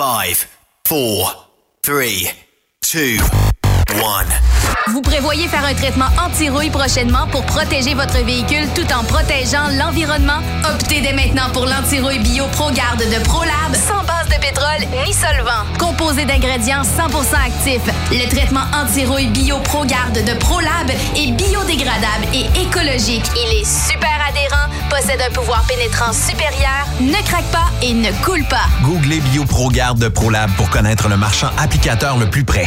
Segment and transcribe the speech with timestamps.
[0.00, 0.48] 5,
[0.84, 1.48] 4,
[1.84, 2.00] 3, 2,
[3.92, 4.92] 1.
[4.92, 10.40] Vous prévoyez faire un traitement anti-rouille prochainement pour protéger votre véhicule tout en protégeant l'environnement?
[10.72, 13.74] Optez dès maintenant pour l'anti-rouille bio ProGarde de ProLab
[14.30, 15.64] de pétrole ni solvant.
[15.78, 23.24] Composé d'ingrédients 100% actifs, le traitement anti-rouille bio ProGarde de ProLab est biodégradable et écologique.
[23.36, 28.44] Il est super adhérent, possède un pouvoir pénétrant supérieur, ne craque pas et ne coule
[28.44, 28.66] pas.
[28.82, 32.66] Googlez BioProGarde de ProLab pour connaître le marchand applicateur le plus près.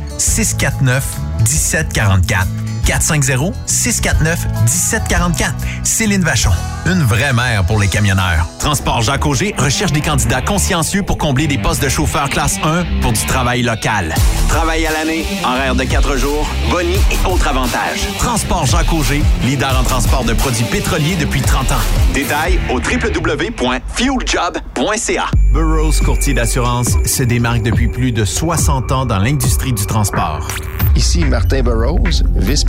[0.21, 1.01] 649
[1.43, 2.70] 1744.
[2.85, 5.53] 450-649-1744.
[5.83, 6.51] Céline Vachon,
[6.85, 8.47] une vraie mère pour les camionneurs.
[8.59, 12.85] Transport Jacques Auger recherche des candidats consciencieux pour combler des postes de chauffeur classe 1
[13.01, 14.13] pour du travail local.
[14.47, 18.07] Travail à l'année, horaire de 4 jours, boni et autres avantages.
[18.19, 21.81] Transport Jacques Auger, leader en transport de produits pétroliers depuis 30 ans.
[22.13, 25.25] Détails au www.fueljob.ca.
[25.53, 30.47] Burroughs Courtier d'assurance se démarque depuis plus de 60 ans dans l'industrie du transport.
[30.95, 32.21] Ici Martin Burroughs,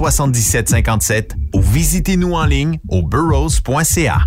[0.00, 4.26] 1-800-939-7757 ou visitez-nous en ligne au burrows.ca.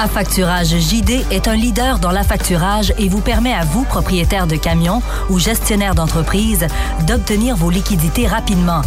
[0.00, 5.02] Affacturage JD est un leader dans l'affacturage et vous permet à vous, propriétaire de camions
[5.28, 6.66] ou gestionnaire d'entreprise,
[7.06, 8.80] d'obtenir vos liquidités rapidement.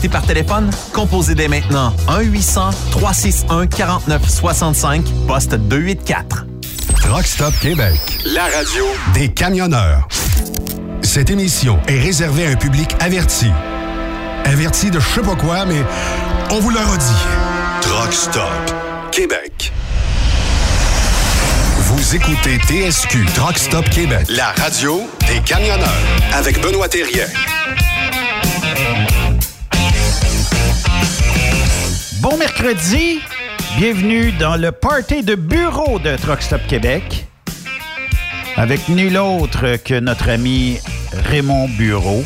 [0.09, 0.69] par téléphone?
[0.93, 6.45] Composez dès maintenant 1-800-361-4965, poste 284.
[6.95, 7.99] Truck Stop Québec.
[8.25, 10.07] La radio Des camionneurs.
[11.01, 13.47] Cette émission est réservée à un public averti.
[14.45, 15.81] Averti de je sais pas quoi, mais
[16.51, 17.25] on vous le redit.
[17.81, 18.51] Truck Stop
[19.11, 19.71] Québec.
[21.79, 24.27] Vous écoutez TSQ Truck Stop Québec.
[24.29, 25.89] La radio des camionneurs
[26.33, 27.25] avec Benoît Thérien.
[32.21, 33.19] Bon mercredi,
[33.77, 37.25] bienvenue dans le party de bureau de Truck Stop Québec
[38.55, 40.77] avec nul autre que notre ami
[41.13, 42.21] Raymond Bureau.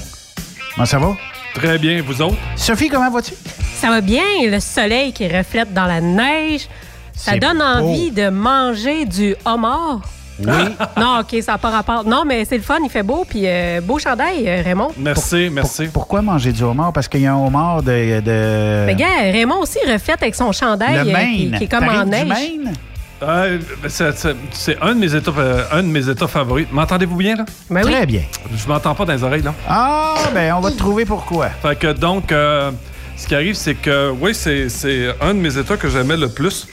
[0.73, 1.15] Comment ça va?
[1.53, 2.35] Très bien, vous autres?
[2.57, 3.35] Sophie, comment vas-tu?
[3.75, 6.67] Ça va bien, le soleil qui reflète dans la neige.
[7.13, 7.63] Ça donne beau.
[7.63, 10.01] envie de manger du homard.
[10.39, 10.75] Oui.
[10.97, 12.03] Non, OK, ça n'a pas rapport.
[12.05, 13.25] Non, mais c'est le fun, il fait beau.
[13.27, 14.91] Puis euh, beau chandail, euh, Raymond.
[14.97, 15.87] Merci, merci.
[15.87, 16.91] Pourquoi manger du homard?
[16.93, 18.19] Parce qu'il y a un homard de...
[18.19, 18.85] de...
[18.85, 22.09] Mais gars, Raymond aussi reflète avec son chandail le euh, qui, est comme en du
[22.09, 22.27] neige.
[22.27, 22.73] Maine?
[23.23, 26.67] Euh, c'est- un de mes états, euh, un de mes états favoris.
[26.71, 27.45] M'entendez-vous bien, là?
[27.69, 27.91] Ben oui.
[27.93, 28.21] Très bien.
[28.53, 29.53] Je m'entends pas dans les oreilles, là.
[29.69, 31.47] Ah, ben on va te trouver pourquoi.
[31.47, 32.71] Fait que donc, euh,
[33.17, 36.67] ce qui arrive, c'est que, oui, c'est un de mes états que j'aimais le plus.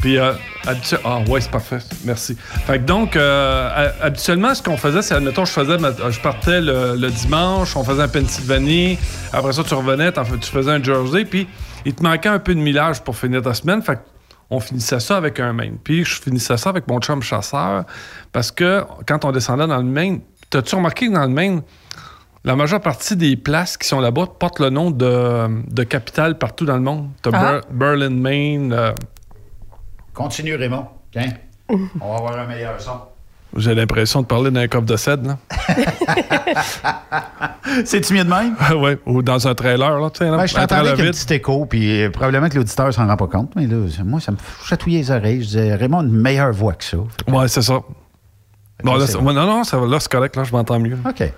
[0.00, 0.32] Puis, euh,
[0.64, 1.78] habitu- ah, ouais, c'est parfait.
[2.04, 2.36] Merci.
[2.66, 6.20] Fait que donc, euh, ha- habituellement, ce qu'on faisait, c'est, admettons, je faisais, ma- je
[6.20, 8.96] partais le, dimanche, on faisait un Pennsylvanie.
[9.32, 11.24] Après ça, tu revenais, tu faisais un Jersey.
[11.24, 11.48] Puis,
[11.84, 13.82] il te manquait un peu de millage pour finir ta semaine.
[13.82, 14.00] Fait que
[14.50, 15.78] on finissait ça avec un Maine.
[15.82, 17.84] Puis, je finissais ça avec mon chum chasseur.
[18.32, 21.62] Parce que quand on descendait dans le Maine, t'as-tu remarqué que dans le Maine,
[22.44, 26.64] la majeure partie des places qui sont là-bas portent le nom de, de capitale partout
[26.64, 27.08] dans le monde.
[27.22, 27.52] T'as Ah.
[27.52, 28.72] Ber- Berlin, Maine.
[28.72, 28.92] euh,
[30.14, 30.86] Continue, Raymond.
[31.12, 31.30] Tiens,
[31.68, 31.76] on
[32.10, 32.92] va avoir un meilleur son.
[33.56, 35.38] j'ai l'impression de parler d'un coffre de cèdre, là.
[37.84, 38.54] C'est-tu mieux de même?
[38.82, 40.30] ouais, ou dans un trailer, là, tu sais.
[40.30, 43.06] Ben, je un t'entendais trailer avec un petit écho, puis euh, probablement que l'auditeur s'en
[43.06, 45.40] rend pas compte, mais là, moi, ça me chatouillait les oreilles.
[45.42, 46.96] Je disais, Raymond a une meilleure voix que ça.
[47.28, 47.80] Ouais, c'est ça.
[48.84, 49.32] Bon, là, bon.
[49.32, 50.98] non, non, ça, va- là, c'est correct, là, je m'entends mieux.
[51.08, 51.32] OK.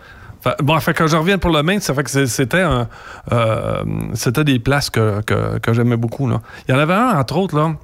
[0.63, 2.89] Bon, fait que je reviens pour le Maine, ça fait que c'était un,
[3.33, 3.83] euh,
[4.15, 6.29] c'était des places que, que, j'aimais beaucoup.
[6.29, 6.41] Là.
[6.67, 7.75] Il y en avait un, entre autres, là,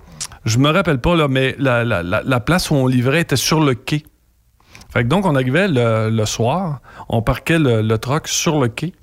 [0.44, 3.36] je me rappelle pas, là, mais la, la, la, la place où on livrait était
[3.36, 4.04] sur le quai.
[4.90, 8.94] Fait que donc, on arrivait le, soir, on parquait le, le truck sur le quai.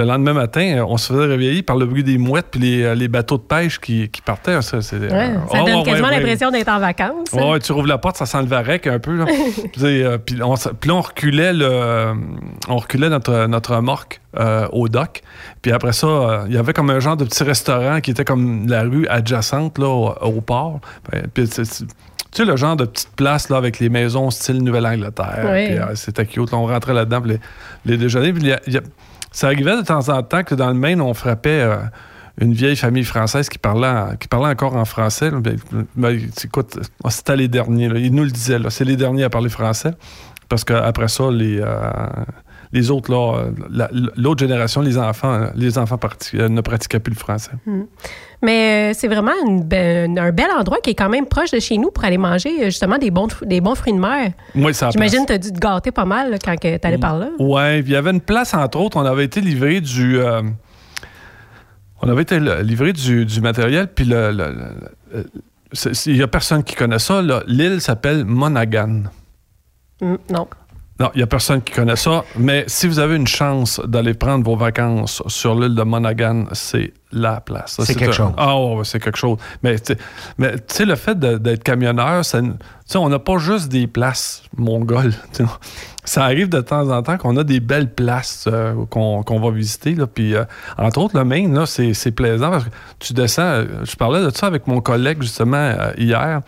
[0.00, 2.82] Le lendemain matin, euh, on se faisait réveiller par le bruit des mouettes puis les,
[2.84, 4.62] euh, les bateaux de pêche qui, qui partaient.
[4.62, 7.32] Ça, c'est- Ouais, euh, ça oh, donne quasiment ouais, l'impression d'être en vacances.
[7.34, 9.14] Ouais, ouais, tu rouvres la porte, ça sent le varech un peu.
[9.16, 9.26] Là.
[9.74, 12.14] puis, euh, puis on, puis là, on reculait, le,
[12.68, 15.20] on reculait notre, notre remorque euh, au dock.
[15.60, 18.68] Puis après ça, il y avait comme un genre de petit restaurant qui était comme
[18.68, 20.80] la rue adjacente là, au, au port.
[21.12, 25.46] Ben, puis tu sais, le genre de petite place là, avec les maisons style Nouvelle-Angleterre.
[25.52, 25.66] Oui.
[25.76, 26.52] Puis, c'était cute.
[26.52, 27.40] là, on rentrait là-dedans, puis les,
[27.84, 28.32] les déjeuners.
[28.32, 28.80] Puis a- y a-
[29.30, 31.76] ça arrivait de temps en temps que dans le Maine, on frappait euh,
[32.40, 35.30] une vieille famille française qui parlait, qui parlait encore en français.
[35.30, 35.56] Ben,
[35.94, 37.90] ben, écoute, c'était les derniers.
[37.96, 38.58] Ils nous le disaient.
[38.70, 39.92] C'est les derniers à parler français.
[40.48, 41.92] Parce qu'après ça, les, euh,
[42.72, 45.98] les autres, euh, la- l'autre génération, les enfants, les enfants
[46.34, 47.50] euh, ne pratiquaient plus le français.
[47.66, 47.80] Mm.
[48.42, 51.58] Mais euh, c'est vraiment une be- un bel endroit qui est quand même proche de
[51.58, 54.32] chez nous pour aller manger justement des bons, des bons fruits de mer.
[54.72, 56.98] Ça a J'imagine que tu as dû te gâter pas mal là, quand tu allais
[56.98, 57.28] par là.
[57.36, 57.44] Puis
[57.86, 60.18] il y avait une place, entre autres, on avait été livré du.
[60.20, 60.40] euh,
[62.02, 64.32] on avait été livré du, du matériel, puis le.
[66.06, 67.20] Il n'y a personne qui connaît ça.
[67.46, 69.02] L'île s'appelle Monaghan.
[70.00, 70.46] Mm, non.
[71.00, 72.24] Non, il n'y a personne qui connaît ça.
[72.36, 76.92] Mais si vous avez une chance d'aller prendre vos vacances sur l'île de Monaghan, c'est
[77.10, 77.80] la place.
[77.82, 78.32] C'est quelque un- chose.
[78.36, 79.38] Ah ouais, c'est quelque chose.
[79.62, 79.98] Mais tu sais-
[80.38, 82.40] mais tu sais, le fait d'être camionneur, ça,
[82.96, 85.14] on n'a pas juste des places mongoles.
[86.04, 89.94] Ça arrive de temps en temps qu'on a des belles places euh, qu'on va visiter.
[89.94, 90.44] Là, puis, euh,
[90.78, 93.42] entre autres, le Maine, c'est plaisant parce que tu descends.
[93.42, 96.40] euh, Je parlais de ça avec mon collègue justement euh, hier.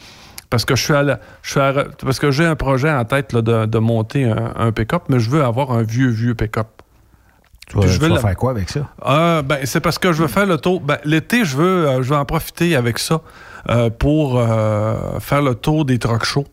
[0.53, 1.73] Parce que je suis à la- je suis à-
[2.05, 5.19] parce que j'ai un projet en tête là, de, de monter un, un pick-up, mais
[5.19, 6.67] je veux avoir un vieux, vieux pick-up.
[7.69, 8.81] Tu vas, tu veux vas la- faire quoi avec ça?
[9.01, 10.83] Ah, ben, c'est parce que je veux faire le tour.
[10.83, 13.23] Ben, l'été, je veux, euh, je veux en profiter avec ça
[13.71, 16.45] euh, pour euh, faire le tour des truck shows.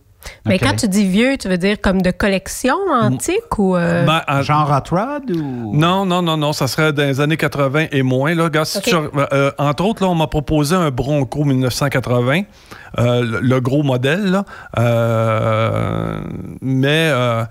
[0.45, 3.75] Mais quand tu dis vieux, tu veux dire comme de collection antique ou.
[3.75, 5.71] euh, Ben, en- Genre hot rod ou?
[5.75, 8.35] Non, non, non, non, ça serait dans les années 80 et moins.
[8.35, 8.43] Là.
[8.45, 8.83] Regarde, si Ok.
[8.83, 8.95] tu-
[9.33, 12.41] euh, entre autres, là, on m'a proposé un Bronco 1980,
[12.97, 14.43] euh, le, le gros modèle, là.
[14.77, 16.19] Euh,
[16.61, 17.43] mais euh,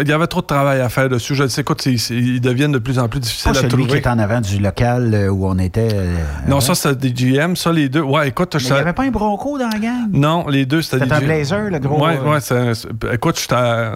[0.00, 1.34] il y avait trop de travail à faire dessus.
[1.34, 3.98] Je sais, écoute, ils deviennent de plus en plus difficiles Pas à celui qui trouver.
[3.98, 5.88] est en avant du local euh, où on était.
[5.92, 6.60] euh, Non, avant.
[6.60, 7.54] ça, c'est des GM.
[7.56, 8.00] Ça, les deux.
[8.02, 10.08] Ouais, écoute, je il n'y avait pas un bronco dans la gang?
[10.12, 12.40] Non, les deux, c'était des C'était un Blazer, le gros, Ouais, euh, ouais.
[12.40, 13.54] c'est- c'est- écoute, j'étais.
[13.54, 13.94] à-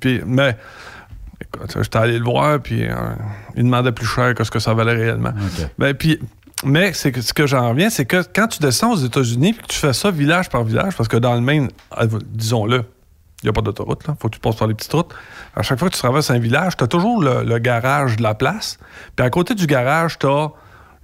[0.00, 0.56] puis- Mais.
[1.40, 2.84] Écoute, j'étais allé le voir, puis
[3.56, 5.32] il demandait plus cher que ce que ça valait réellement.
[5.78, 6.18] Ben, puis.
[6.64, 9.62] Mais c'est que, ce que j'en reviens, c'est que quand tu descends aux États-Unis puis
[9.62, 11.68] que tu fais ça village par village, parce que dans le Maine,
[12.32, 12.82] disons-le,
[13.42, 14.16] il n'y a pas d'autoroute, là.
[14.20, 15.14] faut que tu passes par les petites routes.
[15.54, 18.34] À chaque fois que tu traverses un village, tu as toujours le, garage de la
[18.34, 18.78] place.
[19.14, 20.50] Puis à côté du garage, tu as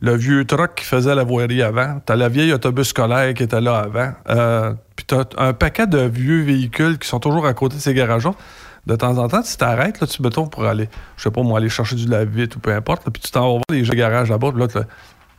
[0.00, 2.00] le vieux truck qui faisait la voirie avant.
[2.04, 4.12] Tu as la vieille autobus scolaire qui était là avant.
[4.30, 7.80] Euh, puis tu as un paquet de vieux véhicules qui sont toujours à côté de
[7.80, 8.32] ces garages-là.
[8.86, 11.58] De temps en temps, tu t'arrêtes, là, tu mettons pour aller, je sais pas moi,
[11.58, 14.28] aller chercher du lave-vite ou peu importe, là, puis tu t'en vas voir les garages
[14.28, 14.76] là-bas, là, tu-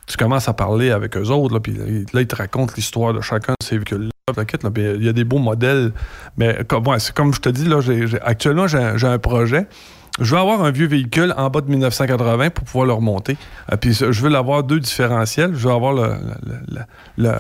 [0.08, 1.74] tu commences à parler avec eux autres, là, puis
[2.12, 4.15] là, ils te racontent l'histoire de chacun de ces véhicules-là.
[4.34, 5.92] Puis Il y a des beaux modèles,
[6.36, 7.80] mais comme, comme je te dis, là,
[8.24, 9.68] actuellement, j'ai un projet.
[10.22, 13.36] Je veux avoir un vieux véhicule en bas de 1980 pour pouvoir le remonter.
[13.72, 15.52] Euh, puis je veux l'avoir deux différentiels.
[15.56, 16.04] Je veux avoir le.
[16.04, 16.80] le- le-
[17.18, 17.36] le- euh,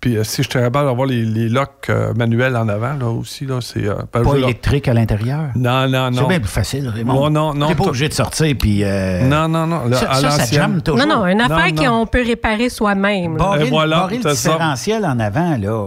[0.00, 3.06] puis euh, si je suis capable d'avoir les, les locks euh, manuels en avant, là
[3.06, 3.86] aussi, là, c'est.
[3.86, 5.50] euh, que Pas leur- électrique à l'intérieur?
[5.54, 6.22] Non, non, non.
[6.22, 7.12] C'est bien plus facile, Raymond.
[7.14, 7.68] Non, non, non.
[7.68, 8.82] T'es pas obligé de sortir, puis...
[8.82, 9.92] euh, Non, non, non.
[9.92, 11.06] Ça, à ça, ça toujours.
[11.06, 13.36] Non, non, une affaire qu'on peut réparer soi-même.
[13.36, 14.50] Barrer, voilà, barrer le c'est ça.
[14.52, 15.86] différentiel en avant, là,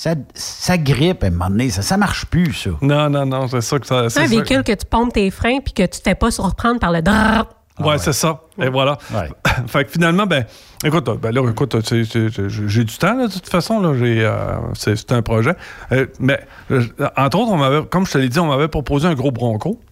[0.00, 1.68] ça, ça grippe à un moment donné.
[1.68, 2.70] Ça, ça marche plus, ça.
[2.80, 4.08] Non, non, non, c'est ça que ça.
[4.08, 6.30] C'est un ça- véhicule que tu pompes tes freins puis que tu te fais pas
[6.30, 7.44] surprendre par le drrrr.
[7.80, 8.40] Ouais, c'est ça.
[8.58, 8.96] Et voilà.
[9.66, 10.46] fait que finalement, ben,
[10.82, 14.56] écoute, ben là, écoute, sais, j'ai du temps, là, de toute façon, là, j'ai, euh,
[14.72, 15.54] c'est c'est un projet.
[15.92, 16.40] Euh, mais,
[16.70, 16.82] euh,
[17.18, 19.82] entre autres, on m'avait, comme je te l'ai dit, on m'avait proposé un gros bronco.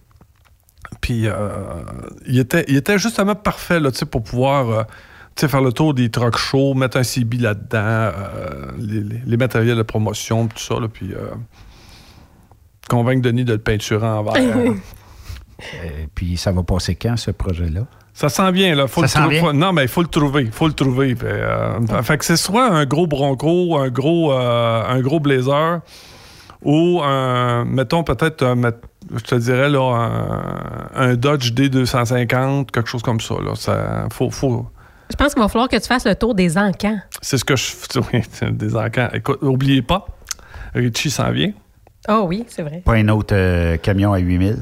[1.01, 1.49] Puis, euh,
[2.25, 4.83] il, était, il était justement parfait, là, tu sais, pour pouvoir, euh,
[5.47, 9.77] faire le tour des trucks shows, mettre un CB là-dedans, euh, les, les- les matériels
[9.77, 11.29] de promotion, tout ça, là, puis euh,
[12.89, 14.33] convaincre Denis de le peinturer en vert.
[15.83, 17.81] Euh, puis ça va passer quand, ce projet-là?
[18.13, 18.87] Ça sent bien, là.
[18.87, 19.51] Faut Ça le sent bien?
[19.51, 20.43] non, mais il faut le trouver.
[20.43, 21.13] Il faut le trouver.
[21.17, 25.81] Fait, euh, fait que c'est soit un gros Bronco, un gros, euh, un gros Blazer,
[26.63, 28.55] ou un, mettons peut-être,
[29.13, 29.81] je te dirais, là,
[30.95, 33.35] un, un Dodge D250, quelque chose comme ça.
[33.43, 33.51] Là.
[33.55, 34.65] ça faut, faut,
[35.09, 36.99] Je pense qu'il va falloir que tu fasses le tour des encans.
[37.21, 37.63] c'est ce que je
[38.13, 39.09] oui, c'est des encans.
[39.13, 40.05] Écoute, n'oubliez pas,
[40.75, 41.51] Richie s'en vient.
[42.07, 42.81] Oh oui, c'est vrai.
[42.85, 44.57] Pas un autre euh, camion à 8000?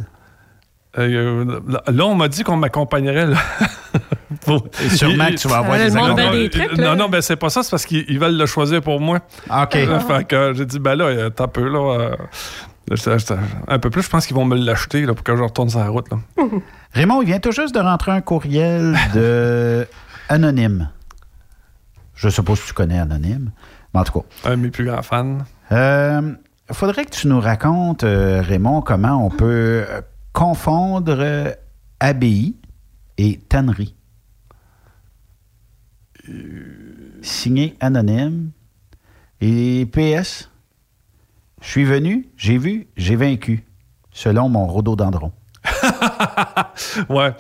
[0.97, 3.27] Euh, là, on m'a dit qu'on m'accompagnerait.
[3.27, 3.37] là.
[4.45, 6.89] Pour- Et sûrement que tu vas avoir Ah, des des trucs, là.
[6.89, 9.19] Non, non, ben c'est pas ça, c'est parce qu'ils ils veulent le choisir pour moi.
[9.49, 9.75] OK.
[9.75, 12.11] Euh, fait que j'ai dit, ben là, euh, t'as un peu, là.
[12.89, 12.95] euh,
[13.67, 15.79] un peu plus, je pense qu'ils vont me l'acheter là, pour que je retourne sur
[15.79, 16.07] la route.
[16.09, 16.17] Là.
[16.93, 19.85] Raymond, il vient tout juste de rentrer un courriel de
[20.29, 20.89] Anonyme.
[22.15, 23.51] Je sais pas si tu connais Anonyme,
[23.93, 24.49] mais en tout cas.
[24.49, 25.37] Un de mes plus grands fans.
[25.71, 26.33] Euh,
[26.71, 30.01] faudrait que tu nous racontes, euh, Raymond, comment on peut euh,
[30.33, 31.51] confondre euh,
[31.99, 32.55] abbaye
[33.17, 33.95] et tannerie.
[37.21, 38.51] Signé anonyme.
[39.39, 40.49] Et PS,
[41.61, 43.65] je suis venu, j'ai vu, j'ai vaincu,
[44.11, 45.31] selon mon rhododendron.
[47.09, 47.33] ouais.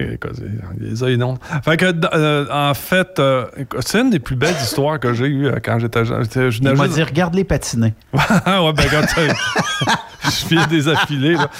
[0.00, 0.40] Écoute,
[0.78, 1.36] les a non.
[1.64, 3.46] Fait que, euh, en fait, euh,
[3.80, 6.24] c'est une des plus belles histoires que j'ai eues euh, quand j'étais jeune.
[6.50, 7.94] Je Il m'a dit, regarde les patiner.
[8.12, 9.06] ouais, ben, quand
[10.24, 11.34] je viens des affilés.
[11.36, 11.50] là.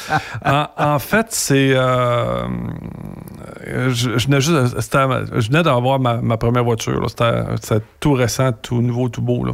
[0.79, 1.73] En, en fait, c'est.
[1.75, 2.45] euh,
[3.67, 4.81] je, je venais juste.
[4.81, 7.09] c'était ma- je venais d'avoir ma, ma première voiture.
[7.11, 9.45] C'était tout récent, tout nouveau, tout beau.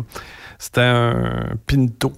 [0.58, 2.12] C'était un Pinto.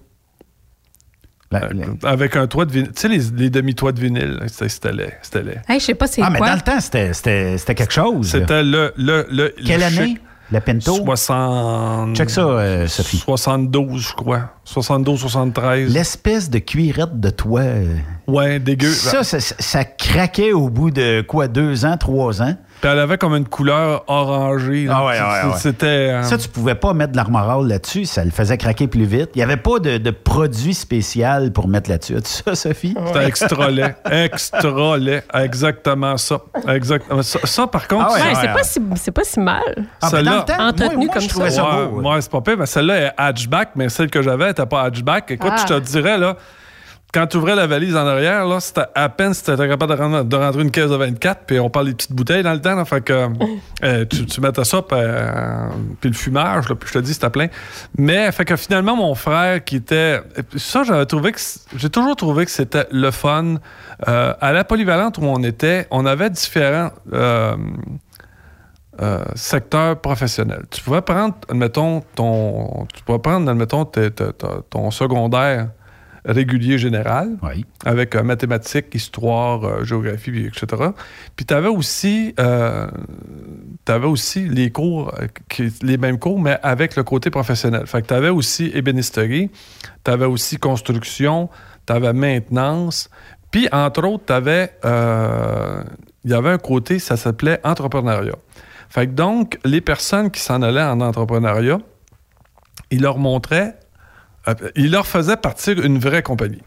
[1.54, 1.60] Euh,
[2.02, 2.92] avec un toit de vinyle.
[2.92, 5.12] Tu sais, les, les demi-toits de vinyle, c'était c'était laid.
[5.22, 5.60] C'était laid.
[5.68, 6.48] Hey, je sais pas c'est Ah, mais quoi.
[6.48, 8.28] dans le temps, c'était- c'était c'était quelque chose.
[8.30, 9.54] C'était le, le, le.
[9.64, 10.06] Quelle le année?
[10.08, 10.20] chic.
[10.52, 10.94] La Pinto?
[10.94, 12.14] 60...
[12.14, 13.16] Check ça, euh, Sophie.
[13.18, 14.52] 72, je crois.
[14.64, 15.92] 72, 73.
[15.92, 17.62] L'espèce de cuirette de toit.
[17.62, 17.96] euh,
[18.28, 18.90] Ouais, dégueu.
[18.92, 22.54] Ça, ça, ça craquait au bout de quoi, deux ans, trois ans?
[22.80, 24.86] Puis elle avait comme une couleur orangée.
[24.90, 25.58] Ah ouais, ouais, ouais.
[25.58, 25.86] C'était...
[25.86, 29.30] euh, Ça, tu pouvais pas mettre de l'armoral là-dessus, ça le faisait craquer plus vite.
[29.34, 32.16] Il n'y avait pas de, de produit spécial pour mettre là-dessus.
[32.16, 32.94] As-tu ça, Sophie?
[33.06, 33.94] C'était extra laid.
[34.10, 35.22] Extra laid.
[35.34, 36.38] Exactement ça.
[36.68, 37.22] Exactement.
[37.22, 38.12] Ça, ça, par contre...
[38.14, 39.62] Ouais, ça- c'est pas, si, c'est pas si mal.
[40.02, 41.56] Ah, ben, dans le temps, Entretenu moi, moi, comme je trouvais ça.
[41.62, 42.10] ça Ouais, beau.
[42.12, 45.30] ouais, c'est pas pire, mais celle-là est hatchback, mais celle que j'avais n'était pas hatchback.
[45.30, 45.64] Écoute, Ah.
[45.68, 46.36] je te dirais, là,
[47.12, 49.96] quand tu ouvrais la valise en arrière, là, c'était à peine si tu étais capable
[49.96, 52.52] de rentrer, de rentrer une caisse de 24, puis on parle des petites bouteilles dans
[52.52, 53.28] le temps, là, fait que
[53.84, 55.68] euh, tu, tu mettais ça, puis, euh,
[56.00, 57.46] puis le fumage, là, puis je te dis, c'était plein.
[57.96, 60.20] Mais, fait que finalement, mon frère qui était...
[60.56, 61.40] Ça, j'avais trouvé que...
[61.76, 63.56] J'ai toujours trouvé que c'était le fun.
[64.08, 66.90] Euh, à la polyvalente où on était, on avait différents...
[67.12, 67.56] euh,
[69.34, 70.64] secteur professionnel.
[70.70, 75.68] Tu pouvais prendre, admettons, ton, tu pouvais prendre, admettons, ton secondaire
[76.26, 77.36] régulier général,
[77.84, 80.90] avec euh, mathématiques, histoire, euh, géographie, etc.
[81.36, 82.86] Puis tu avais aussi, euh,
[84.04, 85.12] aussi les cours,
[85.48, 87.86] qui- les mêmes cours, mais avec le côté professionnel.
[87.86, 89.50] Fait que tu avais aussi ébénisterie,
[90.04, 91.48] tu avais aussi construction,
[91.86, 93.08] tu avais maintenance,
[93.50, 94.72] puis entre autres, tu avais,
[96.24, 98.34] il y avait un côté, ça s'appelait entrepreneuriat.
[98.88, 101.78] Fait que donc, les personnes qui s'en allaient en entrepreneuriat,
[102.90, 103.74] ils leur montraient,
[104.76, 106.62] ils leur faisaient partir une vraie compagnie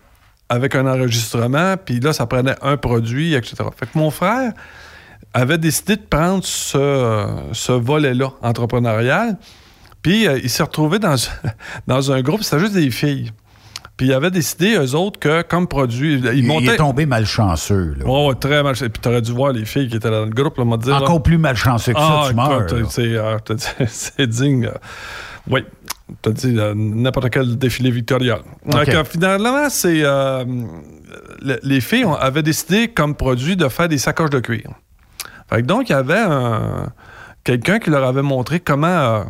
[0.50, 3.56] avec un enregistrement, puis là, ça prenait un produit, etc.
[3.78, 4.52] Fait que mon frère
[5.34, 9.38] avait décidé de prendre ce, ce volet-là entrepreneurial,
[10.02, 11.16] puis euh, il s'est retrouvé dans,
[11.88, 13.32] dans un groupe, c'était juste des filles.
[13.96, 16.68] Puis il avait décidé, eux autres, que comme produit, il, Il, montait...
[16.76, 17.96] est tombé malchanceux.
[18.00, 18.06] Là.
[18.08, 18.74] Oh, très mal.
[18.76, 20.88] Puis t'aurais dû voir les filles qui étaient dans le groupe, là, dit.
[20.90, 21.02] là.
[21.02, 22.90] Encore plus malchanceux que ça, Ah, tu meurs.
[22.90, 24.68] c'est, dit- c'est digne.
[24.68, 24.78] euh,
[25.50, 25.66] oui.
[26.22, 28.40] T'as dit euh, n'importe quel défilé victorial.
[28.66, 30.02] Donc, euh, finalement, c'est.
[30.04, 30.44] euh,
[31.42, 34.72] le- les filles ont- avaient décidé, comme produit, de faire des sacoches de cuir.
[35.50, 36.92] Fait que donc, il y avait un-
[37.44, 39.24] quelqu'un qui leur avait montré comment.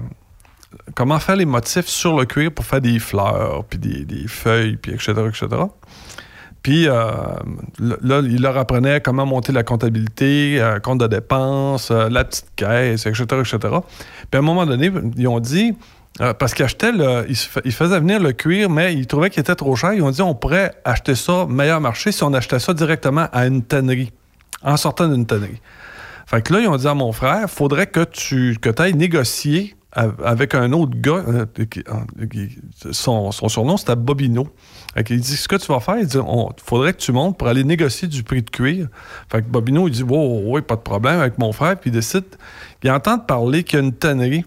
[0.95, 4.75] comment faire les motifs sur le cuir pour faire des fleurs, puis des, des feuilles,
[4.77, 5.47] puis etc., etc.
[6.61, 6.93] Puis euh,
[7.79, 12.47] là, il leur apprenait comment monter la comptabilité, euh, compte de dépenses, euh, la petite
[12.55, 13.57] caisse, etc., etc.
[13.59, 15.73] Puis à un moment donné, ils ont dit,
[16.21, 19.07] euh, parce qu'ils achetaient, le, ils, se fa- ils faisaient venir le cuir, mais ils
[19.07, 19.93] trouvaient qu'il était trop cher.
[19.93, 23.45] Ils ont dit, on pourrait acheter ça meilleur marché si on achetait ça directement à
[23.47, 24.11] une tannerie,
[24.61, 25.61] en sortant d'une tannerie.
[26.25, 29.75] Fait que là, ils ont dit à mon frère, faudrait que tu que ailles négocier
[29.93, 31.23] av- avec un autre gars.
[31.27, 32.47] euh, euh,
[32.91, 34.47] son, surnom, c'était Bobino.
[35.05, 37.47] Qu'il dit, ce que tu vas faire, il dit, on, faudrait que tu montes pour
[37.47, 38.87] aller négocier du prix de cuir.
[39.31, 41.79] Fait que Bobino, il dit, wow, oui, pas de problème avec mon frère.
[41.79, 42.25] Puis il décide,
[42.83, 44.45] il entend parler qu'il y a une tannerie.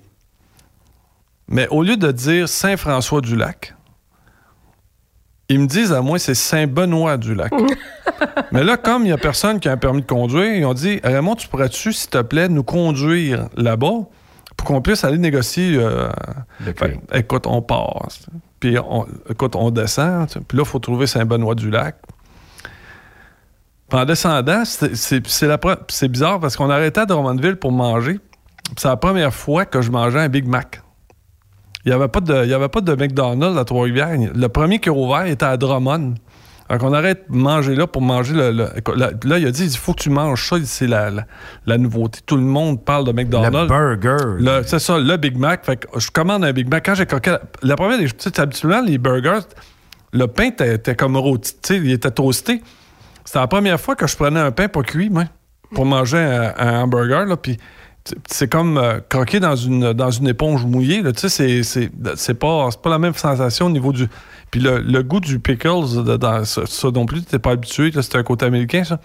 [1.49, 3.75] Mais au lieu de dire Saint-François-du-Lac,
[5.49, 7.53] ils me disent à moi, c'est Saint-Benoît-du-Lac.
[8.53, 10.75] Mais là, comme il n'y a personne qui a un permis de conduire, ils ont
[10.75, 14.07] dit Raymond, tu pourrais-tu, s'il te plaît, nous conduire là-bas
[14.57, 15.77] pour qu'on puisse aller négocier.
[15.77, 16.09] euh,
[16.79, 18.09] fait, écoute, on part.
[18.61, 20.29] Puis, on, écoute, on descend.
[20.47, 21.97] Puis là, il faut trouver Saint-Benoît-du-Lac.
[23.89, 28.21] Puis en descendant, c'est- bizarre parce qu'on arrêtait à Drummondville pour manger.
[28.65, 30.82] Puis C'est la première fois que je mangeais un Big Mac.
[31.85, 34.17] Il n'y avait, pas de- il y avait pas de McDonald's à Trois-Rivières.
[34.35, 36.15] Le premier qui a ouvert était à Drummond.
[36.71, 38.51] Donc, on arrête de manger là pour manger le.
[38.53, 41.25] là, il a dit il faut que tu manges ça, c'est la, la,
[41.67, 42.21] la nouveauté.
[42.25, 43.71] Tout le monde parle de McDonald's.
[43.71, 44.63] Le burger.
[44.67, 45.67] C'est ça, le Big Mac.
[45.67, 46.85] Fait que je commande un Big Mac.
[46.87, 47.37] Quand j'ai croqué.
[47.63, 49.41] La, première des tu sais, habituellement, les burgers,
[50.13, 51.53] le pain était, comme rôti.
[51.63, 52.63] Tu sais, il était toasté.
[53.25, 55.25] C'était la première fois que je prenais un pain pas cuit, moi,
[55.75, 57.27] pour manger un, un hamburger.
[57.27, 57.59] Là, puis
[58.27, 61.03] c'est comme euh, croquer dans une, dans une éponge mouillée.
[61.03, 64.07] Tu sais, c'est- c'est c'est pas, c'est pas la même sensation au niveau du.
[64.51, 67.91] Puis le, le goût du pickles, de- dans, ça, ça non plus, tu pas habitué.
[68.01, 68.99] C'était un côté américain, ça.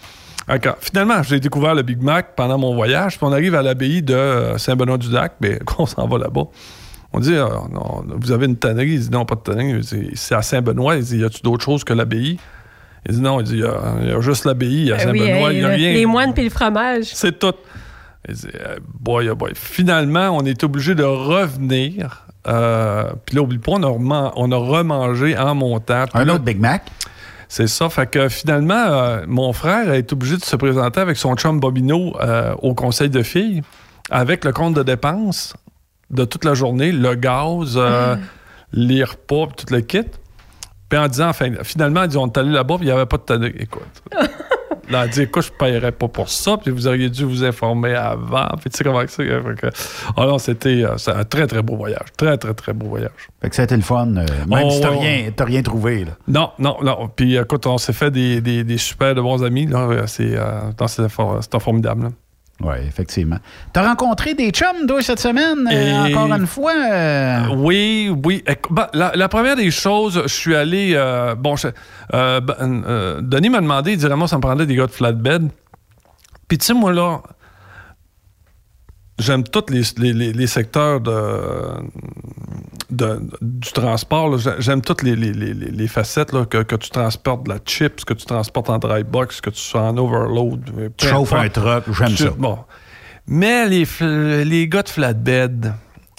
[0.47, 0.75] D'accord.
[0.79, 3.17] Finalement, j'ai découvert le Big Mac pendant mon voyage.
[3.17, 5.33] Puis on arrive à l'abbaye de euh, Saint-Benoît-du-Lac.
[5.41, 6.45] mais on s'en va là-bas.
[7.13, 8.93] On dit, euh, non, vous avez une tannerie?
[8.93, 9.81] Il dit, non, pas de tannerie.
[10.15, 10.95] C'est à Saint-Benoît.
[10.97, 12.37] Il dit, y a-tu d'autres choses que l'abbaye?
[13.07, 15.01] Il dit, non, il dit, il y a, il y a juste l'abbaye à oui,
[15.01, 15.53] Saint-Benoît.
[15.53, 15.93] il n'y a rien.
[15.93, 17.05] Les moines puis le fromage.
[17.13, 17.53] C'est tout.
[18.29, 19.51] Euh, boy, oh boy.
[19.55, 22.25] Finalement, on est obligé de revenir.
[22.47, 26.05] Euh, Puis là, oublie pas, on a, reman- on a remangé en montant.
[26.13, 26.83] Un là- autre Big Mac?
[27.49, 27.89] c'est ça.
[27.89, 31.59] Fait que finalement, euh, mon frère a été obligé de se présenter avec son chum
[31.59, 33.61] Bobino euh, au conseil de filles
[34.09, 35.53] avec le compte de dépenses
[36.09, 38.15] de toute la journée, le gaz, euh,
[38.73, 40.03] les repas, tout le kit.
[40.89, 43.47] Puis en disant, enfin, finalement, ils ont allé là-bas, puis il n'y avait pas de.
[43.59, 43.83] Écoute.
[44.89, 47.43] Là, elle dit, écoute, je ne paierais pas pour ça, puis vous auriez dû vous
[47.43, 48.47] informer avant.
[48.59, 49.29] Puis tu sais comment c'est.
[50.15, 52.07] Alors, ah c'était euh, un très, très beau voyage.
[52.15, 53.11] Très, très, très beau voyage.
[53.41, 55.61] Fait que ça a été le fun, euh, même Oh, si t'as rien, t'as rien
[55.61, 56.05] trouvé.
[56.05, 56.11] Là.
[56.27, 57.09] Non, non, non.
[57.15, 59.65] Puis écoute, on s'est fait des, des, des super de bons amis.
[59.67, 59.79] là.
[59.89, 60.71] Euh, C'est euh,
[61.59, 62.03] formidable.
[62.03, 62.09] là.
[62.61, 63.37] Oui, effectivement.
[63.71, 66.73] T'as rencontré des chums, toi, cette semaine, euh, encore une fois?
[66.75, 68.43] euh, Oui, oui.
[68.47, 70.93] Écou- ben, la, la première des choses, je suis allé.
[70.95, 71.67] euh, bon, je-
[72.11, 75.49] ben, Denis m'a demandé, il dirait, moi, ça me prendrait des gars de flatbed.
[76.47, 77.21] Puis, tu sais, moi, là,
[79.19, 81.13] j'aime tous les, les- les- les secteurs de,
[82.89, 84.37] de- du transport.
[84.59, 87.59] J'aime toutes les, les- les- les- les facettes, là, que, que tu transportes de la
[87.65, 90.91] chips, que tu transportes en dry box, que tu sois en overload.
[90.97, 92.29] Tu chauffes un truck, j'aime ça.
[92.37, 92.59] Bon.
[93.27, 93.85] Mais les,
[94.45, 95.73] les gars de flatbed,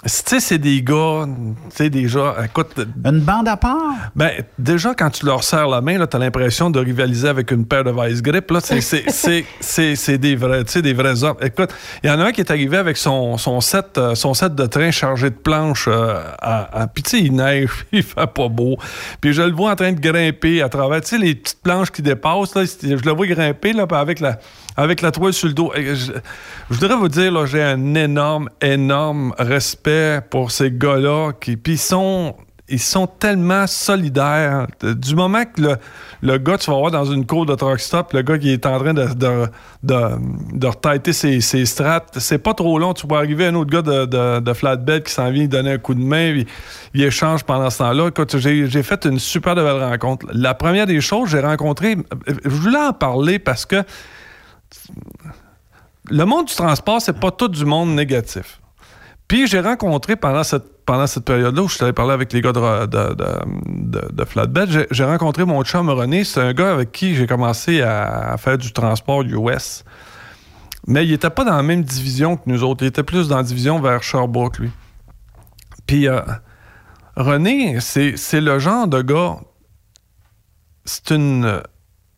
[0.06, 2.78] sais, c'est des gars, tu sais, déjà, écoute.
[3.04, 4.10] Une bande à part?
[4.14, 7.66] Ben, déjà, quand tu leur serres la main, tu as l'impression de rivaliser avec une
[7.66, 8.48] paire de vice grip.
[8.52, 8.60] Là,
[9.60, 11.36] c'est, des vrais, tu sais, des vrais hommes.
[11.42, 11.70] Écoute,
[12.04, 14.54] il y en a un qui est arrivé avec son, son, set, euh, son set
[14.54, 15.88] de train chargé de planches.
[15.88, 18.76] euh, à, à- puis, tu sais, il neige, il fait pas beau.
[19.20, 21.90] Puis, je le vois en train de grimper à travers, tu sais, les petites planches
[21.90, 22.54] qui dépassent.
[22.54, 24.38] Là, je le vois grimper là, avec la,
[24.78, 25.72] avec la toile sur le dos.
[25.74, 26.12] Et Je,
[26.70, 31.32] voudrais vous dire, là, j'ai un énorme, énorme respect pour ces gars-là.
[31.40, 32.36] Qui, puis, sont
[32.68, 34.66] ils sont tellement solidaires.
[34.84, 35.76] Euh, Du moment que
[36.22, 38.66] le, gars, tu vas voir dans une cour de truck stop, le gars qui est
[38.66, 39.08] en train de,
[39.82, 42.92] de, ses, ses strates, c'est pas trop long.
[42.92, 45.94] Tu vas arriver un autre gars de, de, flatbed qui s'en vient donner un coup
[45.94, 46.46] de main, puis
[46.94, 48.10] il échange pendant ce temps-là.
[48.36, 50.26] J'ai fait une super belle rencontre.
[50.32, 51.96] La première des choses, j'ai rencontré,
[52.44, 53.82] je voulais en parler parce que
[56.10, 58.60] le monde du transport, c'est pas tout du monde négatif.
[59.28, 62.40] Puis j'ai rencontré pendant cette, pendant cette période-là où je suis allé parler avec les
[62.40, 66.24] gars de, de, Flatbed, j'ai- rencontré mon chum René.
[66.24, 69.84] C'est un gars avec qui j'ai commencé à, faire du transport US.
[70.86, 72.84] Mais il était pas dans la même division que nous autres.
[72.84, 74.70] Il était plus dans la division vers Sherbrooke, lui.
[75.86, 76.22] Puis euh,
[77.16, 79.36] René, c'est le genre de gars.
[80.86, 81.60] C'est une,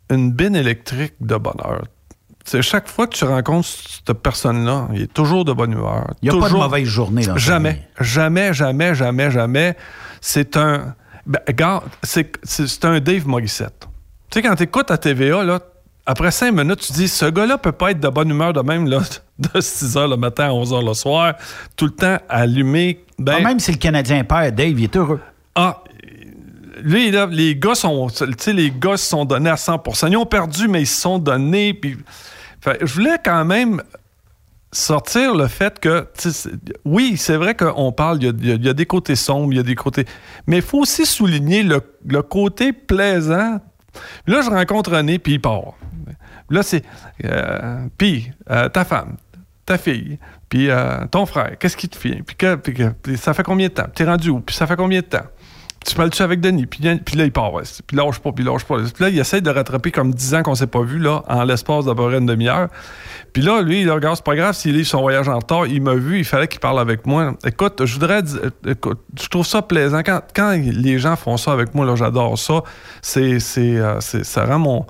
[0.08, 1.82] une électrique de bonheur.
[2.50, 6.10] C'est chaque fois que tu rencontres cette personne-là, il est toujours de bonne humeur.
[6.20, 7.36] Il n'y a pas de Toujours- mauvaise journée dans.
[7.36, 9.76] Jamais, jamais, jamais, jamais, jamais.
[10.20, 10.96] C'est un.
[11.26, 13.86] Ben, regarde, c'est un Dave Morissette.
[14.32, 15.60] Tu sais, quand tu écoutes à TVA, là,
[16.06, 18.88] après cinq minutes, tu dis ce gars-là peut pas être de bonne humeur de même,
[18.88, 18.98] là,
[19.38, 21.34] de 6 h le matin à 11 h le soir,
[21.76, 23.04] tout le temps allumé.
[23.16, 25.20] Ben, Ah, même si le Canadien perd, Dave, il est heureux.
[25.54, 25.84] ah,
[26.82, 30.16] lui, là, les gars sont, tu sais, les gars se sont donnés à 100% Ils
[30.16, 31.74] ont perdu, mais ils se sont donnés.
[31.74, 31.96] Puis,
[32.60, 33.82] Fait, je voulais quand même
[34.72, 36.06] sortir le fait que,
[36.84, 39.74] oui, c'est vrai qu'on parle, il y a- des côtés sombres, il y a des
[39.74, 40.04] côtés.
[40.46, 43.60] Mais il faut aussi souligner le, le côté plaisant.
[44.26, 45.74] Là, je rencontre René, puis il part.
[46.50, 46.84] Là, c'est.
[47.24, 49.16] euh, puis, euh, ta femme,
[49.66, 50.18] ta fille,
[50.48, 52.22] puis euh, ton frère, qu'est-ce qui te fait?
[52.22, 52.36] Puis,
[53.02, 53.86] puis ça fait combien de temps?
[53.94, 54.40] T'es rendu où?
[54.40, 55.26] Puis ça fait combien de temps?
[55.86, 56.66] Tu parles-tu avec Denis?
[56.66, 57.54] Puis, là, il part.
[57.54, 57.62] ouais.
[57.86, 58.76] Puis lâche pas, puis lâche pas.
[58.76, 61.44] Puis là, il essaie de rattraper comme 10 ans qu'on s'est pas vu, là, en
[61.44, 62.68] l'espace d'à peu près une demi-heure.
[63.32, 65.66] Puis là, lui, il regarde, c'est pas grave s'il livre son voyage en retard.
[65.66, 67.34] Il m'a vu, il fallait qu'il parle avec moi.
[67.46, 68.22] Écoute, je voudrais
[68.66, 70.00] écoute, je trouve ça plaisant.
[70.00, 72.62] Quand, quand les gens font ça avec moi, là, j'adore ça.
[73.00, 74.86] C'est, c'est, euh, ça rend mon.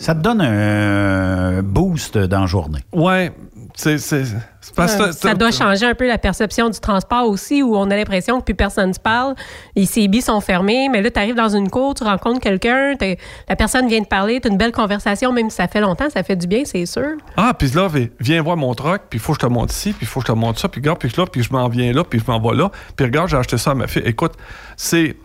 [0.00, 2.78] Ça te donne un boost dans la journée.
[2.92, 3.32] Ouais,
[3.74, 4.24] c'est, c'est,
[4.60, 5.02] c'est parce que.
[5.02, 8.38] Euh, ça doit changer un peu la perception du transport aussi, où on a l'impression
[8.38, 9.34] que plus personne ne se parle.
[9.74, 12.94] Les CB sont fermés, mais là, tu arrives dans une cour, tu rencontres quelqu'un,
[13.48, 16.08] la personne vient te parler, tu as une belle conversation, même si ça fait longtemps,
[16.10, 17.16] ça fait du bien, c'est sûr.
[17.36, 19.72] Ah, puis là, vi- viens voir mon truck, puis il faut que je te monte
[19.72, 21.52] ici, puis il faut que je te monte ça, puis regarde, puis là, puis je
[21.52, 23.88] m'en viens là, puis je m'en vais là, puis regarde, j'ai acheté ça à ma
[23.88, 24.02] fille.
[24.04, 24.32] Écoute,
[24.76, 25.16] c'est.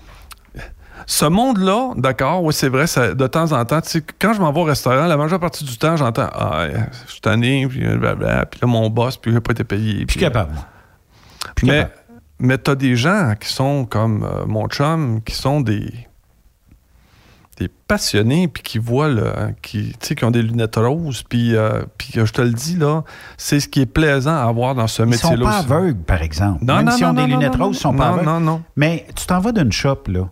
[1.06, 3.80] Ce monde-là, d'accord, oui, c'est vrai, ça- de temps en temps,
[4.20, 7.12] quand je m'en vais au restaurant, la majeure partie du temps, j'entends Ah, euh, je
[7.12, 10.06] suis tanné, puis blablabla, puis là, mon boss, puis j'ai pas été payé.
[10.06, 10.54] Puis capable.
[11.64, 11.88] mais
[12.40, 15.92] mais t'as des gens qui sont comme euh, mon chum, qui sont des
[17.60, 21.56] des passionnés puis qui voient le qui tu sais qui ont des lunettes roses puis
[21.56, 23.04] euh, puis je te le dis là
[23.38, 26.00] c'est ce qui est plaisant à avoir dans ce Ils métier là sont pas aveugles,
[26.02, 26.66] par exemple.
[26.66, 28.26] Non, Même non, ont non, des non, lunettes roses, ils sont pas non, aveugles.
[28.26, 28.62] non, non.
[28.76, 30.28] Mais tu t'en vas d'une shop, là.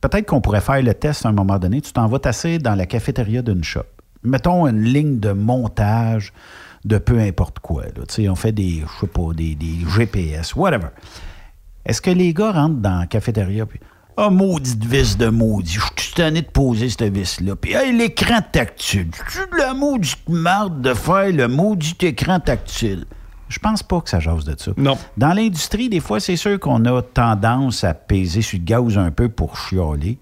[0.00, 1.80] Peut-être qu'on pourrait faire le test à un moment donné.
[1.80, 3.84] Tu t'en vas tasser dans la cafétéria d'une shop.
[4.22, 6.32] Mettons une ligne de montage
[6.84, 7.84] de peu importe quoi.
[8.08, 10.88] Tu on fait des, je sais pas, des, des GPS, whatever.
[11.84, 13.80] Est-ce que les gars rentrent dans la cafétéria puis
[14.16, 17.56] Ah, maudite vis de maudit, je suis tanné de poser cette vis-là.
[17.56, 19.10] Puis, hey, l'écran tactile.
[19.28, 23.04] C'est de la maudite marde de faire le maudit écran tactile.
[23.50, 24.70] Je pense pas que ça jase de ça.
[24.78, 24.96] Non.
[25.18, 29.10] Dans l'industrie, des fois, c'est sûr qu'on a tendance à peser sur le gaz un
[29.10, 30.18] peu pour chialer.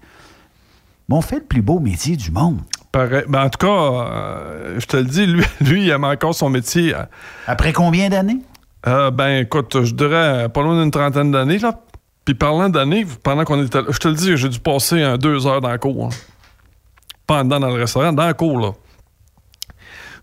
[1.07, 2.59] mais on fait le plus beau métier du monde.
[2.91, 3.23] Pareil.
[3.29, 6.49] Ben, en tout cas, euh, je te le dis, lui, lui, il aime encore son
[6.49, 6.93] métier.
[6.95, 7.03] euh,
[7.47, 8.39] Après combien d'années?
[8.87, 11.79] Euh, ben, écoute, je dirais pas loin d'une trentaine d'années, là.
[12.25, 15.17] Puis parlant d'années, pendant qu'on était là, je te le dis, j'ai dû passer un,
[15.17, 16.07] deux heures dans la cour.
[16.07, 17.43] hein.
[17.43, 18.71] Dedans dans le restaurant, dans la cour, là.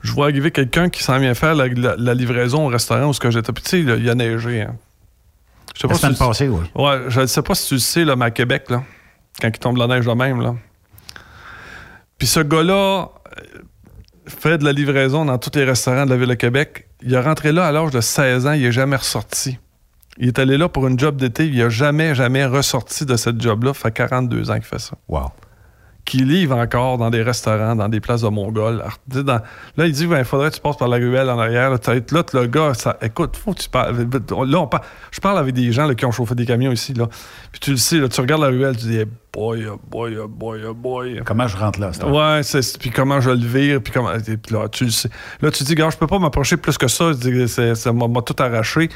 [0.06, 3.12] Je vois arriver quelqu'un qui s'en vient faire la, la- la livraison au restaurant où
[3.12, 3.52] ce que j'étais.
[3.52, 4.62] Puis tu sais, il y a neigé.
[4.62, 4.76] Hein.
[5.74, 6.64] Je sais La si semaine tu- passée, oui.
[6.74, 8.82] Ouais, je ne sais pas si tu le sais, là, mais à Québec, là,
[9.40, 10.54] quand il tombe la neige de même, là.
[12.18, 13.42] Puis ce gars-là euh,
[14.26, 16.88] fait de la livraison dans tous les restaurants de la ville de Québec.
[17.02, 19.58] Il est rentré là à l'âge de 16 ans, il n'est jamais ressorti.
[20.18, 23.40] Il est allé là pour une job d'été, il n'a jamais, jamais ressorti de cette
[23.42, 23.74] job-là.
[23.74, 24.96] Ça fait 42 ans qu'il fait ça.
[25.08, 25.30] Wow.
[26.06, 28.80] Qui livre encore dans des restaurants, dans des places de Mongols.
[28.80, 29.40] Alors, dans-
[29.76, 31.68] là, il dit il faudrait que tu passes par la ruelle en arrière.
[31.68, 34.06] Là, le gars, ça, écoute, faut que tu parles.
[34.46, 36.94] Là, on parle- je parle avec des gens là, qui ont chauffé des camions ici.
[36.94, 37.08] Là.
[37.50, 40.16] Puis tu le sais, là, tu regardes la ruelle, tu dis hey, boy, oh boy,
[40.16, 41.22] oh boy, oh boy.
[41.24, 41.90] Comment je rentre là?
[41.92, 44.12] c'est Ouais, c'est, puis comment je le vire, puis comment.
[44.16, 45.10] puis là, tu le sais.
[45.42, 47.10] Là, tu dis, gars, je peux pas m'approcher plus que ça.
[47.74, 48.90] Ça m'a, tout arraché.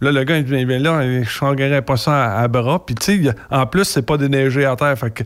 [0.00, 2.84] Là, le gars, il dit, bien là, je changerais pas ça à, à bras.
[2.84, 4.98] Puis tu sais, en plus, c'est pas déneigé à terre.
[4.98, 5.22] Fait que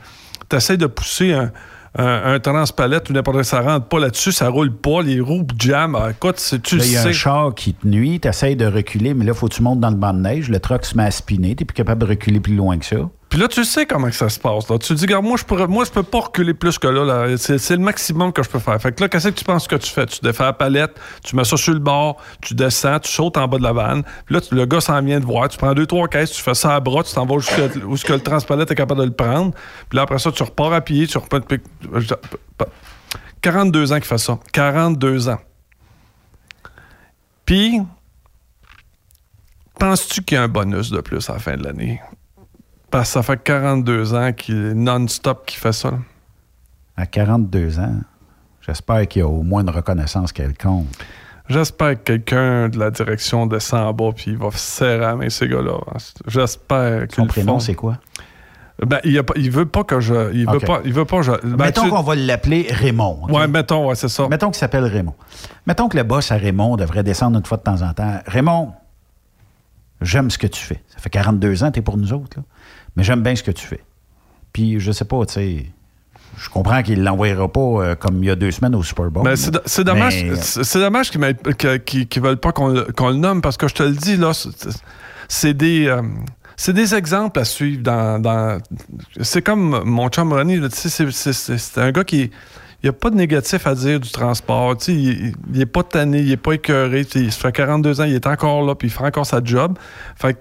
[0.50, 1.50] t'essaies de pousser un.
[1.98, 5.44] Un, un transpalette ou n'importe quoi, ça rentre pas là-dessus, ça roule pas, les roues
[5.58, 5.96] jam.
[6.00, 7.12] Ah, écoute, tu Là, le il y a un sais.
[7.12, 9.90] char qui te nuit, tu essaies de reculer, mais là, faut que tu montes dans
[9.90, 12.38] le banc de neige, le truck se met à spinner, tu plus capable de reculer
[12.38, 12.98] plus loin que ça.
[13.30, 14.68] Puis là, tu sais comment que ça se passe.
[14.68, 14.76] Là.
[14.78, 17.04] Tu te dis, regarde, moi, je pourrais, moi, je peux pas reculer plus que là.
[17.04, 17.36] là.
[17.38, 18.82] C'est, le maximum que je peux faire.
[18.82, 20.04] Fait que là, qu'est-ce que tu penses que tu fais?
[20.06, 23.46] Tu défais la palette, tu mets ça sur le bord, tu descends, tu sautes en
[23.46, 24.02] bas de la vanne.
[24.26, 25.48] Puis là, le gars s'en vient de voir.
[25.48, 28.04] Tu prends deux, trois caisses, tu fais ça à bras, tu t'en vas jusqu'à ce
[28.04, 29.52] que le transpalette est capable de le prendre.
[29.88, 31.40] Puis là, après ça, tu repars à pied, tu repars.
[31.42, 31.60] puis-
[33.42, 34.40] 42 ans qu'il fait ça.
[34.52, 35.38] 42 ans.
[37.46, 37.80] Puis,
[39.78, 42.00] penses-tu qu'il y a un bonus de plus à la fin de l'année?
[42.90, 45.90] Parce que ça fait 42 ans qu'il est non-stop qu'il fait ça.
[45.92, 45.98] là.
[46.96, 48.00] À 42 ans,
[48.61, 50.87] j'espère qu'il y a au moins une reconnaissance quelconque.
[51.48, 55.29] J'espère que quelqu'un de la direction descend en bas puis il va serrer la main
[55.31, 55.79] ces gars-là.
[56.26, 57.98] J'espère que Son prénom, c'est quoi?
[58.87, 60.33] Ben, il, a pas- il veut pas que je.
[60.33, 60.66] Il veut Ok.
[60.66, 60.81] pas.
[60.85, 61.20] Il veut pas.
[61.22, 63.24] Je, ben, mettons tu- qu'on va l'appeler Raymond.
[63.24, 63.31] ok?
[63.31, 64.26] Ouais, mettons, ouais, c'est ça.
[64.29, 65.14] Mettons qu'il s'appelle Raymond.
[65.66, 68.20] Mettons que le boss à Raymond devrait descendre une fois de temps en temps.
[68.26, 68.72] Raymond,
[70.00, 70.83] j'aime ce que tu fais.
[70.88, 72.42] Ça fait 42 ans que tu es pour nous autres, là.
[72.96, 73.83] Mais j'aime bien ce que tu fais.
[74.53, 75.66] Puis, je sais pas, tu sais,
[76.37, 79.11] je comprends qu'il ne l'envoyera pas euh, comme il y a deux semaines au Super
[79.11, 79.24] Bowl.
[79.24, 79.37] Ben, là.
[79.37, 81.33] c'est do- c'est dommage, Mais, euh, c'est c'est dommage qu'ils ne
[81.79, 84.16] qu'ils- qu'ils veulent pas qu'on le, qu'on le nomme parce que je te le dis,
[84.16, 84.33] là,
[85.29, 86.03] c'est- des, euh,
[86.57, 88.20] c'est des exemples à suivre dans.
[88.20, 88.59] dans-
[89.20, 92.31] c'est comme mon chum Ronnie, là, tu sais, c'est- c'est- c'est c'est un gars qui.
[92.83, 94.74] Il n'y a pas de négatif à dire du transport.
[94.79, 97.05] tu sais, Il n'est pas tanné, il n'est pas écœuré.
[97.05, 99.26] tu sais, Il se fait 42 ans, il est encore là, puis il fait encore
[99.26, 99.76] sa job.
[100.16, 100.38] Fait que-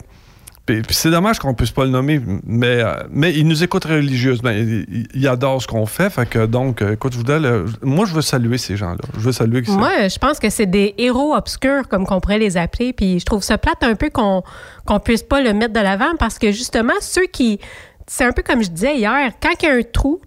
[0.89, 4.51] c'est dommage qu'on puisse pas le nommer, mais, euh, mais il nous écoute religieusement.
[4.51, 6.09] Il, adore ce qu'on fait.
[6.09, 7.39] Fait que donc, euh, écoute, je voudrais
[7.81, 9.01] moi, je veux saluer ces gens-là.
[9.15, 12.57] Je veux saluer Moi, je pense que c'est des héros obscurs, comme qu'on pourrait les
[12.57, 12.93] appeler.
[12.93, 14.43] Puis je trouve ça plate un peu qu'on
[14.85, 17.59] qu'on puisse pas le mettre de l'avant parce que justement, ceux qui.
[18.07, 20.19] C'est un peu comme je disais hier, quand il y a un trou,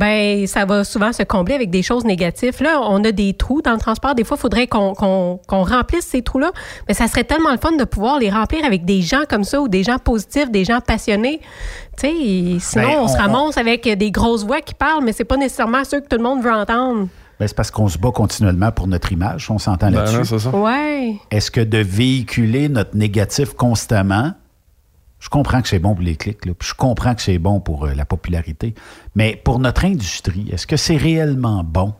[0.00, 2.60] ben ça va souvent se combler avec des choses négatives.
[2.62, 4.14] Là, on a des trous dans le transport.
[4.16, 6.50] Des fois, il faudrait qu'on qu'on- qu'on remplisse ces trous-là.
[6.88, 9.60] Mais ça serait tellement le fun de pouvoir les remplir avec des gens comme ça
[9.60, 11.40] ou des gens positifs, des gens passionnés.
[11.98, 12.14] Tu sais,
[12.60, 15.36] sinon, Ben, on, se on- ramasse avec des grosses voix qui parlent, mais c'est pas
[15.36, 17.06] nécessairement ceux que tout le monde veut entendre.
[17.38, 20.16] ben, c'est parce qu'on se bat continuellement pour notre image, on s'entend Ben, là-dessus.
[20.18, 20.50] non, c'est ça.
[20.50, 21.14] Ouais.
[21.30, 24.32] Est-ce que de véhiculer notre négatif constamment,
[25.20, 27.60] je comprends que c'est bon pour les clics, là, puis je comprends que c'est bon
[27.60, 28.74] pour euh, la popularité,
[29.14, 31.94] mais pour notre industrie, est-ce que c'est réellement bon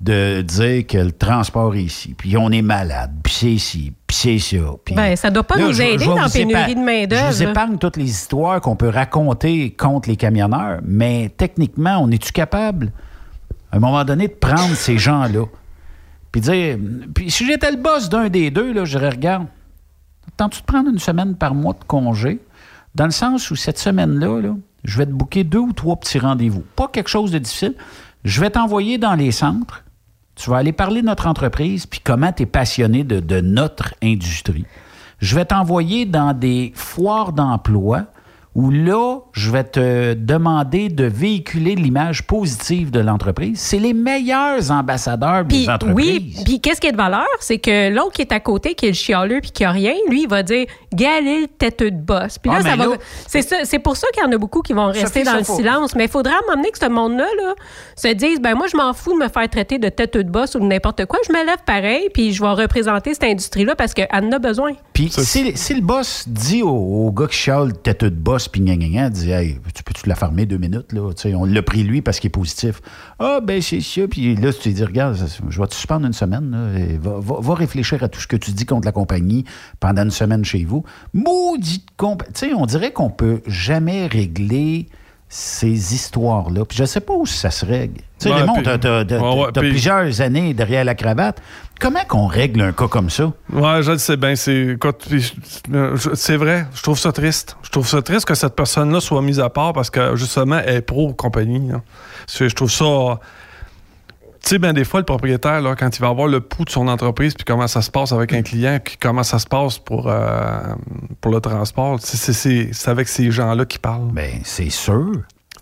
[0.00, 4.16] de dire que le transport est ici, puis on est malade, puis c'est ici, puis
[4.16, 4.56] c'est ça.
[4.84, 7.36] puis- Ben, ça doit pas Là, nous aider je dans la pénurie de main-d'œuvre, Je
[7.36, 12.32] vous épargne toutes les histoires qu'on peut raconter contre les camionneurs, mais techniquement, on est-tu
[12.32, 12.92] capable,
[13.72, 15.44] à un moment donné, de prendre ces gens-là,
[16.32, 16.76] puis dire,
[17.14, 19.46] puis si j'étais le boss d'un des deux, là, je regarde,
[20.36, 22.40] tentes-tu de prendre une semaine par mois de congé,
[22.94, 26.18] dans le sens où cette semaine-là, là, je vais te booker deux ou trois petits
[26.18, 26.62] rendez-vous.
[26.76, 27.74] Pas quelque chose de difficile.
[28.24, 29.82] Je vais t'envoyer dans les centres.
[30.34, 33.94] Tu vas aller parler de notre entreprise, puis comment tu es passionné de, de notre
[34.02, 34.66] industrie.
[35.20, 38.06] Je vais t'envoyer dans des foires d'emploi
[38.54, 43.58] où là, je vais te demander de véhiculer l'image positive de l'entreprise.
[43.58, 45.96] C'est les meilleurs ambassadeurs des entreprises.
[45.96, 48.86] oui, puis qu'est-ce qui est de valeur, c'est que l'autre qui est à côté, qui
[48.86, 51.96] est le chialeux puis qui a rien, lui, il va dire galé le têteux de
[52.00, 52.38] boss.
[52.38, 52.84] Puis là, Ah, ça va.
[53.64, 55.56] C'est pour ça qu'il y en a beaucoup qui vont rester Sophie, dans le faut-
[55.56, 55.96] silence.
[55.96, 57.54] Mais il faudra m'amener que ce monde-là là,
[57.96, 60.54] se dise ben moi, je m'en fous de me faire traiter de têteux de boss
[60.54, 61.18] ou de n'importe quoi.
[61.26, 64.70] Je me lève pareil, puis je vais représenter cette industrie-là parce qu'elle en a besoin.
[64.92, 68.60] Puis si, si le boss dit au, au gars qui chiale tête de boss puis
[68.60, 70.92] gna gna gna, dit dit Hey, tu peux-tu la fermer deux minutes?
[70.92, 71.10] Là?
[71.36, 72.80] On l'a pris lui parce qu'il est positif.
[73.18, 74.02] Ah, ben c'est ça.
[74.08, 75.16] Puis là, tu t'es dit Regarde,
[75.48, 76.50] je vais te suspendre une semaine.
[76.50, 79.44] là, et va, va- va réfléchir à tout ce que tu dis contre la compagnie
[79.80, 80.84] pendant une semaine chez vous.
[81.12, 82.32] Maudite compagnie.
[82.34, 84.88] Tu sais, on dirait qu'on peut jamais régler
[85.28, 86.64] ces histoires-là.
[86.64, 87.96] Puis je sais pas où ça se règle.
[87.96, 88.78] Tu sais, Ouais, Raymond, puis- t'as,
[89.20, 91.40] Ouais, ouais, plusieurs années derrière la cravate.
[91.84, 93.30] Comment qu'on règle un cas comme ça?
[93.52, 94.34] Ouais, je le sais bien.
[94.36, 94.78] C'est
[96.14, 96.66] c'est vrai.
[96.74, 97.58] Je trouve ça triste.
[97.62, 100.76] Je trouve ça triste que cette personne-là soit mise à part parce que justement, elle
[100.76, 101.72] est pro-compagnie.
[101.72, 101.82] hein.
[102.26, 103.20] Je trouve ça.
[104.42, 106.70] Tu sais, bien des fois, le propriétaire, là, quand il va avoir le pouls de
[106.70, 109.78] son entreprise, puis comment ça se passe avec un client, puis comment ça se passe
[109.78, 110.60] pour, euh,
[111.20, 114.08] pour le transport, c'est- avec ces gens-là qu'il parle.
[114.12, 115.12] Ben, c'est sûr.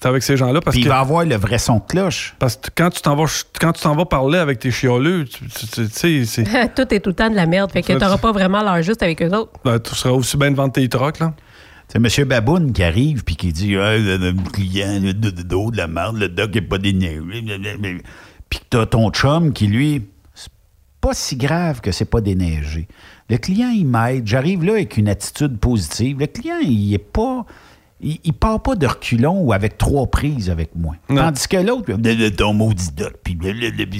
[0.04, 0.88] Avec ces gens-là parce Puis que.
[0.88, 2.34] il va avoir le vrai son de cloche.
[2.38, 3.24] Parce que quand tu t'en vas,
[3.60, 6.74] quand tu t'en vas parler avec tes chioleux, tu tu- tu- tu sais, c'est.
[6.74, 7.70] Tout est tout le temps de la merde.
[7.72, 9.52] Fait que t'auras pas vraiment l'heure juste avec eux autres.
[9.64, 11.34] ben, tu seras aussi bien de vendre tes trocs, là.
[11.88, 12.26] C'est M.
[12.26, 16.16] Baboun qui arrive puis qui dit Ah, le, le client, le de, de, la merde,
[16.16, 17.20] le doc n'est pas déneigé.
[17.20, 18.00] blablabla.
[18.48, 20.02] Puis que t'as ton chum qui, lui,
[20.34, 20.50] c'est
[21.00, 22.88] pas si grave que c'est pas déneigé.
[23.28, 24.26] Le client, il m'aide.
[24.26, 26.18] J'arrive là avec une attitude positive.
[26.18, 27.44] Le client, il est pas.
[28.02, 30.94] Il, il part pas de reculons ou avec trois prises avec moi.
[31.08, 31.92] Tandis que l'autre,
[32.36, 33.38] ton maudit doc, puis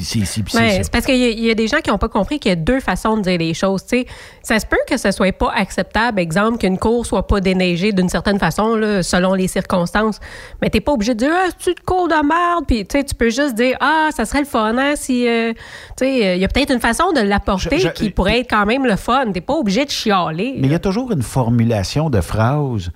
[0.03, 0.83] c'est c'est Ouais, ça.
[0.83, 2.49] c'est parce qu'il y, a- il y a des gens qui n'ont pas compris qu'il
[2.49, 3.83] y a deux façons de dire les choses.
[3.87, 4.07] tu sais.
[4.43, 8.09] Ça se peut que ce soit pas acceptable, exemple, qu'une cour soit pas déneigée d'une
[8.09, 10.19] certaine façon, là, selon les circonstances.
[10.61, 12.65] Mais t'es pas obligé de dire ah, c'est une cour de merde?
[12.67, 15.29] Puis tu peux juste dire ah, ça serait le fun hein, si.
[15.29, 15.53] euh,
[15.97, 18.67] tu sais, euh, il y a peut-être une façon de l'apporter qui pourrait être quand
[18.67, 19.31] même le fun.
[19.33, 20.55] T'es pas obligé de chialer.
[20.59, 22.91] Mais il y a toujours une formulation de phrase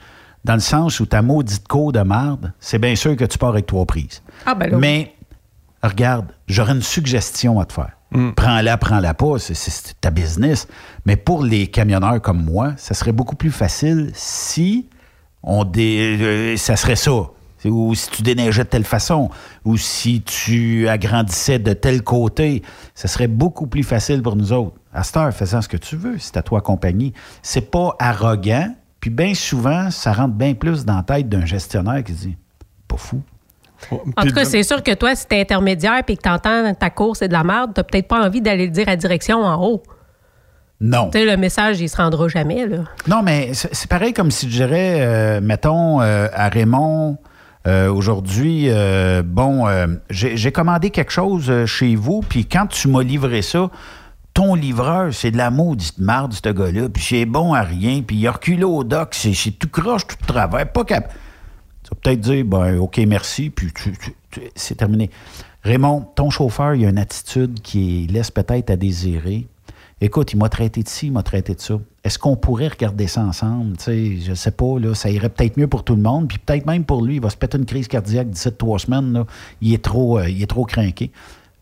[0.46, 3.50] dans le sens où ta maudite cour de marde, c'est bien sûr que tu pars
[3.50, 4.22] avec trois prises.
[4.46, 4.78] Ah, ben là.
[4.78, 5.14] Mais
[5.82, 7.92] regarde, j'aurais une suggestion à te faire.
[8.36, 10.68] Prends-la, prends-la pas, c'est, c'est- c'est ta business.
[11.04, 14.88] Mais pour les camionneurs comme moi, ça serait beaucoup plus facile si
[15.42, 17.12] on dé- euh, ça serait ça.
[17.64, 19.28] Ou si tu déneigeais de telle façon,
[19.64, 22.62] ou si tu agrandissais de tel côté,
[22.94, 24.76] ça serait beaucoup plus facile pour nous autres.
[24.94, 27.12] À cette heure, faisant ce que tu veux, c'est à toi compagnie.
[27.42, 28.72] C'est pas arrogant,
[29.06, 32.36] puis bien souvent, ça rentre bien plus dans la tête d'un gestionnaire qui dit
[32.88, 33.22] Pas fou.
[34.16, 37.16] En tout cas, c'est sûr que toi, si t'es intermédiaire puis que t'entends ta cour,
[37.16, 39.80] c'est de la merde, t'as peut-être pas envie d'aller le dire à direction en haut.
[40.80, 41.10] Non.
[41.12, 42.78] Tu sais, le message, il se rendra jamais, là.
[43.06, 47.16] Non, mais c'est pareil comme si je dirais, euh, mettons, euh, à Raymond,
[47.68, 53.04] euh, aujourd'hui, euh, bon, euh, j'ai commandé quelque chose chez vous, puis quand tu m'as
[53.04, 53.70] livré ça,
[54.36, 58.16] ton livreur, c'est de la maudite marde, ce gars-là, puis c'est bon à rien, puis
[58.16, 61.12] il a reculé au doc, c'est tout croche, tout travers, pas cap...
[61.82, 63.72] Tu vas peut-être dire, ben, OK, merci, puis
[64.54, 65.08] c'est terminé.
[65.62, 69.46] Raymond, ton chauffeur, il a une attitude qui laisse peut-être à désirer.
[70.00, 71.78] Écoute, il m'a traité de ci, il m'a traité de ça.
[72.04, 73.76] Est-ce qu'on pourrait regarder ça ensemble?
[73.78, 76.66] Sais, je sais pas, là, ça irait peut-être mieux pour tout le monde, puis peut-être
[76.66, 77.14] même pour lui.
[77.14, 79.24] Il va se péter une crise cardiaque d'ici trois semaines.
[79.62, 81.10] Il, est trop, euh, il est trop craqué.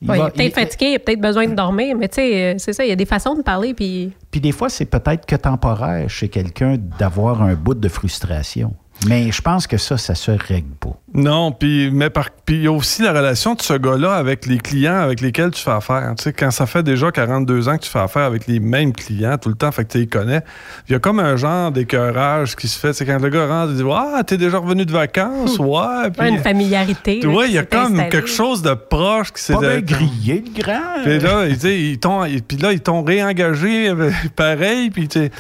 [0.02, 2.08] Il Ouais, il va- est peut-être il- fatigué, il a peut-être besoin de dormir, mais
[2.08, 4.52] tu sais, euh, c'est ça, il y a des façons de parler, puis Puis des
[4.52, 8.74] fois, c'est peut-être que temporaire chez quelqu'un d'avoir un bout de frustration.
[9.08, 10.96] Mais je pense que ça, ça se règle pas.
[11.14, 14.44] Non, puis mais par puis il y a aussi la relation de ce gars-là avec
[14.46, 16.12] les clients avec lesquels tu fais affaire.
[16.18, 18.92] Tu sais, quand ça fait déjà 42 ans que tu fais affaire avec les mêmes
[18.92, 20.42] clients tout le temps, fait que tu les connais,
[20.88, 22.92] il y a comme un genre d'écœurage qui se fait.
[22.92, 26.10] C'est quand le gars rentre, il dit Ah, t'es déjà revenu de vacances, ouais.
[26.12, 27.24] Puis, ouais, une familiarité.
[27.26, 30.44] ouais, qui il y a comme quelque chose de proche qui s'est Pas bien grillé,
[30.44, 31.02] le grand.
[31.04, 34.90] Puis là, ils, tu ils t'ont, ils- puis là, ils t'ont réengagé euh, pareil.
[34.90, 35.30] Puis, tu sais,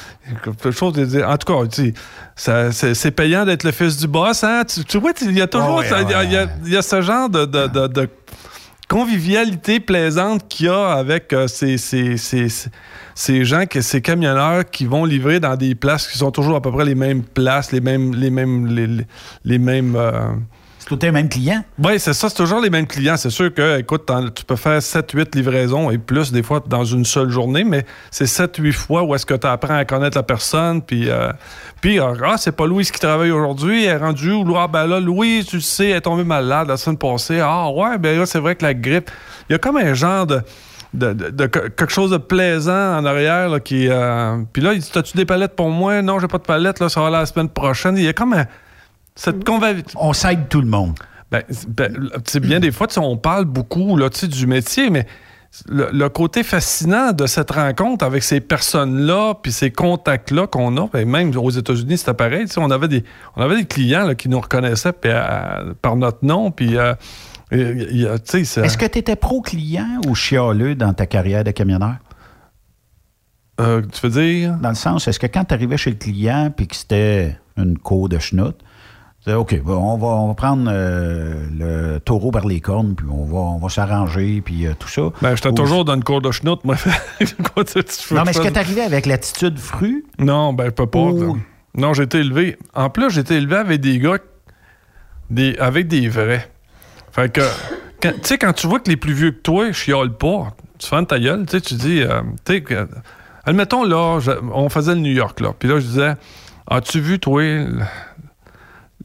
[0.44, 1.28] quelque chose de dire.
[1.28, 1.92] En tout cas, tu
[2.36, 4.42] sais, c'est, c'est payant d'être le fils du boss.
[4.44, 4.62] Hein?
[4.66, 5.63] Tu, tu vois, tu- il y a toujours.
[6.02, 6.50] Il y a- il y, a- ouais.
[6.66, 8.08] il y a ce genre de, de- de- de
[8.88, 12.48] convivialité plaisante qu'il y a avec euh, ces, ces- ces-
[13.14, 16.60] ces- gens, que, ces camionneurs qui vont livrer dans des places qui sont toujours à
[16.60, 18.14] peu près les mêmes places, les mêmes.
[18.14, 19.04] Les mêmes,
[19.44, 20.28] les mêmes euh,
[20.86, 21.64] C'est tout les mêmes clients.
[21.82, 23.16] oui, c'est ça, c'est toujours les mêmes clients.
[23.16, 27.06] C'est sûr que, écoute, tu peux faire 7-8 livraisons et plus des fois dans une
[27.06, 30.82] seule journée, mais c'est 7-8 fois où est-ce que tu apprends à connaître la personne.
[30.82, 31.32] Puis, euh,
[31.80, 34.56] puis euh, ah, c'est pas Louise qui travaille aujourd'hui, elle est rendue où?
[34.58, 37.40] Ah, ben là, Louise, tu sais, elle est tombée malade la semaine passée.
[37.42, 39.10] Ah, ouais, ben là, c'est vrai que la grippe.
[39.48, 40.42] Il y a comme un genre de.
[40.92, 44.74] de- de- de que- quelque chose de plaisant en arrière là, qui euh, puis là
[44.74, 46.00] il dit t'as-tu des palettes pour moi?
[46.02, 48.32] Non j'ai pas de palettes là ça va la semaine prochaine il y a comme
[48.34, 48.46] un-
[49.16, 50.94] cette convivialité On s'aide tout le monde.
[51.30, 55.06] ben, c'est- ben, bien des fois, tu sais, on parle beaucoup là, du métier, mais
[55.68, 60.88] le, le côté fascinant de cette rencontre avec ces personnes-là, puis ces contacts-là qu'on a,
[60.92, 62.46] ben, même aux États-Unis, c'était pareil.
[62.46, 63.04] tu sais, On avait des,
[63.36, 66.94] on avait des clients là, qui nous reconnaissaient euh, par notre nom, puis euh,
[68.64, 71.96] Est-ce que tu étais pro-client ou chialeux dans ta carrière de camionneur?
[73.60, 74.54] euh, tu veux dire?
[74.56, 77.78] Dans le sens, est-ce que quand tu arrivais chez le client puis que c'était une
[77.78, 78.64] cour de schnout, C'est
[79.26, 83.24] OK, bon, on, va, on va prendre euh, le taureau par les cornes, puis on
[83.24, 85.02] va, on va s'arranger, puis euh, tout ça.
[85.22, 86.76] Ben, j'étais Ou- toujours dans une cour de chenoute, moi.
[87.16, 90.04] Non, mais est-ce que arrivé avec l'attitude fru?
[90.18, 90.98] Non, ben, je peux pas.
[90.98, 91.38] Ou-.
[91.76, 92.58] Non, j'ai été élevé.
[92.74, 94.18] En plus, j'ai été élevé avec des gars,
[95.30, 96.50] des, avec des vrais.
[97.10, 97.40] Fait que,
[98.00, 101.06] tu sais, quand tu vois que les plus vieux que toi chiolent pas, tu fermes
[101.06, 102.76] ta gueule, tu sais, tu dis, euh, tu sais,
[103.46, 106.14] admettons, là, je- on faisait le New York, là, puis là, je disais,
[106.70, 107.42] as-tu vu, toi,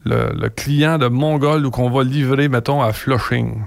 [0.04, 3.62] le, client de Mongol ou qu'on va livrer, mettons, à Flushing?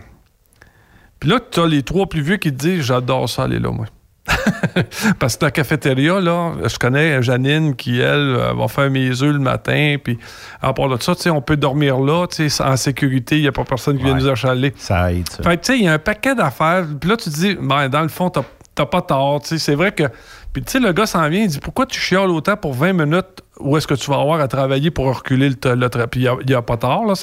[1.20, 3.72] Puis là, tu as les trois plus vieux qui te disent, j'adore ça, aller là,
[3.72, 3.86] moi.
[5.20, 9.34] Parce que la cafétéria, là, je connais Janine qui, elle, euh, va faire mes œufs
[9.34, 9.98] le matin.
[10.02, 10.18] Puis
[10.62, 13.36] à part de ça, tu sais, on peut dormir là, tu sais, en sécurité.
[13.38, 14.74] Il n'y a pas personne qui vient nous achaler.
[14.78, 15.44] Ça aide, ça.
[15.44, 16.86] Fait que, tu sais, il y a un paquet d'affaires.
[17.00, 18.44] Puis là, tu te dis, ben, dans le fond, t'as
[18.76, 19.42] t'as pas tort.
[19.42, 20.04] Tu sais, c'est vrai que.
[20.54, 22.94] Puis, tu sais, le gars s'en vient, il dit, pourquoi tu chiales autant pour 20
[22.94, 26.46] minutes où est-ce que tu vas avoir à travailler pour reculer le, le Puis, il
[26.48, 27.14] n'y a, pas tort, là.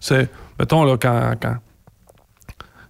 [0.00, 1.34] C'est, mettons, là, quand.
[1.42, 1.56] quand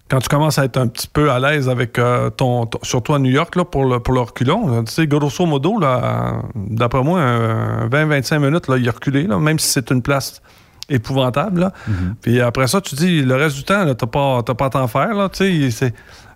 [0.09, 3.13] quand tu commences à être un petit peu à l'aise avec euh, ton, ton- surtout
[3.13, 7.03] à New York là, pour, le, pour le reculon, tu sais, grosso modo, là, d'après
[7.03, 10.41] moi, un 20-25 minutes, là, il est reculé, là, même si c'est une place
[10.87, 11.59] épouvantable.
[11.59, 11.73] là.
[12.21, 14.69] Puis après ça, tu dis, le reste du temps, là, t'as pas, t'as pas à
[14.69, 15.13] t'en faire.
[15.13, 15.93] Là, tu sais, c'est-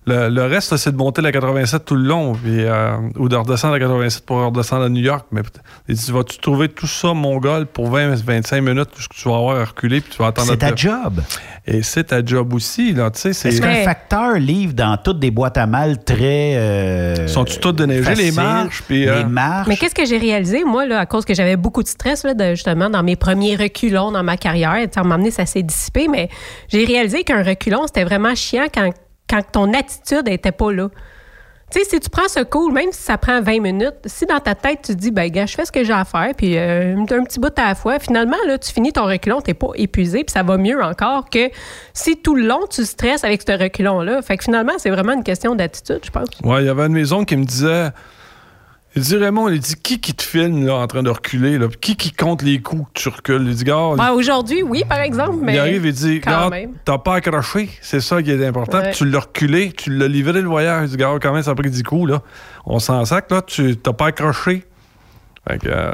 [0.07, 3.35] le, le reste, c'est de monter la 87 tout le long, puis, euh, ou de
[3.35, 5.27] redescendre la 87 pour redescendre à New York.
[5.31, 5.41] Mais
[5.87, 10.01] tu vas-tu trouver tout ça, mongol, pour 20-25 minutes, que tu vas avoir à reculer,
[10.01, 10.49] puis tu vas attendre...
[10.49, 11.21] C'est ta job.
[11.67, 13.33] Et c'est ta job aussi, là, tu sais.
[13.33, 16.55] c'est- Est-ce qu'un facteur livre dans toutes des boîtes à mal très.
[16.55, 19.67] euh, Sont-tu toutes déneigées, les marches, puis, euh, Les marches?
[19.67, 22.33] Mais qu'est-ce que j'ai réalisé, moi, là, à cause que j'avais beaucoup de stress, là,
[22.33, 24.71] de- justement, dans mes premiers reculons dans ma carrière.
[24.71, 26.29] À un moment donné, ça s'est dissipé, mais
[26.69, 28.89] j'ai réalisé qu'un reculon, c'était vraiment chiant quand,
[29.31, 30.89] quand ton attitude n'était pas là.
[31.71, 34.41] Tu sais, si tu prends ce cool, même si ça prend 20 minutes, si dans
[34.41, 36.97] ta tête, tu dis, ben, gars, je fais ce que j'ai à faire, puis euh,
[36.97, 40.25] un petit bout à la fois, finalement, là, tu finis ton reculon, t'es pas épuisé,
[40.25, 41.49] puis ça va mieux encore que
[41.93, 44.21] si tout le long, tu stresses avec ce reculon-là.
[44.21, 46.27] Fait que finalement, c'est vraiment une question d'attitude, je pense.
[46.43, 47.91] Ouais, il y avait une maison qui me disait.
[48.95, 51.67] Il dit Raymond, il dit qui qui te filme là, en train de reculer là?
[51.79, 53.47] Qui qui compte les coups que tu recules?
[53.47, 55.53] Il dit gars, Ben, Aujourd'hui, oui, par exemple, mais.
[55.53, 56.19] il arrive et dit
[56.49, 56.73] même.
[56.83, 58.79] t'as pas accroché, c'est ça qui est important.
[58.79, 58.89] Ouais.
[58.89, 60.89] Puis tu l'as reculé, tu l'as livré le voyage.
[60.89, 62.21] Il dit Gars, quand même, ça a pris 10 coups là?
[62.65, 64.65] On s'en sac là, tu t'as pas accroché.
[65.47, 65.69] Fait que.
[65.69, 65.91] euh,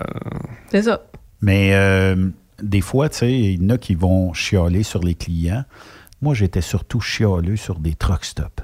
[0.72, 1.04] C'est ça.
[1.42, 2.30] Mais euh,
[2.64, 5.64] des fois, tu sais, il y en a qui vont chialer sur les clients.
[6.24, 8.64] Moi, j'étais surtout chialeux sur des truck stops.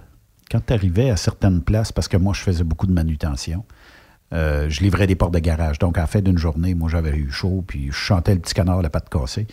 [0.49, 3.63] Quand tu arrivais à certaines places, parce que moi, je faisais beaucoup de manutention,
[4.33, 5.79] euh, je livrais des portes de garage.
[5.79, 8.53] Donc, à la fin d'une journée, moi, j'avais eu chaud, puis je chantais le petit
[8.53, 9.47] canard, la patte cassée.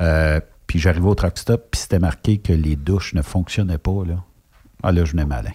[0.00, 4.04] Euh, puis j'arrivais au truck stop, puis c'était marqué que les douches ne fonctionnaient pas.
[4.06, 4.24] Là.
[4.82, 5.50] Ah là, je venais malin.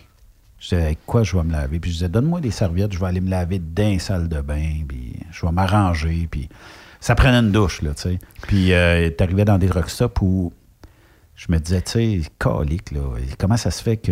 [0.60, 1.80] Je disais, avec quoi je vais me laver?
[1.80, 4.42] Puis je disais, donne-moi des serviettes, je vais aller me laver dans une salle de
[4.42, 6.50] bain, puis je vais m'arranger, puis
[7.00, 8.20] ça prenait une douche, là, tu sais.
[8.42, 10.54] Puis euh, t'arrivais dans des truck stops où
[11.36, 13.02] je me disais, tu sais, calique, là,
[13.38, 14.12] comment ça se fait que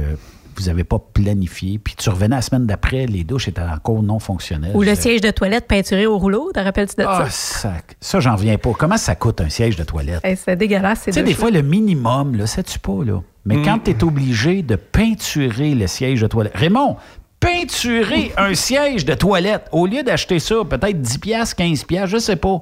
[0.57, 4.19] vous n'avez pas planifié, puis tu revenais la semaine d'après, les douches étaient encore non
[4.19, 4.71] fonctionnelles.
[4.75, 7.29] Ou le disais, siège de toilette peinturé au rouleau, te rappelles-tu de Ah, ça?
[7.29, 8.71] ça, ça j'en viens pas.
[8.77, 10.21] Comment ça coûte un siège de toilette?
[10.23, 13.21] Hey, c'est dégueulasse, c'est Tu sais, des fois, le minimum, là, sais-tu pas, là?
[13.45, 13.63] Mais Mm.
[13.65, 16.53] quand tu es obligé de peinturer le siège de toilette.
[16.55, 16.97] Raymond,
[17.39, 22.17] peinturer un siège de toilette, au lieu d'acheter ça, peut-être 10$, piastres, 15$, piastres, je
[22.17, 22.61] sais pas.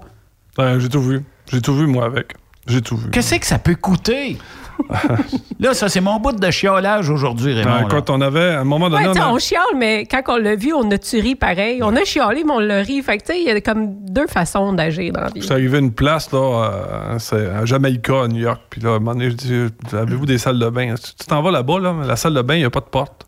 [0.58, 1.22] ouais, j'ai tout vu.
[1.52, 2.34] J'ai tout vu, moi, avec.
[2.68, 3.10] J'ai tout vu.
[3.12, 4.38] Qu'est-ce que ça peut coûter?
[5.59, 7.69] là, ça, c'est mon bout de chiolage aujourd'hui, Raymond.
[7.73, 7.88] Ah, là.
[7.88, 10.38] écoute, on avait, à un moment donné, Ouais, on a- on chiale, mais quand on
[10.38, 11.82] l'a vu, on a tué pareil.
[11.84, 13.01] On a chialé, mais on l'a ri.
[13.01, 15.41] Fait que, tu sais, il y a comme deux façons d'agir dans la vie.
[15.41, 18.61] Je suis arrivé à une place, là, euh, c'est à Jamaïca, à New York.
[18.69, 21.41] Puis là, à un moment donné, je dis Avez-vous des salles de bain Tu t'en
[21.41, 23.26] vas là-bas, là, mais la salle de bain, il n'y a pas de porte.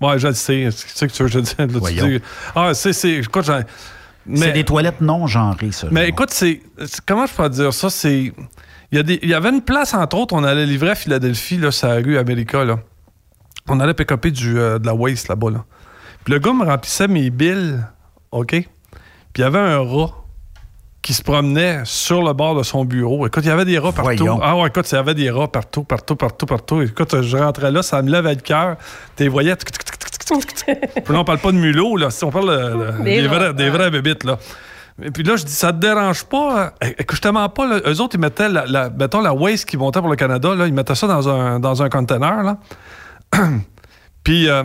[0.00, 0.68] Ouais, je le sais.
[0.70, 1.54] Tu sais que tu veux que je te dise.
[1.58, 2.06] Là, tu Voyons.
[2.08, 2.20] dis,
[2.56, 2.92] ah, c'est.
[2.92, 3.60] c'est écoute, j'en-
[4.34, 5.88] C'est mais- des toilettes non genrées, ça.
[5.90, 6.60] Mais écoute, c'est-
[7.06, 7.90] Comment je peux dire ça?
[7.90, 8.32] C'est.
[8.92, 10.94] Il y, a des- il y avait une place, entre autres, on allait livrer à
[10.94, 12.78] Philadelphie, là, sur la rue America, là.
[13.68, 15.64] On allait pick du, euh, de la waste là-bas, là.
[16.24, 17.78] Puis le gars me remplissait mes billes,
[18.32, 18.48] OK?
[18.50, 18.66] Puis
[19.38, 20.10] il y avait un rat
[21.00, 23.26] qui se promenait sur le bord de son bureau.
[23.26, 24.24] Écoute, il y avait des rats partout.
[24.24, 24.40] Voyons.
[24.42, 26.82] Ah ouais, écoute, il y avait des rats partout, partout, partout, partout.
[26.82, 28.76] Écoute, je rentrais là, ça me levait le cœur.
[29.16, 29.56] Tu les voyais.
[29.56, 32.10] Puis là, on parle pas de mulot, là.
[32.10, 34.38] Si on parle de- de- Des vrais, des vrais bébites, là.
[35.00, 36.74] Et puis là, je dis, ça te dérange pas?
[36.82, 37.80] Écoute, je te mens pas, là.
[37.86, 40.74] Eux autres, ils mettaient, la, la- mettons, la waste qui montait pour le Canada, ils
[40.74, 42.56] mettaient ça dans un, dans un container.
[44.24, 44.64] Puis, euh,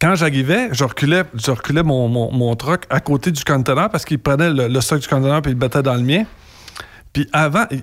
[0.00, 4.18] quand j'arrivais, je reculais, je reculais mon, mon, truck à côté du conteneur parce qu'il
[4.18, 6.24] prenait le, le stock du conteneur puis il le mettait dans le mien.
[7.12, 7.82] Puis avant, il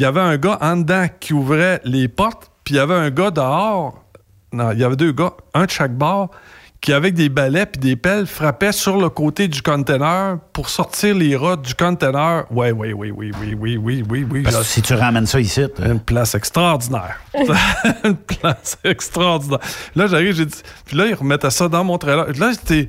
[0.00, 3.10] y avait un gars en dedans qui ouvrait les portes, puis il y avait un
[3.10, 4.02] gars dehors.
[4.52, 6.30] Non, il y avait deux gars, un de chaque bord,
[6.82, 11.14] qui, avec des balais puis des pelles, frappaient sur le côté du conteneur pour sortir
[11.14, 12.44] les rats du conteneur.
[12.50, 14.42] Oui, oui, oui, oui, oui, oui, oui, oui, oui.
[14.42, 15.62] Parce que si tu ramènes ça ici...
[15.78, 17.20] Une place extraordinaire.
[18.04, 19.60] une place extraordinaire.
[19.94, 20.60] Là, j'arrive, j'ai dit...
[20.84, 22.26] Puis là, ils remettaient ça dans mon trailer.
[22.36, 22.88] Là, j'étais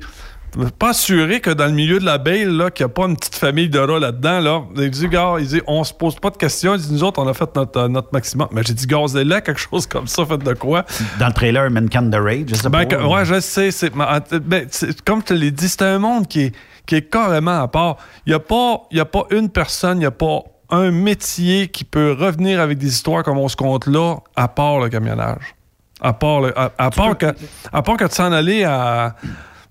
[0.78, 3.16] pas assuré que dans le milieu de la baie, là, qu'il n'y a pas une
[3.16, 4.62] petite famille de rats là-dedans, là.
[4.76, 6.74] Il dit, gars, il dit, on se pose pas de questions.
[6.74, 8.48] Il dit, nous autres, on a fait notre, euh, notre maximum.
[8.52, 10.84] Mais j'ai dit, gazez-là, quelque chose comme ça, faites de quoi?
[11.18, 12.96] Dans le trailer Mankind the Rage, je sais ben, pas.
[12.96, 13.70] que- ouais, je sais.
[13.70, 16.52] C'est, ben, c'est- comme je te l'ai dit, c'est un monde qui est,
[16.86, 17.96] qui est carrément à part.
[18.26, 20.40] Il n'y a, pas- il y a pas une personne, il n'y a pas
[20.70, 24.80] un métier qui peut revenir avec des histoires comme on se compte là, à part
[24.80, 25.54] le camionnage.
[26.00, 27.26] À part, le- à, à part, que,
[27.72, 29.14] à part que de s'en aller à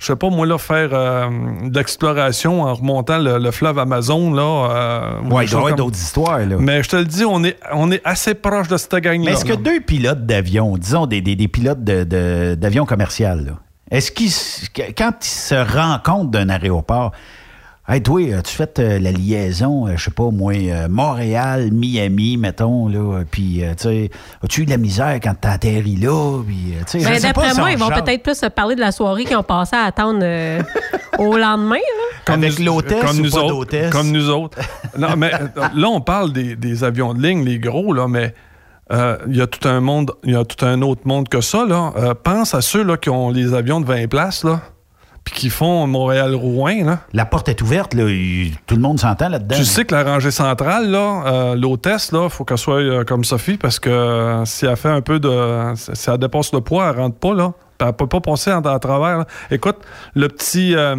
[0.03, 1.29] je sais pas, moi, là, faire euh,
[1.63, 4.41] de l'exploration en remontant le, le fleuve Amazon, là.
[4.43, 6.57] euh, ou Ouais, il doit y d'autres histoires, là.
[6.59, 9.25] Mais je te le dis, on est, on est assez proche de cette gang-là.
[9.25, 13.45] Mais est-ce que deux pilotes d'avion, disons des, des- des pilotes de- de- d'avion commercial,
[13.45, 13.51] là,
[13.91, 14.31] est-ce qu'ils,
[14.97, 17.11] quand ils se rencontrent d'un aéroport,
[17.85, 22.37] Hey, toi, as-tu fait euh, la liaison, euh, je sais pas, moi, euh, Montréal, Miami,
[22.37, 24.09] mettons, là, puis, euh, tu sais,
[24.41, 27.53] as-tu eu de la misère quand t'as atterri là, puis, euh, tu sais, Ben, D'après
[27.55, 30.21] moi, ils vont peut-être plus se parler de la soirée qu'ils ont passé à attendre
[30.23, 30.61] euh,
[31.19, 31.75] au lendemain.
[31.75, 32.33] là.
[32.33, 33.89] Avec l'hôtesse comme ou nous pas autres?
[33.89, 34.57] Comme nous autres.
[34.97, 35.31] non, mais
[35.75, 38.33] là, on parle des, des avions de ligne, les gros, là, mais
[38.93, 41.41] euh, il y a tout un monde, il y a tout un autre monde que
[41.41, 41.91] ça, là.
[41.97, 44.61] Euh, pense à ceux là, qui ont les avions de 20 places, là,
[45.23, 46.99] puis qui font Montréal-Rouen, là.
[47.13, 49.55] La porte est ouverte, là, il- tout le monde s'entend là-dedans.
[49.55, 53.23] Tu sais que la rangée centrale, là, euh, l'hôtesse, là, faut qu'elle soit euh, comme
[53.23, 55.73] Sophie parce que euh, si elle fait un peu de.
[55.75, 57.53] Si elle dépasse le poids, elle rentre pas, là.
[57.77, 59.19] Puis Elle peut pas passer en, à travers.
[59.19, 59.25] là.
[59.51, 59.77] Écoute,
[60.13, 60.75] le petit.
[60.75, 60.95] euh,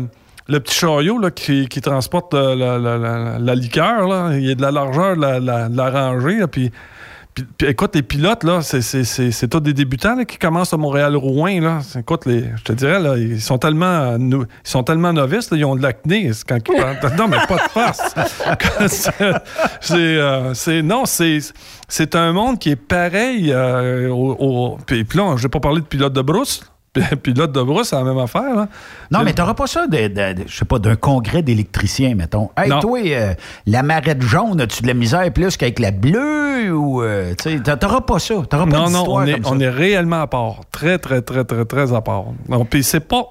[0.47, 4.45] le petit chariot là, qui, qui transporte euh, la, la- la- la liqueur, là, il
[4.47, 6.39] y a de la largeur de la, la- de la rangée.
[6.41, 6.71] là, puis,
[7.35, 11.61] puis- écoute, les pilotes, là, c'est, tous des débutants là, qui commencent à Montréal-Rouen.
[11.61, 11.81] Là.
[11.99, 15.57] Écoute, les, je te dirais, là, ils sont tellement, euh, ils sont tellement novices, là,
[15.57, 17.17] ils ont de l'acné quand ils parlent.
[17.19, 18.15] Non, mais pas de face.
[19.81, 21.39] c'est, euh, non, c'est,
[21.89, 23.51] c'est un monde qui est pareil.
[23.53, 26.63] euh, au, au- puis, puis là, je n'ai pas parlé de pilote de brousse.
[26.95, 28.55] Puis- Pilote de brousse, c'est la même affaire.
[28.55, 28.69] Là.
[29.11, 32.51] Non, mais t'auras pas ça, de, de- de- je sais pas, d'un congrès d'électriciens, mettons.
[32.57, 32.79] Hey, Non.
[32.81, 33.35] toi, euh,
[33.67, 36.73] la marette jaune, as-tu de la misère plus qu'avec la bleue?
[36.73, 37.35] Ou, euh,
[37.81, 38.35] t'auras pas ça.
[38.49, 39.51] T'auras pas Non, non, on est, comme ça.
[39.53, 40.61] on est réellement à part.
[40.71, 42.27] Très, très, très, très, très à part.
[42.71, 43.25] Puis c'est pas,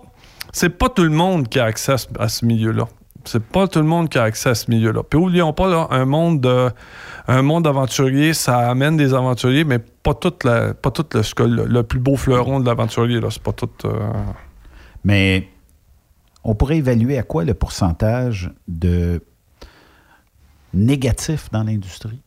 [0.52, 2.84] c'est pas tout le monde qui a accès à ce, milieu-là.
[3.26, 5.02] C'est pas tout le monde qui a accès à ce milieu-là.
[5.10, 6.70] Puis oublions pas, là, un monde de,
[7.30, 11.34] un monde d'aventuriers, ça amène des aventuriers, mais pas tout, la, pas tout le, ce
[11.34, 13.30] que le, le plus beau fleuron de l'aventurier, là.
[13.32, 13.70] C'est pas tout...
[13.86, 14.12] euh,
[15.04, 15.48] Mais
[16.44, 19.22] on pourrait évaluer à quoi le pourcentage de
[20.74, 22.20] négatif dans l'industrie?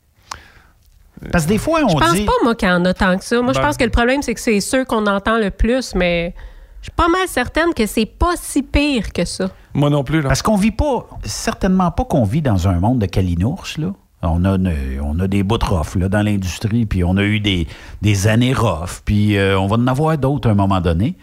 [1.32, 2.24] Parce que des fois, on Je pense dit...
[2.24, 3.40] pas, moi, qu'il y en a tant que ça.
[3.40, 5.94] Moi, je Ben- pense que le problème, c'est que c'est ceux qu'on entend le plus,
[5.94, 6.34] mais
[6.80, 9.50] je suis pas mal certaine que c'est pas si pire que ça.
[9.74, 10.28] Moi non plus, là.
[10.28, 13.92] Parce qu'on vit pas, certainement pas qu'on vit dans un monde de calinours, là.
[14.22, 14.56] On a,
[15.02, 17.66] on des bouts de rough, là, dans l'industrie, puis on a eu des,
[18.26, 21.16] années rough, puis euh, on va en avoir d'autres à un moment donné.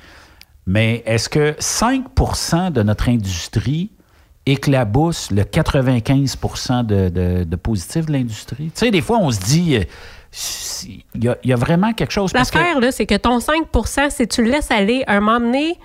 [0.68, 3.92] Mais est-ce que 5% de notre industrie
[4.46, 6.38] éclabousse le 95
[6.86, 8.66] de, de, de positif de l'industrie?
[8.66, 9.84] Tu sais, des fois, on se dit, euh,
[11.16, 12.32] il y, a- il y a vraiment quelque chose...
[12.32, 15.78] que- L'affaire, là, c'est que ton 5% si tu laisses aller, un moment donné,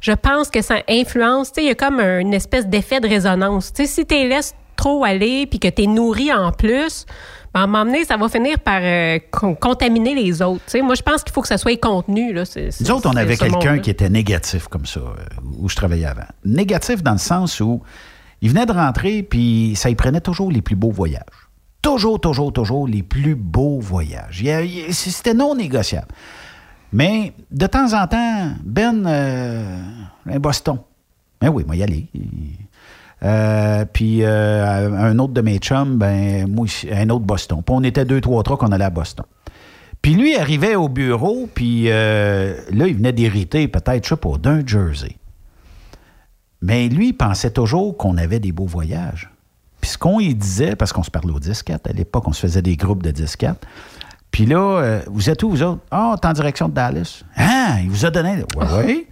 [0.00, 1.52] je pense que ça influence.
[1.56, 3.72] Il y a comme un- une espèce d'effet de résonance.
[3.72, 4.54] Tu sais, si tu laisses
[4.84, 7.06] trop aller puis que tu es nourri en plus,
[7.54, 10.64] ben, à un moment donné, ça va finir par euh, con- contaminer les autres.
[10.82, 12.32] Moi, je pense qu'il faut que ça soit contenu.
[12.32, 12.42] Là.
[12.80, 15.14] Nous autres, on avait quelqu'un qui était négatif comme ça, euh,
[15.58, 16.26] où je travaillais avant.
[16.44, 17.80] Négatif dans le sens où
[18.42, 21.22] il venait de rentrer, puis ça y prenait toujours les plus beaux voyages.
[21.80, 24.42] Toujours, toujours, toujours les plus beaux voyages.
[24.90, 26.08] C'était non négociable.
[26.92, 29.78] Mais de temps en temps, Ben, euh,
[30.26, 30.78] un Boston.
[31.40, 32.08] Ben oui, moi y aller.
[33.24, 37.62] Euh, puis euh, un autre de mes chums, ben, moi, un autre Boston.
[37.64, 39.24] Puis on était deux, trois, trois qu'on allait à Boston.
[40.02, 45.16] Puis lui arrivait au bureau, puis euh, là, il venait d'hériter peut-être, je d'un jersey.
[46.60, 49.30] Mais lui, il pensait toujours qu'on avait des beaux voyages.
[49.80, 52.40] Puis ce qu'on lui disait, parce qu'on se parlait au disquette, à l'époque, on se
[52.40, 53.66] faisait des groupes de disquettes.
[54.30, 55.80] Puis là, vous êtes où, vous autres?
[55.90, 57.22] Ah, t'es en direction de Dallas.
[57.36, 58.44] Ah, il vous a donné.
[58.56, 59.06] Ouais, ouais.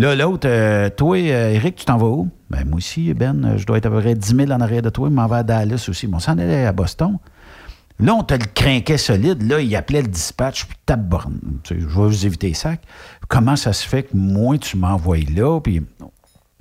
[0.00, 2.30] Là, l'autre, euh, toi, euh, Eric, tu t'en vas où?
[2.48, 4.80] Ben, moi aussi, Ben, euh, je dois être à peu près 10 000 en arrière
[4.80, 5.10] de toi.
[5.10, 6.06] Je m'en vais à Dallas aussi.
[6.06, 7.18] Bon, on s'en allait à Boston.
[7.98, 9.42] Là, on te le crinquait solide.
[9.42, 12.80] Là, il appelait le dispatch, puis sais, je vais vous éviter les sacs.
[13.28, 15.60] Comment ça se fait que moi, tu m'envoies là?
[15.60, 15.82] Puis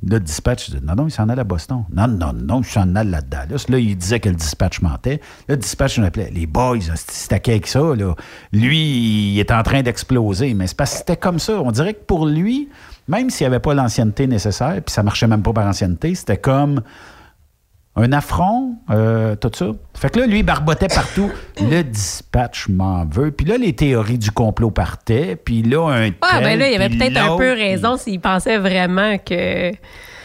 [0.06, 1.86] le dispatch, dit, non, non, il s'en allait à Boston.
[1.94, 3.68] Non, non, non, il s'en allait à Dallas.
[3.70, 5.22] Là, il disait que le dispatch mentait.
[5.48, 7.96] Le dispatch, on appelait les boys, c'était avec ça.
[7.96, 8.16] Là.
[8.52, 10.54] Lui, il est en train d'exploser.
[10.54, 11.62] Mais c'est parce que c'était comme ça.
[11.62, 12.68] On dirait que pour lui,
[13.10, 16.38] même s'il n'y avait pas l'ancienneté nécessaire, puis ça marchait même pas par ancienneté, c'était
[16.38, 16.82] comme
[17.96, 19.72] un affront, euh, tout ça.
[19.96, 21.30] Fait que là, lui, il barbotait partout.
[21.60, 23.32] le dispatch m'en veut.
[23.32, 25.36] Puis là, les théories du complot partaient.
[25.36, 26.12] Puis là, un.
[26.22, 29.72] Ah, ben là, il avait peut-être un peu raison s'il pensait vraiment que.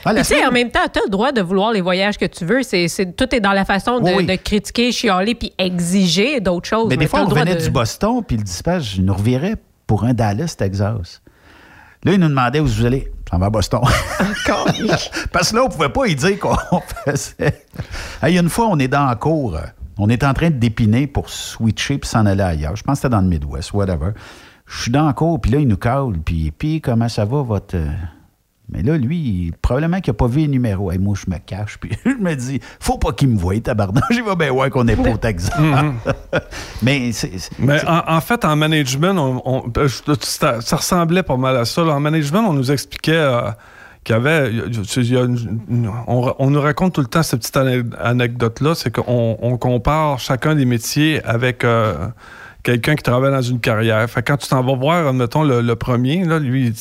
[0.04, 2.26] Ah, tu sais, en même temps, tu as le droit de vouloir les voyages que
[2.26, 2.62] tu veux.
[2.62, 4.26] C'est, tout est dans la façon de, Oui, oui.
[4.26, 6.88] de critiquer, chialer, puis exiger d'autres choses.
[6.90, 9.56] Mais des fois, on revenait de- du Boston, puis le dispatch nous revirait
[9.86, 11.22] pour un Dallas, Texas.
[12.04, 13.10] Là, il nous demandait où vous allez.
[13.30, 13.80] Ça va à Boston.
[15.32, 16.56] Parce que là, on pouvait pas y dire qu'on
[17.04, 17.64] faisait.
[18.22, 19.56] Hey, une fois, on est dans la cour.
[19.56, 19.62] euh,
[19.98, 22.76] On est en train de dépiner pour switcher puis s'en aller ailleurs.
[22.76, 24.10] Je pense que c'était dans le Midwest, whatever.
[24.66, 26.12] Je suis dans la cour, puis là, il nous cale.
[26.24, 27.76] Puis, puis comment ça va, votre.
[28.70, 30.90] Mais là, lui, probablement qu'il n'a pas vu les numéros.
[30.90, 31.76] Hey, moi, je me cache.
[31.78, 34.04] Puis je me dis, faut pas qu'il me voie, tabarnak.
[34.10, 35.50] J'y vais bien ouais qu'on n'est pas au Texas.
[36.82, 37.32] Mais c'est.
[37.58, 41.64] Mais en, en fait, en management, on, on- je- ça, ça ressemblait pas mal à
[41.64, 41.82] ça.
[41.84, 43.50] En management, on nous expliquait euh,
[44.02, 44.50] qu'il y avait.
[44.52, 48.74] il y a- une- on, on nous raconte tout le temps cette petite ane- anecdote-là
[48.74, 51.64] c'est qu'on on compare chacun des métiers avec.
[51.64, 52.08] euh,
[52.64, 54.08] Quelqu'un qui travaille dans une carrière.
[54.10, 56.72] Fait quand tu t'en vas voir, admettons, le, premier, là, lui,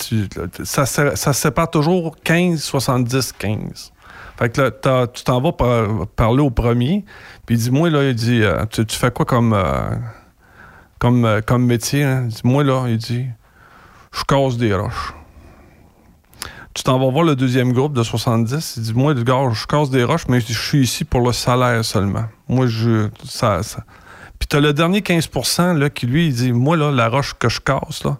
[0.63, 3.91] ça, se- sépare toujours 15, 70, 15.
[4.39, 7.03] Fait que là, tu t'en vas par- parler au premier,
[7.45, 9.95] puis il dit, moi, là, il dit, euh, tu, fais quoi comme, euh,
[10.99, 12.03] comme, euh, comme métier?
[12.03, 12.23] hein?
[12.29, 13.25] Il dit, moi, là, il dit,
[14.13, 15.13] je casse des roches.
[16.73, 19.89] Tu t'en vas voir le deuxième groupe de 70, il dit, moi, gars, je casse
[19.89, 22.23] des roches, mais je suis ici pour le salaire seulement.
[22.47, 23.09] Moi, je...
[23.25, 23.83] Ça, ça.
[24.43, 27.47] Puis t'as le dernier 15% là, qui, lui, il dit, moi, là, la roche que
[27.47, 28.17] je casse, là,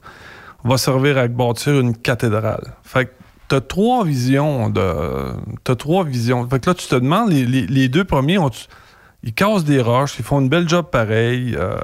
[0.64, 2.76] va servir à bâtir une cathédrale.
[2.84, 3.12] Fait que
[3.50, 5.34] t'as trois visions de.
[5.66, 6.48] T'as trois visions.
[6.48, 8.50] Fait que là, tu te demandes, les, les- les deux premiers, ont
[9.26, 11.56] ils cassent des roches, ils font une belle job pareil.
[11.60, 11.76] euh,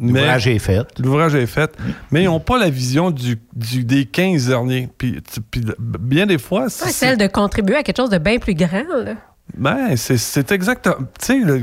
[0.00, 0.86] L'ouvrage est fait.
[1.00, 1.76] L'ouvrage est fait.
[2.12, 4.88] Mais ils n'ont pas la vision du, du- des 15 derniers.
[4.98, 6.92] Puis, tu- puis bien des fois, Ouais, c'est.
[6.92, 8.84] celle de contribuer à quelque chose de bien plus grand.
[9.04, 9.14] Là.
[9.56, 10.96] Ben, c'est- c'est exactement.
[11.20, 11.62] Tu sais,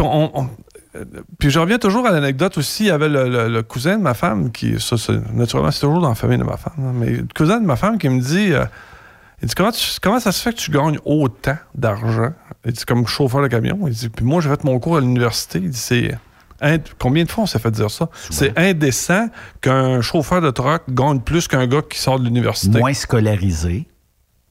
[0.00, 0.48] on- on-
[0.96, 1.04] euh,
[1.38, 2.84] puis je reviens toujours à l'anecdote aussi.
[2.84, 4.80] Il y avait le, le- le cousin de ma femme qui.
[4.80, 4.96] Ça,
[5.32, 6.72] naturellement, c'est toujours dans la famille de ma femme.
[6.78, 8.52] hein, mais le cousin de ma femme qui me dit.
[8.52, 8.64] euh,
[9.42, 12.32] il dit comment, tu- comment ça se fait que tu gagnes autant d'argent?
[12.64, 13.78] Il dit comme chauffeur de camion.
[13.86, 15.58] Il dit Puis moi, j'ai fait mon cours à l'université.
[15.58, 16.16] Il dit c'est.
[16.98, 18.08] Combien de fois on s'est fait dire ça?
[18.30, 19.28] C'est indécent
[19.60, 22.78] qu'un chauffeur de truck gagne plus qu'un gars qui sort de l'université.
[22.78, 23.86] Moins scolarisé.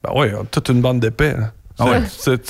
[0.04, 1.34] Ben oui, toute une bande d'épais.
[1.36, 1.50] hein.
[1.78, 2.02] Ah ouais.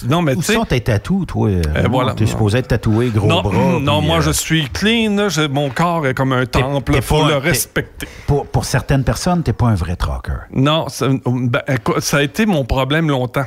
[0.07, 0.53] Non, mais Où tu sais.
[0.55, 1.49] sont tes tatous, toi?
[1.51, 2.13] Eh, voilà.
[2.13, 3.55] T'es supposé être tatoué, gros non, bras.
[3.81, 7.01] non puis, moi euh, je suis clean, là, mon corps est comme un temple, il
[7.03, 8.07] faut le respecter.
[8.27, 10.41] Pour, pour certaines personnes, t'es pas un vrai trucker.
[10.53, 11.63] Non, ça, ben,
[12.01, 13.47] ça a été mon problème longtemps.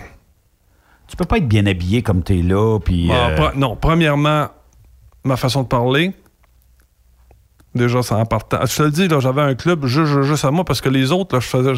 [1.07, 3.09] Tu peux pas être bien habillé comme t'es là, puis...
[3.11, 4.47] Ah, euh, pre- non, premièrement,
[5.23, 6.13] ma façon de parler.
[7.77, 8.59] Déjà, c'est en partant.
[8.65, 11.35] Je te le dis, là, j'avais un club juste, à moi parce que les autres,
[11.35, 11.73] là, je faisais,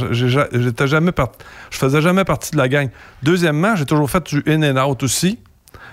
[0.51, 1.31] j'étais jamais part-
[1.69, 2.89] je faisais jamais partie de la gang.
[3.23, 5.39] Deuxièmement, j'ai toujours fait du in and out aussi.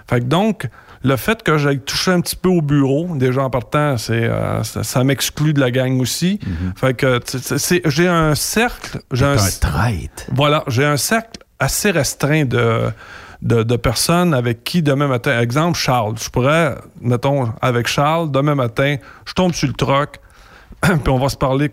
[0.08, 0.68] Fait que donc,
[1.02, 4.62] le fait que j'aille toucher un petit peu au bureau, déjà en partant, c'est, euh,
[4.62, 6.38] ça, ça m'exclut de la gang aussi.
[6.76, 9.00] Fait que c'est- j'ai un cercle.
[9.12, 10.24] J'ai T'es un, un traître.
[10.32, 12.82] Voilà, j'ai un cercle assez restreint de,
[13.46, 18.96] de, personnes avec qui demain matin, exemple Charles, je pourrais, mettons, avec Charles, demain matin,
[19.24, 20.20] je tombe sur le troc,
[20.82, 21.70] puis on va se parler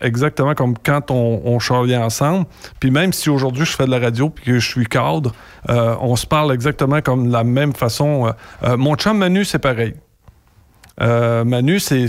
[0.00, 2.46] exactement comme quand on, on charlie ensemble.
[2.80, 5.32] Puis même si aujourd'hui je fais de la radio puis que je suis cadre,
[5.68, 8.26] euh, on se parle exactement comme de la même façon.
[8.26, 8.30] Euh,
[8.64, 9.94] euh, mon chum Manu, c'est pareil.
[10.98, 12.06] Manu, c'est,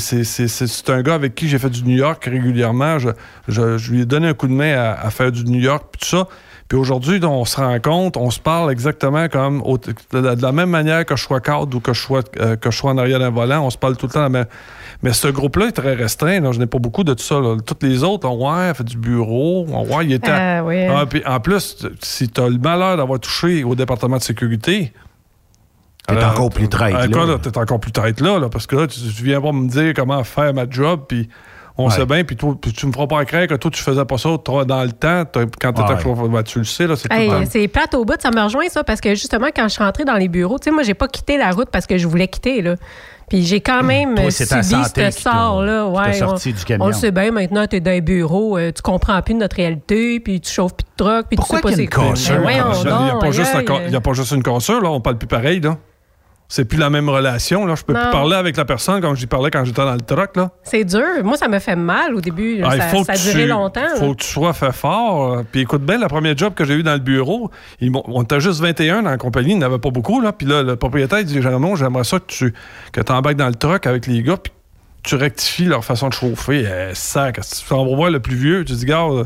[0.88, 2.97] un gars avec qui j'ai fait du New York régulièrement.
[2.99, 5.99] Je, lui ai donné un coup de main à, à faire du New York, puis
[5.99, 6.28] tout ça.
[6.70, 10.51] Puis aujourd'hui, on se rencontre, on se parle exactement comme au- de, la- de la
[10.51, 12.97] même manière que je sois cadre ou que je sois, euh, que je sois en
[12.97, 13.65] arrière d'un volant.
[13.65, 14.22] On se parle tout le temps.
[14.24, 14.45] la même-
[15.01, 16.41] Mais ce groupe-là est très restreint.
[16.41, 16.51] là.
[16.51, 17.39] Je n'ai pas beaucoup de tout ça.
[17.39, 17.55] là.
[17.65, 19.65] Toutes les autres, on ouais, fait du bureau.
[19.72, 20.30] On, ouais, il était.
[20.32, 20.86] Ah, oui.
[20.88, 24.91] Ah, puis en plus, si tu as le malheur d'avoir touché au département de sécurité,
[26.07, 27.38] T'es alors, encore plus traître, euh, là.
[27.38, 29.93] T'es encore plus traître là, là, parce que là, tu, tu viens pas me dire
[29.93, 31.28] comment faire ma job, puis
[31.78, 31.91] on Ouais.
[31.95, 34.65] sait bien, puis tu me feras pas croire que toi, tu faisais pas ça toi,
[34.65, 35.23] dans le temps,
[35.61, 35.99] quand t'étais Ouais.
[36.01, 38.67] chauffeur, ben, tu le sais, là, c'est Hey, c'est plate au bout, ça me rejoint
[38.69, 40.93] ça, parce que justement, quand je suis rentrée dans les bureaux, tu sais, moi, j'ai
[40.95, 42.75] pas quitté la route parce que je voulais quitter, là.
[43.30, 45.88] Puis j'ai quand même Toi, subi ce sort-là.
[45.88, 46.86] Ouais, sorti on, du camion.
[46.86, 49.57] on le sait bien, maintenant, tu es dans les bureaux, euh, tu comprends plus notre
[49.57, 52.09] réalité, puis tu chauffes plus de truck, puis Pourquoi tu sais pas c'est une quoi.
[52.11, 52.38] cassure?
[52.38, 52.51] Ben,
[52.86, 53.03] Il
[53.89, 55.75] n'y a, pas juste une cassure, là, on parle plus pareil, là.
[56.49, 57.75] C'est plus la même relation, là.
[57.75, 57.99] Je peux Non.
[58.03, 60.49] plus parler avec la personne comme j'y parlais quand j'étais dans le truck, là.
[60.63, 61.03] C'est dur.
[61.23, 62.61] Moi, ça me fait mal au début.
[62.63, 63.81] Ah, il ça faut ça a que duré tu- longtemps.
[63.81, 63.95] là.
[63.97, 65.33] faut que tu sois fait fort.
[65.33, 68.23] euh, Puis écoute bien, le premier job que j'ai eu dans le bureau, ils on
[68.23, 70.21] était juste 21 dans la compagnie, il n'y en avait pas beaucoup.
[70.21, 70.31] Là.
[70.31, 72.53] Puis là, le propriétaire il dit Jérémon, j'aimerais ça que tu
[72.93, 74.53] que embarques dans le truck avec les gars, puis
[75.03, 76.63] tu rectifies leur façon de chauffer.
[76.65, 76.95] Eh.
[76.95, 79.23] Si tu vas voir le plus vieux, tu dis, gars, euh,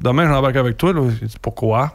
[0.00, 0.92] demain, j'embarque avec toi.
[0.92, 1.02] Là.
[1.22, 1.92] Il dit, pourquoi?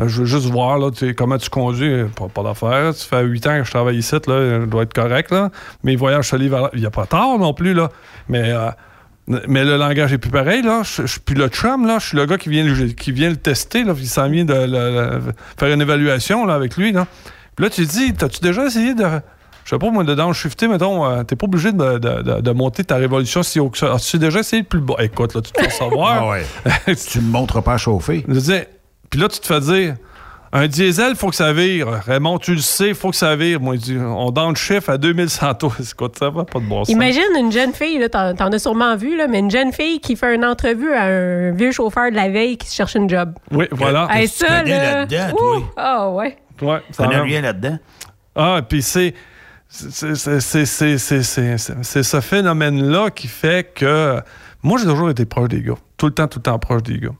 [0.00, 2.04] Ben, je veux juste voir là, tu comment tu conduis.
[2.16, 2.94] Pas, pas d'affaire.
[2.94, 4.14] Ça fait huit ans que je travaille ici.
[4.26, 5.30] Là, doit être correct.
[5.30, 5.50] Là.
[5.84, 6.70] Mes voyages, je vers là.
[6.72, 7.74] Il n'y a pas tard non plus.
[7.74, 7.90] Là.
[8.30, 8.70] Mais, euh,
[9.46, 10.62] mais le langage est plus pareil.
[10.62, 10.80] Là.
[10.84, 11.86] Je, je suis plus le chum.
[11.86, 11.98] Là.
[11.98, 13.84] Je suis le gars qui vient, le- qui vient le tester.
[13.84, 13.92] Là.
[13.94, 14.54] Il s'en vient de
[15.58, 16.92] faire une évaluation là, avec lui.
[16.92, 17.06] Là.
[17.54, 19.04] Puis là, tu te dis, t'as-tu déjà essayé de.
[19.64, 21.98] Je sais pas, moi, de downshifter, mettons, euh, t'es pas obligé de,
[22.40, 23.92] de- monter ta révolution si haut que ça.
[23.92, 24.94] As-tu déjà essayé le plus bas?
[25.00, 26.22] Écoute, là, tu te fais savoir.
[26.22, 26.96] Ah ouais.
[27.10, 28.24] tu me montres pas à chauffer.
[28.26, 28.64] Je veux dire,
[29.10, 29.96] puis là, tu te fais dire,
[30.52, 31.86] un diesel, faut que ça vire.
[32.06, 33.60] Raymond, tu le sais, faut que ça vire.
[33.60, 35.74] Moi, je dis, on downshift à 2100 tours.
[35.80, 36.44] C'est quoi, ça va?
[36.44, 36.88] Pas de bon sens.
[36.92, 40.16] Imagine une jeune fille, là, t'en, as sûrement vu, là, mais une jeune fille qui
[40.16, 43.34] fait une entrevue à un vieux chauffeur de la veille qui se cherche une job.
[43.52, 44.08] Oui, voilà.
[44.10, 44.92] Hey, ça, connais là.
[45.06, 45.64] là-dedans, Ouh!
[45.76, 46.36] Ah, ouais.
[46.62, 47.78] Ouais, Ça n'a rien là-dedans?
[48.34, 49.14] Ah, puis c'est.
[49.68, 54.20] C'est c'est- c'est- c'est- c'est- c'est- c'est- c'est ce phénomène-là qui fait que.
[54.64, 55.74] Moi, j'ai toujours été proche des gars.
[55.96, 57.10] Tout le temps, tout le temps proche des gars.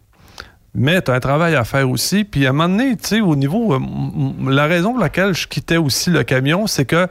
[0.75, 2.25] Mais tu as un travail à faire aussi.
[2.25, 3.75] Puis à un moment donné, tu sais, au niveau.
[3.75, 3.79] euh,
[4.51, 7.09] la raison pour laquelle je quittais aussi le camion, c'est que.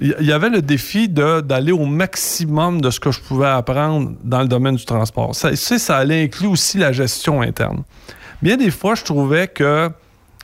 [0.00, 4.40] Il y avait le défi d'aller au maximum de ce que je pouvais apprendre dans
[4.40, 5.34] le domaine du transport.
[5.34, 7.82] Ça, ça allait inclure aussi la gestion interne.
[8.40, 9.90] Bien des fois, je trouvais que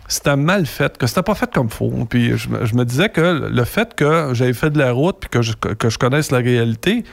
[0.06, 1.90] c'était mal fait, que c'était pas fait comme faut.
[2.10, 5.16] Puis je, me- je me disais que le fait que j'avais fait de la route
[5.18, 7.04] puis que je, que je connaisse la réalité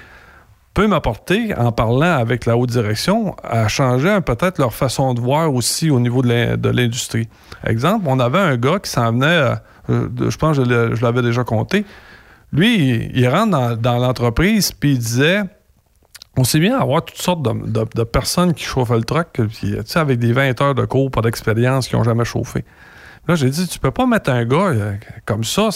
[0.76, 5.52] peut m'apporter, en parlant avec la haute direction, à changer peut-être leur façon de voir
[5.54, 7.30] aussi au niveau de l'in- de l'industrie.
[7.66, 9.56] Exemple, on avait un gars qui s'en venait,
[9.90, 11.86] euh, je pense que je l'avais déjà compté,
[12.52, 15.44] lui, il, rentre dans, l'entreprise puis il disait
[16.38, 20.34] on sait bien avoir toutes sortes de, personnes qui chauffent le truck, puis, avec des
[20.34, 22.66] 20 heures de cours, pas d'expérience, qui n'ont jamais chauffé.
[23.30, 24.94] Là, j'ai dit, tu peux pas mettre un gars euh,
[25.26, 25.70] comme ça,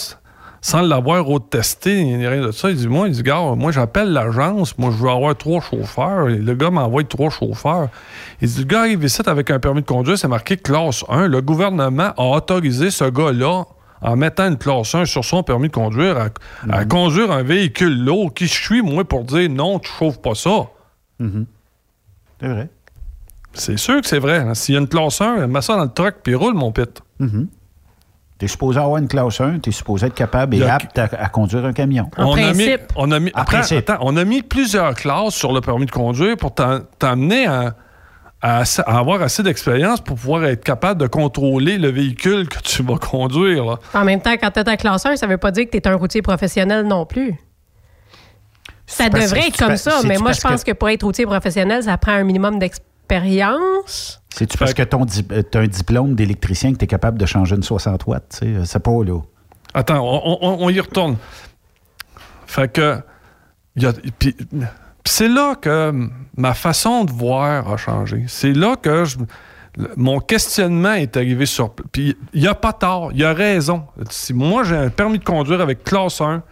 [0.62, 2.70] sans l'avoir testé ni rien de ça.
[2.70, 6.28] Il dit, moi, il dit, gars, moi, j'appelle l'agence, moi, je veux avoir trois chauffeurs.
[6.28, 7.88] Et le gars m'envoie trois chauffeurs.
[8.42, 11.28] Il dit, le gars arrive ici avec un permis de conduire, c'est marqué classe 1.
[11.28, 13.64] Le gouvernement a autorisé ce gars-là,
[14.02, 16.28] en mettant une classe 1 sur son permis de conduire, à,
[16.70, 18.32] à conduire un véhicule lourd.
[18.34, 20.66] Qui je suis, moi, pour dire, non, tu chauffes pas ça?
[22.40, 22.68] C'est vrai.
[23.52, 24.38] C'est sûr que c'est vrai.
[24.38, 24.54] hein.
[24.54, 27.02] S'il y a une classe 1, mets ça dans le truck puis roule, mon pit.
[28.40, 31.04] Tu es supposé avoir une classe 1, tu es supposé être capable et apte à,
[31.04, 32.10] à conduire un camion.
[32.16, 33.88] on a mis, on a mis, En attends, principe.
[33.90, 37.74] attends, on a mis plusieurs classes sur le permis de conduire pour t'amener à,
[38.40, 42.58] à assez- à avoir assez d'expérience pour pouvoir être capable de contrôler le véhicule que
[42.60, 43.64] tu vas conduire.
[43.66, 43.78] là.
[43.94, 45.76] En même temps, quand tu es ta classe 1, ça veut pas dire que tu
[45.76, 47.34] es un routier professionnel non plus.
[48.86, 50.72] Ça devrait être comme ça, mais moi, je pense que...
[50.72, 52.89] pour être routier professionnel, ça prend un minimum d'expérience.
[54.28, 57.62] C'est-tu parce que tu as un diplôme d'électricien que tu es capable de changer une
[57.62, 58.40] 60 watts?
[58.64, 59.20] C'est pas là.
[59.74, 61.16] Attends, on, on- on y retourne.
[62.46, 63.00] Fait que.
[65.04, 65.92] c'est là que
[66.36, 68.24] ma façon de voir a changé.
[68.28, 69.18] C'est là que je-
[69.96, 71.72] mon questionnement est arrivé sur.
[71.92, 73.84] Puis il n'y a pas tort, il y a raison.
[74.10, 76.42] Si moi j'ai un permis de conduire avec classe 1,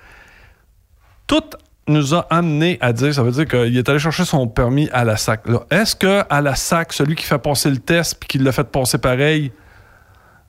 [1.26, 1.42] tout
[1.88, 5.04] nous a amené à dire, ça veut dire qu'il est allé chercher son permis à
[5.04, 5.42] la SAC.
[5.70, 8.64] Est-ce que à la SAC, celui qui fait passer le test puis qui l'a fait
[8.64, 9.52] passer pareil,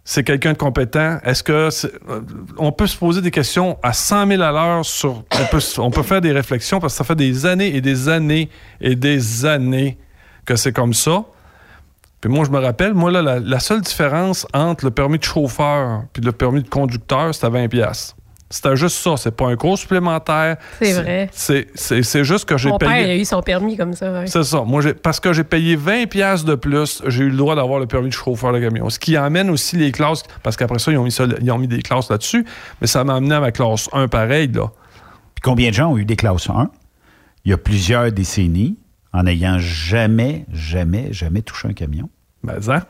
[0.04, 1.20] c'est quelqu'un de compétent?
[1.24, 1.70] Est-ce que
[2.10, 2.22] euh,
[2.58, 5.24] on peut se poser des questions à 100 000 à l'heure sur.
[5.78, 8.50] On peut, faire des réflexions parce que ça fait des années et des années
[8.82, 9.98] et des années
[10.46, 11.26] que c'est comme ça.
[12.22, 16.04] Puis moi, je me rappelle, moi, là, la, seule différence entre le permis de chauffeur
[16.12, 17.70] puis le permis de conducteur, c'était 20$.
[17.70, 18.16] piastres.
[18.52, 19.16] C'était juste ça.
[19.16, 20.58] C'est pas un cours supplémentaire.
[20.82, 21.30] C'est vrai.
[21.32, 23.12] C'est, c'est- c'est juste que j'ai Mon père, il payé.
[23.12, 24.12] a eu son permis comme ça.
[24.12, 24.26] ouais.
[24.28, 24.62] C'est ça.
[24.62, 27.86] Moi, parce que j'ai payé 20$ piastres de plus, j'ai eu le droit d'avoir le
[27.86, 28.90] permis de chauffeur de camion.
[28.90, 31.60] Ce qui amène aussi les classes, parce qu'après ça, ils ont mis, ça- ils ont
[31.60, 32.44] mis des classes là-dessus,
[32.82, 34.68] mais ça m'a amené à ma classe 1 pareil, là.
[35.36, 36.70] Puis combien de gens ont eu des classes 1?
[37.46, 38.80] Il y a plusieurs décennies
[39.14, 42.10] en n'ayant jamais, jamais, jamais touché un camion.
[42.44, 42.86] Ben, ça.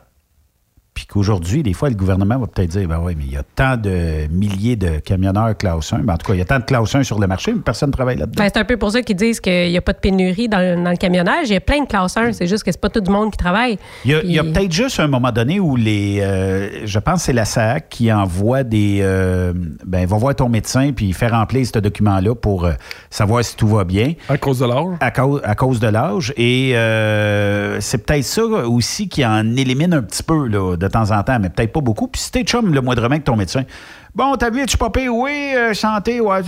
[0.92, 3.42] Puis qu'aujourd'hui, des fois, le gouvernement va peut-être dire, ben oui, mais il y a
[3.54, 6.00] tant de milliers de camionneurs classe 1.
[6.00, 7.60] Ben, en tout cas, il y a tant de classe 1 sur le marché, mais
[7.60, 8.42] personne ne travaille là-dedans.
[8.42, 10.58] Ben, c'est un peu pour ça qu'ils disent qu'il n'y a pas de pénurie dans,
[10.58, 11.48] le- dans le camionnage.
[11.48, 12.32] Il y a plein de classe 1.
[12.32, 13.78] C'est juste que c'est pas tout le monde qui travaille.
[14.04, 16.18] Il y a, peut-être juste un moment donné où les.
[16.22, 18.98] euh, je pense que c'est la SAC qui envoie des.
[19.00, 19.52] euh,
[19.86, 22.72] ben, va voir ton médecin puis faire remplir ce document-là pour euh,
[23.10, 24.14] savoir si tout va bien.
[24.28, 24.96] À cause de l'âge?
[25.00, 26.34] À cause, à cause de l'âge.
[26.36, 31.10] Et euh, c'est peut-être ça aussi qui en élimine un petit peu là, de temps
[31.10, 32.06] en temps, mais peut-être pas beaucoup.
[32.08, 33.62] Puis si t'es chum le mois de avec ton médecin.
[34.14, 35.08] Bon, t'as vu, tu pas payé?
[35.08, 36.40] Oui, euh, santé, ouais,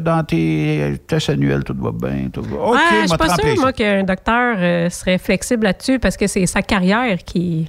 [0.00, 2.28] dans tes tests annuels, tout va bien.
[2.32, 2.56] Tout va...
[2.56, 3.36] OK, Ouais, je suis pas ça.
[3.60, 7.68] moi, qu'un docteur euh, serait flexible là-dessus parce que c'est sa carrière qui,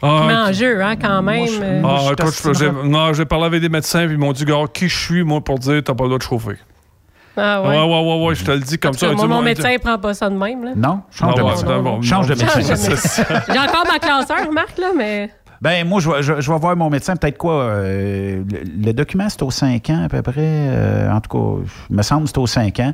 [0.00, 1.44] qui met en jeu, hein, quand même.
[1.60, 1.82] euh.
[1.84, 4.88] Ah, écoute, je- non, j'ai parlé avec des médecins, puis ils m'ont dit, gars, qui
[4.88, 6.56] je suis, moi, pour dire, t'as pas le droit de chauffer.
[7.36, 7.68] Ah ouais.
[7.68, 7.84] Ouais, ouais,
[8.18, 9.12] ouais, ouais, je te le dis comme ça.
[9.12, 10.64] moi, mon médecin ne prend pas ça de même.
[10.64, 10.72] Là.
[10.76, 12.02] Non, change Ah de ouais, médecin.
[12.02, 12.34] change de
[12.88, 13.24] médecin.
[13.50, 15.30] J'ai encore ma classeur, Marc, là, mais.
[15.60, 17.14] Ben, moi, je vais, je, je vais voir mon médecin.
[17.16, 17.54] Peut-être quoi?
[17.62, 20.34] euh, le, le document, c'est aux 5 ans, à peu près.
[20.38, 22.92] euh, en tout cas, il me semble que c'est aux 5 ans.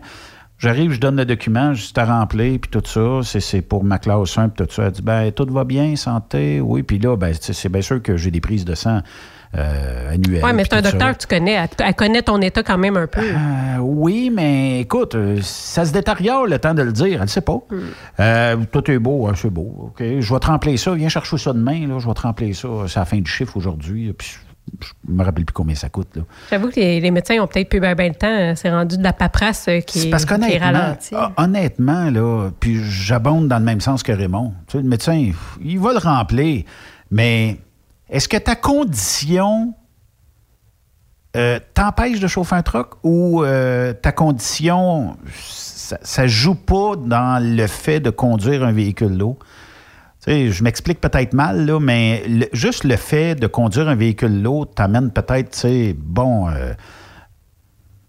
[0.58, 3.20] J'arrive, je donne le document, juste à remplir, puis tout ça.
[3.22, 4.84] C'est, c'est pour ma classe 1, puis tout ça.
[4.84, 6.60] Elle dit, ben, tout va bien, santé.
[6.60, 9.00] Oui, puis là, ben, c'est, c'est bien sûr que j'ai des prises de sang
[9.56, 10.16] euh.
[10.26, 10.90] Oui, mais c'est un ça.
[10.90, 11.52] docteur que tu connais.
[11.52, 13.20] Elle, elle connaît ton état quand même un peu.
[13.22, 17.14] Euh, oui, mais écoute, euh, ça se détériore le temps de le dire.
[17.14, 17.58] Elle ne sait pas.
[18.20, 19.90] Euh, tout est beau, hein, c'est beau.
[19.92, 20.02] OK?
[20.20, 20.92] Je vais te remplir ça.
[20.94, 21.86] Viens chercher ça demain.
[21.86, 21.98] Là.
[21.98, 22.68] Je vais te remplir ça.
[22.86, 24.12] C'est la fin du chiffre aujourd'hui.
[24.12, 24.36] Puis
[24.80, 26.14] je ne me rappelle plus combien ça coûte.
[26.16, 26.22] Là.
[26.50, 28.54] J'avoue que les, les médecins ont peut-être plus bien le temps.
[28.54, 31.14] C'est rendu de la paperasse qui, parce qui est ralentie.
[31.16, 34.52] ah, honnêtement, là, puis j'abonde dans le même sens que Raymond.
[34.66, 35.30] Tu sais, le médecin,
[35.64, 36.64] il va le remplir.
[37.10, 37.56] Mais
[38.10, 39.74] est-ce que ta condition
[41.36, 47.42] euh, t'empêche de chauffer un truck ou euh, ta condition, ça ne joue pas dans
[47.42, 49.38] le fait de conduire un véhicule lourd?
[50.26, 55.10] Je m'explique peut-être mal, là, mais juste le fait de conduire un véhicule lourd t'amène
[55.10, 56.74] peut-être, bon, euh,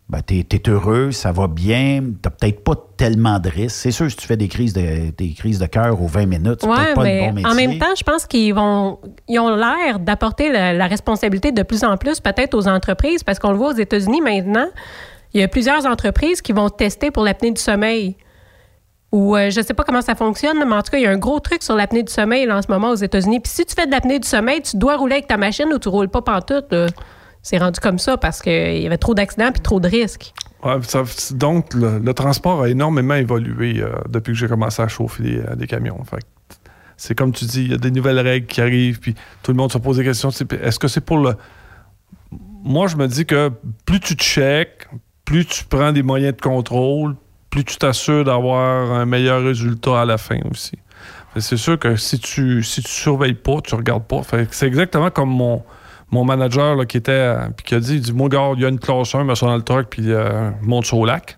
[0.09, 3.75] ben, t'es es heureux, ça va bien, t'as peut-être pas tellement de risques.
[3.75, 6.59] C'est sûr, si tu fais des crises de, des crises de cœur aux 20 minutes,
[6.61, 7.51] c'est Oui, peut-être pas mais le bon métier.
[7.51, 8.97] en même temps, je pense qu'ils vont,
[9.27, 13.37] ils ont l'air d'apporter la, la responsabilité de plus en plus peut-être aux entreprises parce
[13.37, 14.67] qu'on le voit aux États-Unis maintenant.
[15.35, 18.17] Il y a plusieurs entreprises qui vont tester pour l'apnée du sommeil.
[19.11, 21.11] Ou euh, je sais pas comment ça fonctionne, mais en tout cas, il y a
[21.11, 23.39] un gros truc sur l'apnée du sommeil là, en ce moment aux États-Unis.
[23.39, 25.77] Puis si tu fais de l'apnée du sommeil, tu dois rouler avec ta machine ou
[25.79, 26.71] tu roules pas pantoute.
[26.71, 26.87] là.
[27.41, 30.33] C'est rendu comme ça parce qu'il y avait trop d'accidents puis trop de risques.
[31.31, 35.65] Donc, le, transport a énormément évolué euh, depuis que j'ai commencé à chauffer des, euh,
[35.65, 36.03] camions.
[36.97, 39.57] C'est comme tu dis, il y a des nouvelles règles qui arrivent, puis tout le
[39.57, 40.29] monde se pose des questions.
[40.29, 41.35] Est-ce que c'est pour le.
[42.61, 43.51] Moi, je me dis que
[43.85, 44.85] plus tu checkes,
[45.23, 47.15] plus tu prends des moyens de contrôle,
[47.49, 50.77] plus tu t'assures d'avoir un meilleur résultat à la fin aussi.
[51.37, 54.23] C'est sûr que si tu si tu surveilles pas, tu regardes pas.
[54.51, 55.63] C'est exactement comme mon,
[56.11, 58.61] mon manager là, qui était euh, puis qui a dit, il dit, moi, gars, il
[58.61, 61.05] y a une classe 1, mais ça dans le truck, puis euh, monte sur au
[61.05, 61.37] lac,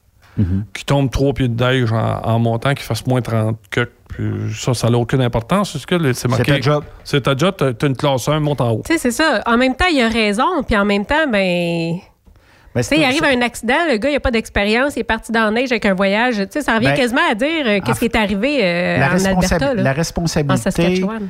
[0.74, 4.26] qui tombe trois pieds de neige en, en montant, qui fasse moins 30 que puis
[4.54, 5.72] ça, ça n'a aucune importance.
[5.72, 6.52] C'est ce que le- c'est marqué.
[6.54, 6.84] ta job.
[7.06, 8.82] C'est ta job, t'as t'as une classe 1, monte en haut.
[8.86, 9.42] Tu sais, c'est ça.
[9.46, 11.98] En même temps, il a raison, puis en même temps, ben.
[12.74, 15.04] Ben, Tu sais, il arrive un accident, le gars, il n'a pas d'expérience, il est
[15.06, 16.36] parti dans la neige avec un voyage.
[16.38, 19.10] Tu sais, ça revient Ben, quasiment à dire euh, qu'est-ce qui est arrivé euh, la,
[19.12, 19.74] en Alberta.
[19.76, 21.28] là, la en responsabilité, Saskatchewan.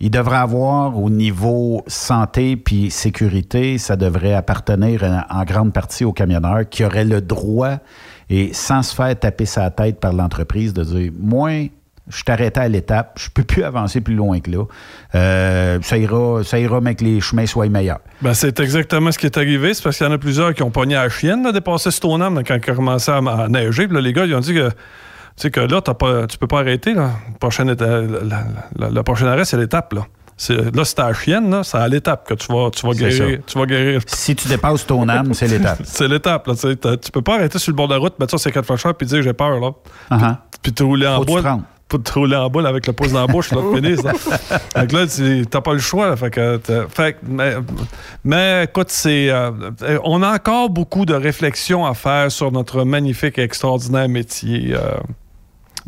[0.00, 6.12] Il devrait avoir au niveau santé puis sécurité, ça devrait appartenir en, grande partie aux
[6.12, 7.76] camionneurs qui auraient le droit
[8.30, 11.68] et sans se faire taper sa tête par l'entreprise de dire moi
[12.08, 14.64] je t'arrêtais à l'étape, je peux plus avancer plus loin que là.
[15.14, 18.00] Euh, ça ira, ça ira, mais que les chemins soient meilleurs.
[18.20, 19.74] Ben, c'est exactement ce qui est arrivé.
[19.74, 21.90] C'est parce qu'il y en a plusieurs qui ont pogné à la chienne, là, dépassé
[21.90, 23.86] Stoneham là, quand il a commencé à, neiger.
[23.86, 24.70] Puis là, les gars, ils ont dit que,
[25.42, 26.94] sais, que là, t'as pas, tu peux pas arrêter.
[26.94, 27.10] Là.
[27.32, 28.44] Le, prochain éta- la- la-
[28.76, 29.92] la- le prochain arrêt, c'est l'étape.
[29.94, 32.86] Là, C'est- là c'est à la chienne, là, c'est à l'étape que tu vas, tu
[32.86, 33.40] vas guérir.
[33.46, 34.00] Tu vas guérir.
[34.06, 35.80] Si tu dépasses ton âme, c'est l'étape.
[35.84, 36.46] c'est l'étape.
[36.46, 38.50] Là, tu tu peux pas arrêter sur le bord de la route, mettre ça sur
[38.52, 39.60] quatre flashers puis dire j'ai peur.
[39.60, 39.70] Là.
[40.10, 40.36] Uh-huh.
[40.62, 41.62] Puis te rouler en tu rendes.
[41.88, 43.58] Pour te rouler en boule avec le pouce dans la bouche, là.
[43.72, 46.08] Fait que là, tu t'as pas le choix.
[46.10, 46.16] là.
[46.16, 47.54] fait que, fait mais,
[48.22, 49.50] mais écoute, c'est, euh,
[50.04, 54.72] on a encore beaucoup de réflexions à faire sur notre magnifique et extraordinaire métier.
[54.74, 54.92] euh.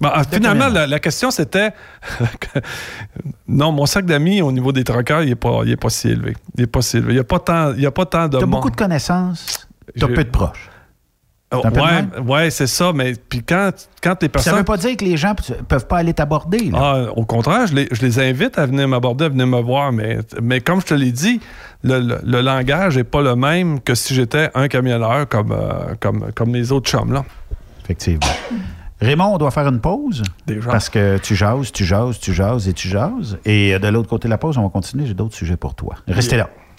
[0.03, 1.71] Bon, ah, finalement, la, la question c'était
[3.49, 6.09] non, mon sac d'amis au niveau des troqueurs, il n'est pas, il est pas si
[6.09, 6.37] élevé.
[6.57, 7.13] Il est pas si élevé.
[7.13, 8.51] Il n'y a pas tant, il y a pas tant de Tu as monde.
[8.51, 10.69] beaucoup de connaissances, tu as peu de proches.
[11.55, 12.93] Oh, ouais, ouais, c'est ça.
[12.95, 13.71] Mais puis quand,
[14.03, 14.57] quand les Ça personnes.
[14.57, 16.71] veut pas dire que les gens ne peuvent pas aller t'aborder.
[16.75, 19.93] Ah, au contraire, je les, je les invite à venir m'aborder, à venir me voir.
[19.93, 21.41] Mais, mais comme je te l'ai dit,
[21.85, 25.95] le, le- le langage n'est pas le même que si j'étais un camionneur comme, euh,
[26.01, 27.13] comme, comme les autres chums.
[27.13, 27.23] Là.
[27.85, 28.27] Effectivement.
[29.03, 30.23] Raymond, on doit faire une pause?
[30.47, 30.71] Déjà.
[30.71, 33.39] Parce que tu jases, tu jases, tu jases et tu jases.
[33.45, 35.07] Et euh, de l'autre côté de la pause, on va continuer.
[35.07, 35.97] J'ai d'autres sujets pour toi.
[36.07, 36.49] Restez là.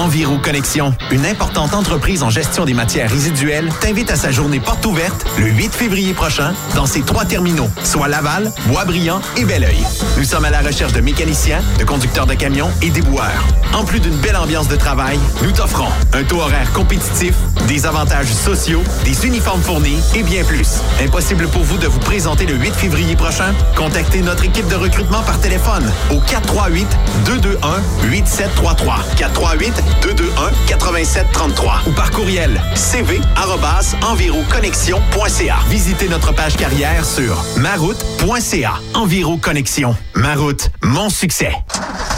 [0.00, 4.86] Enviro Connexion, une importante entreprise en gestion des matières résiduelles, t'invite à sa journée porte
[4.86, 9.84] ouverte le 8 février prochain dans ses trois terminaux, soit Laval, Boisbriand et Belleuil.
[10.16, 13.44] Nous sommes à la recherche de mécaniciens, de conducteurs de camions et déboueurs.
[13.74, 17.34] En plus d'une belle ambiance de travail, nous t'offrons un taux horaire compétitif,
[17.68, 20.80] des avantages sociaux, des uniformes fournis et bien plus.
[21.04, 23.52] Impossible pour vous de vous présenter le 8 février prochain?
[23.76, 26.86] Contactez notre équipe de recrutement par téléphone au 438
[27.26, 35.56] 221 8733 438 221 8733 ou par courriel cv@enviroconnexion.ca.
[35.68, 38.72] Visitez notre page carrière sur maroute.ca.
[38.94, 39.94] Enviro Connexion.
[40.14, 41.52] Maroute, mon succès.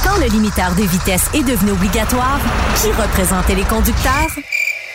[0.04, 2.38] Quand le limiteur de vitesse est devenu obligatoire,
[2.80, 4.12] qui représentait les conducteurs?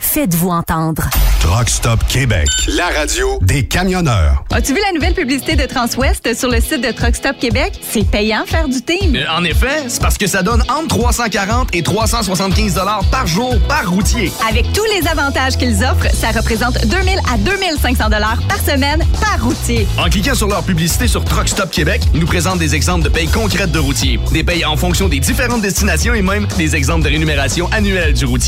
[0.00, 1.08] Faites-vous entendre.
[1.40, 2.46] Truck Stop Québec.
[2.76, 4.44] La radio des camionneurs.
[4.50, 7.72] As-tu vu la nouvelle publicité de Transwest sur le site de Truck Stop Québec?
[7.90, 9.14] C'est payant faire du team.
[9.16, 13.54] Euh, En effet, c'est parce que ça donne entre 340 et 375 dollars par jour
[13.68, 14.32] par routier.
[14.48, 19.42] Avec tous les avantages qu'ils offrent, ça représente 2000 à 2500 dollars par semaine par
[19.42, 19.86] routier.
[19.98, 23.08] En cliquant sur leur publicité sur Truck Stop Québec, ils nous présentent des exemples de
[23.08, 27.04] payes concrètes de routiers, des payes en fonction des différentes destinations et même des exemples
[27.04, 28.47] de rémunération annuelle du routier.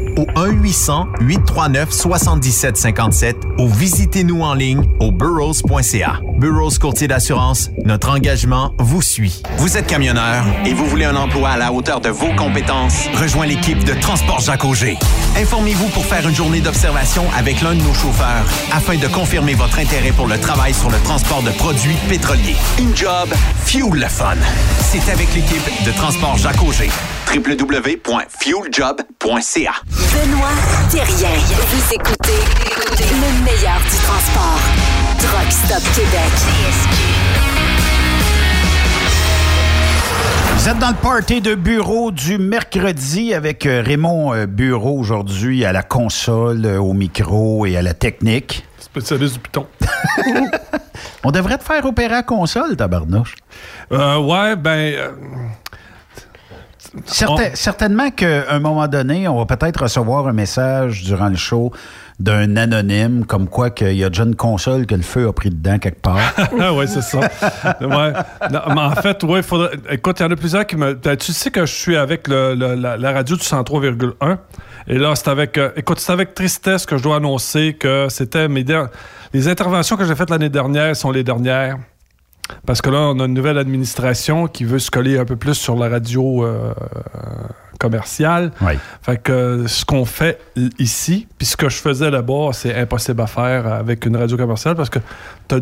[0.17, 6.19] au 1-800-839-7757 ou visitez-nous en ligne au burrows.ca.
[6.37, 9.41] Burroughs Courtier d'assurance, notre engagement vous suit.
[9.57, 13.07] Vous êtes camionneur et vous voulez un emploi à la hauteur de vos compétences?
[13.13, 14.97] Rejoins l'équipe de Transport Jacques Auger.
[15.37, 19.79] Informez-vous pour faire une journée d'observation avec l'un de nos chauffeurs afin de confirmer votre
[19.79, 22.55] intérêt pour le travail sur le transport de produits pétroliers.
[22.79, 23.29] Une job,
[23.65, 24.37] fuel le fun.
[24.79, 26.89] C'est avec l'équipe de Transport Jacques Auger
[27.27, 29.73] www.fueljob.ca.
[29.85, 30.55] Benoît
[30.89, 31.37] Thérien.
[31.69, 32.41] Vous écoutez
[32.99, 34.59] le meilleur du transport.
[35.19, 36.33] Truck Stop Québec.
[40.57, 45.65] Vous êtes dans le party de bureau du mercredi avec euh, Raymond euh, Bureau aujourd'hui
[45.65, 48.63] à la console, euh, au micro et à la technique.
[48.77, 49.65] Spécialiste du piton.
[51.23, 53.35] On devrait te faire opérer à console, tabarnouche.
[53.91, 54.93] Euh, ouais, ben.
[54.95, 55.11] euh,
[57.05, 61.71] Certain- Certainement qu'à un moment donné, on va peut-être recevoir un message durant le show
[62.19, 65.49] d'un anonyme, comme quoi qu'il y a déjà une console que le feu a pris
[65.49, 66.19] dedans quelque part.
[66.75, 67.19] Ouais, c'est ça.
[67.81, 68.13] Ouais.
[68.51, 69.71] Non, mais en fait, ouais, faudrait...
[69.89, 70.93] écoute, il y en a plusieurs qui me.
[70.93, 74.37] Ben, tu sais que je suis avec le- le- la, la radio du 103,1.
[74.87, 75.57] Et là, c'est avec.
[75.57, 78.89] euh, écoute, c'est avec tristesse que je dois annoncer que c'était mes der-
[79.33, 81.77] Les interventions que j'ai faites l'année dernière sont les dernières.
[82.65, 85.53] Parce que là, on a une nouvelle administration qui veut se coller un peu plus
[85.55, 86.73] sur la radio euh,
[87.79, 88.51] commerciale.
[89.01, 90.39] Fait que euh, ce qu'on fait
[90.77, 94.75] ici, puis ce que je faisais là-bas, c'est impossible à faire avec une radio commerciale
[94.75, 94.99] parce que
[95.47, 95.55] tu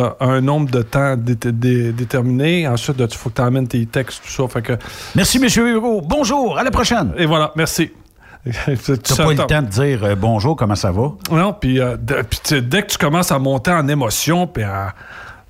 [0.00, 2.66] as, un nombre de temps dé- dé- déterminé.
[2.68, 4.48] Ensuite, il faut que tu amènes tes textes, tout ça.
[4.48, 4.72] Fait que,
[5.14, 5.48] Merci, M.
[5.68, 6.00] Hugo.
[6.02, 7.12] Bonjour, à la prochaine.
[7.16, 7.90] et voilà, merci.
[8.44, 8.50] Tu
[8.92, 11.12] n'as pas eu le temps de dire euh, bonjour, comment ça va?
[11.30, 14.92] Non, puis euh, dès que tu commences à monter en émotion, puis à-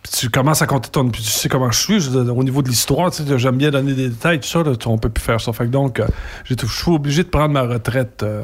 [0.04, 1.08] puis tu commences à compter ton.
[1.08, 3.70] Puis tu sais comment je suis je au niveau de l'histoire, tu sais, j'aime bien
[3.70, 5.52] donner des détails, tout ça, là, tu- on peut plus faire ça.
[5.52, 6.06] Fait que donc, euh,
[6.44, 8.42] je suis obligé de prendre ma retraite euh,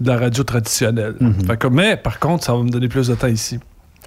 [0.00, 1.14] de la radio traditionnelle.
[1.46, 3.58] Fait que, mais par contre, ça va me donner plus de temps ici.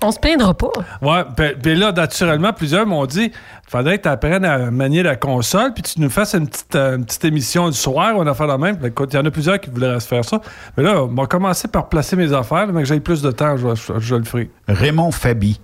[0.03, 0.71] On se plaindra pas.
[1.03, 3.31] Ouais, ben, ben là, naturellement, plusieurs m'ont dit
[3.69, 6.97] faudrait que tu apprennes à manier la console, puis tu nous fasses une petite, euh,
[6.97, 8.77] une petite émission du soir, on a fait la même.
[8.77, 10.41] Ben, écoute, il y en a plusieurs qui voudraient se faire ça.
[10.75, 13.55] Mais là, on va commencer par placer mes affaires, mais que j'ai plus de temps,
[13.57, 14.49] je, je- je le ferai.
[14.67, 15.61] Raymond Fabi.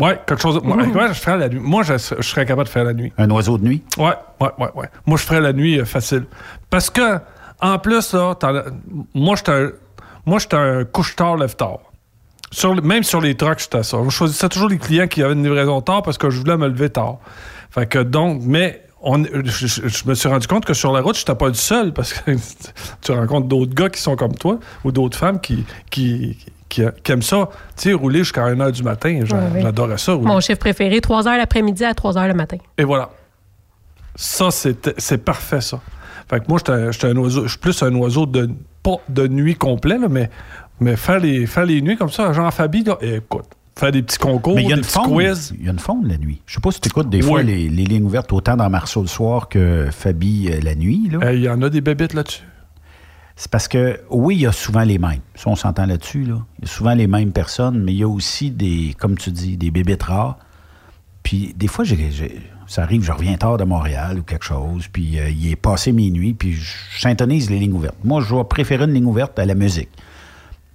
[0.00, 0.60] Ouais, quelque chose.
[0.62, 1.60] Moi, ouais, je ferais la nuit.
[1.60, 3.12] Moi, je, je serais capable de faire la nuit.
[3.18, 3.82] Un oiseau de nuit?
[3.98, 4.88] Ouais, ouais, ouais, ouais.
[5.06, 6.24] Moi, je ferais la nuit euh, facile.
[6.70, 7.18] Parce que,
[7.60, 8.34] en plus, là,
[9.14, 9.70] moi, j'étais un,
[10.26, 11.78] moi, un couche-tard, lève-tard.
[12.52, 13.98] Sur même sur les trucks, j'étais ça.
[14.04, 16.66] Je choisissais toujours les clients qui avaient une livraison tard parce que je voulais me
[16.66, 17.18] lever tard.
[17.70, 21.00] Fait que donc, mais on, je, je- je me suis rendu compte que sur la
[21.00, 22.32] route, je n'étais pas le seul parce que
[23.02, 26.38] tu rencontres d'autres gars qui sont comme toi ou d'autres femmes qui, qui,
[26.70, 27.50] qui, qui aiment ça.
[27.76, 30.14] Tu sais, rouler jusqu'à 1h du matin, j'adorais ça.
[30.14, 30.26] rouler.
[30.28, 32.56] Mon chiffre préféré, 3 h l'après-midi à 3 h le matin.
[32.78, 33.10] Et voilà.
[34.16, 35.80] Ça, c'est c'est parfait, ça.
[36.28, 38.50] Fait que moi, j'étais un- j'étais un oiseau, je suis plus un oiseau de,
[38.82, 40.30] pas de nuit complet, là, mais,
[40.80, 43.46] mais faire, les, faire les nuits comme ça, genre Fabi, là, écoute,
[43.76, 45.12] faire des petits concours, Mais il y a des une petits faune.
[45.14, 45.54] quiz.
[45.58, 46.40] Il y a une faune la nuit.
[46.46, 49.00] Je sais pas si tu écoutes des fois les, les lignes ouvertes autant dans Marceau
[49.00, 51.08] le soir que Fabi euh, la nuit.
[51.10, 51.18] là.
[51.24, 52.42] Euh, Il y en a des bébites là-dessus.
[53.40, 55.22] C'est parce que, oui, il y a souvent les mêmes.
[55.34, 56.24] Ça, on s'entend là-dessus.
[56.24, 56.44] Là.
[56.58, 59.30] Il y a souvent les mêmes personnes, mais il y a aussi des, comme tu
[59.30, 60.36] dis, des bébites rares.
[61.22, 61.86] Puis des fois,
[62.66, 65.90] ça arrive, je reviens tard de Montréal ou quelque chose, puis euh, il est passé
[65.92, 67.96] minuit, puis je syntonise les lignes ouvertes.
[68.04, 69.88] Moi, je vais préférer une ligne ouverte à la musique.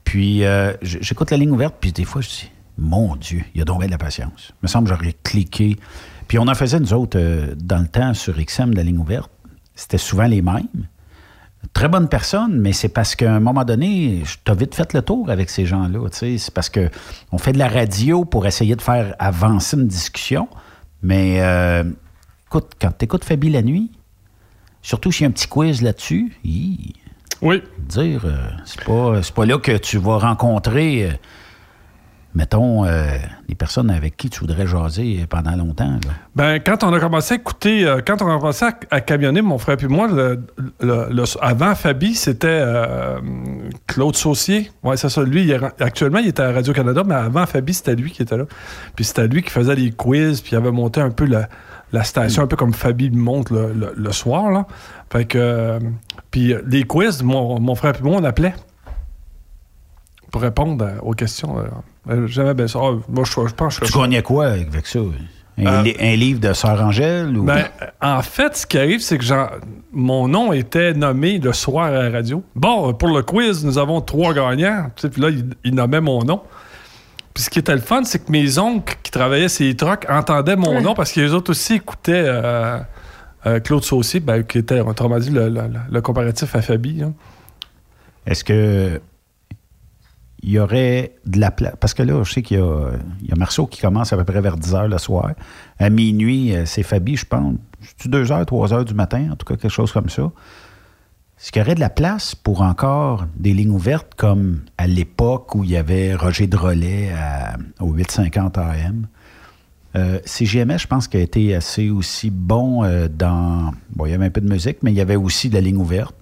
[0.03, 3.61] Puis euh, j'écoute la ligne ouverte, puis des fois, je dis, mon Dieu, il y
[3.61, 4.53] a donc de la patience.
[4.53, 5.77] Il me semble que j'aurais cliqué.
[6.27, 8.97] Puis on en faisait, nous autres, euh, dans le temps, sur XM, de la ligne
[8.97, 9.29] ouverte.
[9.75, 10.87] C'était souvent les mêmes.
[11.73, 15.01] Très bonne personne, mais c'est parce qu'à un moment donné, je t'ai vite fait le
[15.01, 16.09] tour avec ces gens-là.
[16.09, 16.37] tu sais.
[16.37, 16.89] C'est parce que
[17.31, 20.47] on fait de la radio pour essayer de faire avancer une discussion.
[21.01, 21.83] Mais euh,
[22.47, 23.91] écoute, quand tu écoutes Fabi la nuit,
[24.81, 26.37] surtout s'il y a un petit quiz là-dessus,
[27.41, 27.61] oui.
[27.79, 31.13] dire, euh, c'est pas, c'est pas là que tu vas rencontrer, euh,
[32.35, 33.17] mettons, euh,
[33.47, 35.91] des personnes avec qui tu voudrais jaser pendant longtemps.
[35.91, 36.11] là.
[36.35, 39.57] Ben, quand on a commencé à écouter, euh, quand on a commencé à, camionner, mon
[39.57, 40.41] frère puis moi, le-
[40.81, 43.19] le- avant Fabi, c'était euh,
[43.87, 44.69] Claude Saucier.
[44.83, 45.23] Ouais, c'est ça.
[45.23, 48.43] Lui, actuellement, il était à Radio-Canada, mais avant Fabi, c'était lui qui était là.
[48.95, 51.47] Puis c'était lui qui faisait les quiz, puis il avait monté un peu la,
[51.93, 54.67] la station, un peu comme Fabi monte le, le- soir, là.
[55.11, 55.37] Fait que...
[55.37, 55.79] euh,
[56.31, 58.53] puis les quiz, mon, mon frère puis moi, on appelait
[60.31, 61.55] pour répondre aux questions.
[62.09, 62.79] Euh, J'aimais bien ça.
[62.81, 64.99] Ah, moi, je, je pense que je Tu gagnais quoi avec ça?
[65.57, 67.37] Un, Euh, li- un livre de Sœur Angèle?
[67.37, 67.43] Ou...
[67.43, 67.65] Ben,
[68.01, 69.23] en fait, ce qui arrive, c'est que
[69.93, 72.43] mon nom était nommé le soir à la radio.
[72.55, 74.91] Bon, pour le quiz, nous avons trois gagnants.
[74.95, 76.41] Tu sais, Puis là, ils il nommaient mon nom.
[77.33, 80.55] Puis ce qui était le fun, c'est que mes oncles qui travaillaient ces trucks entendaient
[80.57, 80.81] mon Ouais.
[80.81, 82.79] nom parce que les autres aussi écoutaient euh,
[83.45, 87.01] euh, Claude Saucier, ben, qui était, autrement dit, le, le- le comparatif à Fabi.
[87.03, 87.13] hein.
[88.25, 88.99] Est-ce que
[90.45, 91.73] il y aurait de la place?
[91.79, 94.57] Parce que là, je sais qu'il y a, Marceau qui commence à peu près vers
[94.57, 95.31] 10 h le soir.
[95.79, 97.55] À minuit, euh, c'est Fabi, je pense.
[97.97, 100.31] C'est 2 h, 3 h du matin, en tout cas, quelque chose comme ça.
[101.39, 105.55] Est-ce qu'il y aurait de la place pour encore des lignes ouvertes comme à l'époque
[105.55, 107.11] où il y avait Roger Drolet
[107.79, 109.07] au 850 AM?
[109.95, 113.73] Euh, je pense qu'il a été assez aussi bon euh, dans.
[113.95, 115.61] Bon, il y avait un peu de musique, mais il y avait aussi de la
[115.61, 116.15] ligne ouverte.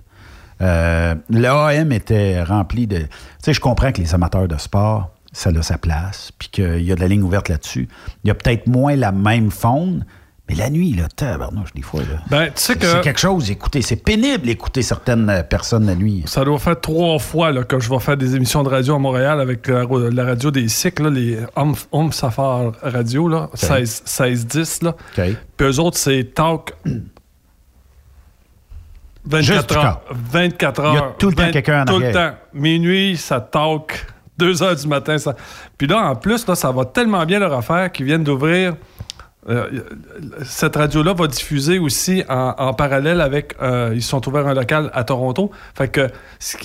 [0.62, 2.98] Euh, L'AM était rempli de.
[2.98, 3.08] Tu
[3.44, 6.92] sais, je comprends que les amateurs de sport, ça a sa place, puis qu'il y
[6.92, 7.88] a de la ligne ouverte là-dessus.
[8.24, 10.06] Il y a peut-être moins la même faune,
[10.50, 12.20] Mais la nuit, là, tabarnouche, des fois, là.
[12.30, 12.86] Ben, tu sais que.
[12.86, 13.82] C'est quelque chose, écouter.
[13.82, 16.24] C'est pénible écouter certaines euh, personnes la nuit.
[16.26, 19.00] Ça doit faire trois fois là, que je vais faire des émissions de radio à
[19.00, 24.04] Montréal avec la, la radio des cycles, là, les Home, Home Safari Radio, là, 16,
[24.06, 24.84] 16-10.
[24.84, 24.96] Là.
[25.16, 26.74] Puis eux autres, c'est talk.
[29.26, 29.84] 24 Juste du heures.
[30.06, 30.16] corps.
[30.32, 30.91] 24 heures.
[30.94, 32.32] Il y a tout le temps quelqu'un en Tout le temps.
[32.54, 34.06] Minuit, ça talk.
[34.38, 35.18] 2 heures du matin.
[35.18, 35.36] Ça...
[35.78, 38.76] Puis là, en plus, là, ça va tellement bien leur affaire qu'ils viennent d'ouvrir.
[39.50, 39.70] euh,
[40.44, 43.56] cette radio-là va diffuser aussi en, en parallèle avec.
[43.62, 45.52] euh, ils sont ouverts un local à Toronto.
[45.76, 46.08] Fait que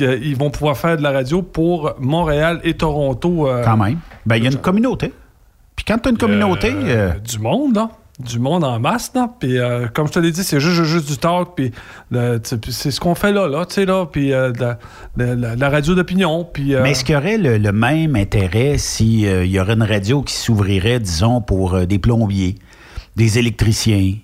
[0.00, 3.48] ils vont pouvoir faire de la radio pour Montréal et Toronto.
[3.48, 3.98] euh, Quand même.
[4.26, 5.12] Ben, il y a une communauté.
[5.76, 6.72] Puis quand tu as une communauté.
[6.74, 7.90] euh, du monde, là.
[8.18, 9.30] Du monde en masse, là.
[9.38, 11.50] Puis, euh, comme je te l'ai dit, c'est juste, du talk.
[11.54, 11.70] Puis,
[12.68, 14.06] c'est ce qu'on fait là, là, tu sais, là.
[14.06, 14.78] Puis, euh, de la,
[15.16, 16.44] de la- la radio d'opinion.
[16.44, 19.84] Puis, euh, Mais est-ce qu'il y aurait le, le même intérêt s'il y aurait une
[19.84, 22.56] radio qui s'ouvrirait, disons, pour euh, des plombiers,
[23.14, 24.14] des électriciens?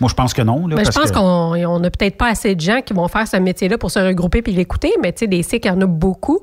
[0.00, 0.66] Moi, je pense que non.
[0.66, 2.94] Là, Ben, je parce pense que- qu'on on n'a peut-être pas assez de gens qui
[2.94, 5.70] vont faire ce métier-là pour se regrouper puis l'écouter, mais tu sais, des cycles, il
[5.70, 6.40] y en a beaucoup.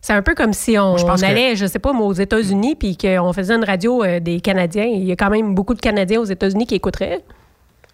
[0.00, 2.06] C'est un peu comme si on, je pense on que- allait, je sais pas, moi,
[2.06, 4.84] aux États-Unis puis qu'on faisait une radio euh, des Canadiens.
[4.86, 7.20] Il y a quand même beaucoup de Canadiens aux États-Unis qui écouteraient.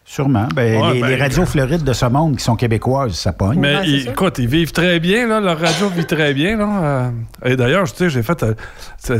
[0.06, 0.46] Sûrement.
[0.54, 3.58] Ben, Ouais, les, ben, les radios florides de ce monde qui sont québécoises, ça pogne.
[3.58, 5.40] Mais ils- écoute, ils vivent très bien, là.
[5.40, 6.82] Leur radio vit très bien, là.
[6.82, 7.10] Euh,
[7.46, 8.42] et d'ailleurs, tu sais, j'ai fait.
[8.42, 8.54] euh,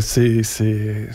[0.00, 1.06] c'est- euh,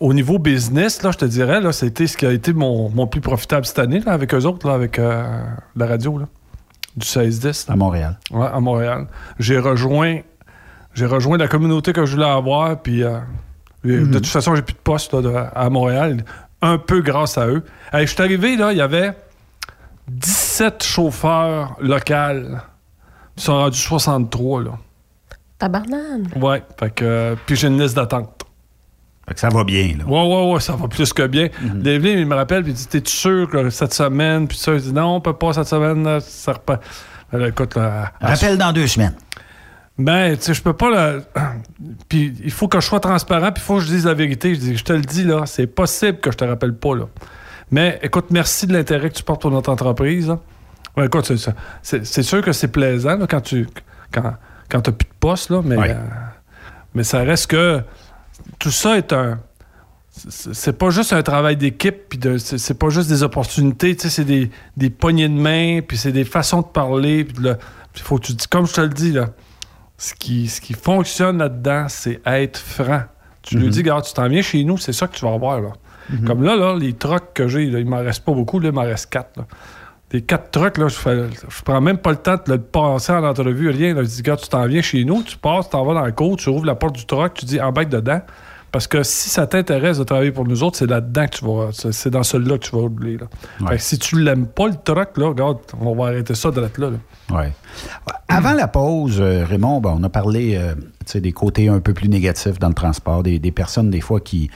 [0.00, 3.06] Au niveau business, là, je te dirais, là, c'était ce qui a été mon, mon
[3.06, 5.22] plus profitable cette année, là, avec eux autres, là, avec euh,
[5.74, 6.26] la radio, là,
[6.96, 7.66] du 16-10.
[7.68, 7.72] là.
[7.74, 8.18] À Montréal.
[8.32, 9.06] Ouais, à Montréal.
[9.38, 10.18] J'ai rejoint,
[10.96, 13.18] j'ai rejoint la communauté que je voulais avoir, puis euh,
[13.84, 14.10] et Mhm.
[14.10, 16.24] de toute façon, j'ai plus de poste là, de- à Montréal,
[16.62, 17.62] un peu grâce à eux.
[17.92, 19.12] Je suis arrivé, là, il y avait
[20.08, 22.58] 17 chauffeurs locaux.
[23.36, 24.70] Ils sont rendus 63, là.
[25.58, 26.28] Tabarnane.
[26.36, 27.04] Ouais, fait que...
[27.04, 28.42] euh, puis j'ai une liste d'attente.
[29.28, 30.04] Fait que ça va bien, là.
[30.04, 31.48] Ouais, ouais, ouais, ça va plus que bien.
[31.62, 34.80] Devlin, il me rappelle, puis il dit T'es-tu sûr que cette semaine Puis ça, il
[34.80, 36.82] dit Non, on peut pas cette semaine, là, ça repart.
[37.32, 39.14] Écoute, là, Rappelle dans deux semaines.
[39.98, 41.22] Ben, tu sais, je peux pas le.
[42.08, 44.54] Puis il faut que je sois transparent, puis il faut que je dise la vérité.
[44.54, 47.04] Je dis, je te le dis, là, c'est possible que je te rappelle pas, là.
[47.70, 50.28] Mais écoute, merci de l'intérêt que tu portes pour notre entreprise.
[50.28, 50.38] là.
[50.96, 51.30] Ouais, écoute,
[51.82, 53.66] c'est sûr que c'est plaisant là, quand tu
[54.12, 54.34] quand,
[54.70, 55.90] quand t'as plus de poste, là, mais, Ouais.
[55.90, 55.94] euh,
[56.94, 57.80] mais ça reste que
[58.58, 59.38] tout ça est un.
[60.12, 64.24] c'est- pas juste un travail d'équipe, puis c'est pas juste des opportunités, tu sais, c'est
[64.24, 67.36] des, des poignées de main, puis c'est des façons de parler, puis
[67.92, 69.26] puis faut que tu dis, comme je te le dis, là,
[69.98, 73.02] ce qui, ce qui fonctionne là-dedans, c'est être franc.
[73.42, 75.60] Tu lui dis, regarde, tu t'en viens chez nous, c'est ça que tu vas avoir.
[75.60, 75.72] Là.
[76.26, 78.82] Comme là, là, les trucks que j'ai, il m'en reste pas beaucoup, là, il m'en
[78.82, 79.36] reste quatre.
[79.36, 79.46] Là.
[80.12, 83.12] Les quatre trucks, là, je, fais, je prends même pas le temps de le passer
[83.12, 83.94] en entrevue, rien.
[83.94, 84.02] Là.
[84.02, 86.12] Je dis, regarde, tu t'en viens chez nous, tu passes, tu t'en vas dans le
[86.12, 88.20] cours, tu ouvres la porte du truck, tu dis, embarque dedans.
[88.76, 91.70] Parce que si ça t'intéresse de travailler pour nous autres, c'est là-dedans que tu vas.
[91.92, 93.16] C'est dans celui-là que tu vas rouler.
[93.16, 93.78] Là.
[93.78, 96.68] Si tu l'aimes pas, le truck, là, regarde, on va arrêter ça de là.
[96.76, 96.90] là.
[97.34, 97.54] Ouais.
[98.28, 100.74] Avant la pause, euh, Raymond, ben, on a parlé euh,
[101.18, 104.50] des côtés un peu plus négatifs dans le transport, des, des personnes des fois qui...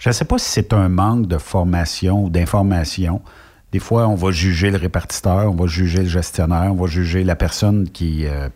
[0.00, 3.22] Je ne sais pas si c'est un manque de formation ou d'information.
[3.70, 7.22] Des fois, on va juger le répartiteur, on va juger le gestionnaire, on va juger
[7.22, 8.48] la personne qui euh,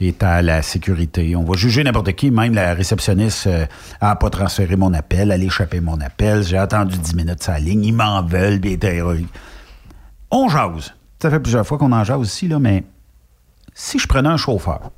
[0.00, 3.66] est à la sécurité, on va juger n'importe qui, même la réceptionniste euh,
[4.00, 7.58] a pas transféré mon appel, elle a échappé mon appel, j'ai attendu 10 minutes la
[7.58, 9.20] ligne, ils m'en veulent, heureux.
[10.30, 10.94] On jase.
[11.20, 12.84] Ça fait plusieurs fois qu'on en jase ici, là, mais
[13.74, 14.90] si je prenais un chauffeur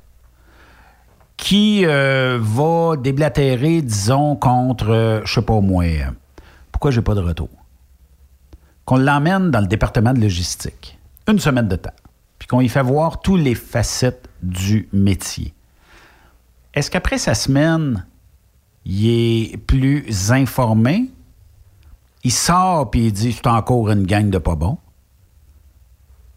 [1.41, 6.05] qui euh, va déblatérer, disons, contre, euh, je sais pas moi, euh,
[6.71, 7.49] pourquoi j'ai pas de retour?
[8.85, 11.93] Qu'on l'emmène dans le département de logistique, une semaine de temps,
[12.37, 15.53] puis qu'on y fait voir tous les facettes du métier.
[16.73, 18.05] Est-ce qu'après sa semaine,
[18.85, 21.09] il est plus informé?
[22.23, 24.77] Il sort puis il dit c'est encore une gang de pas bons?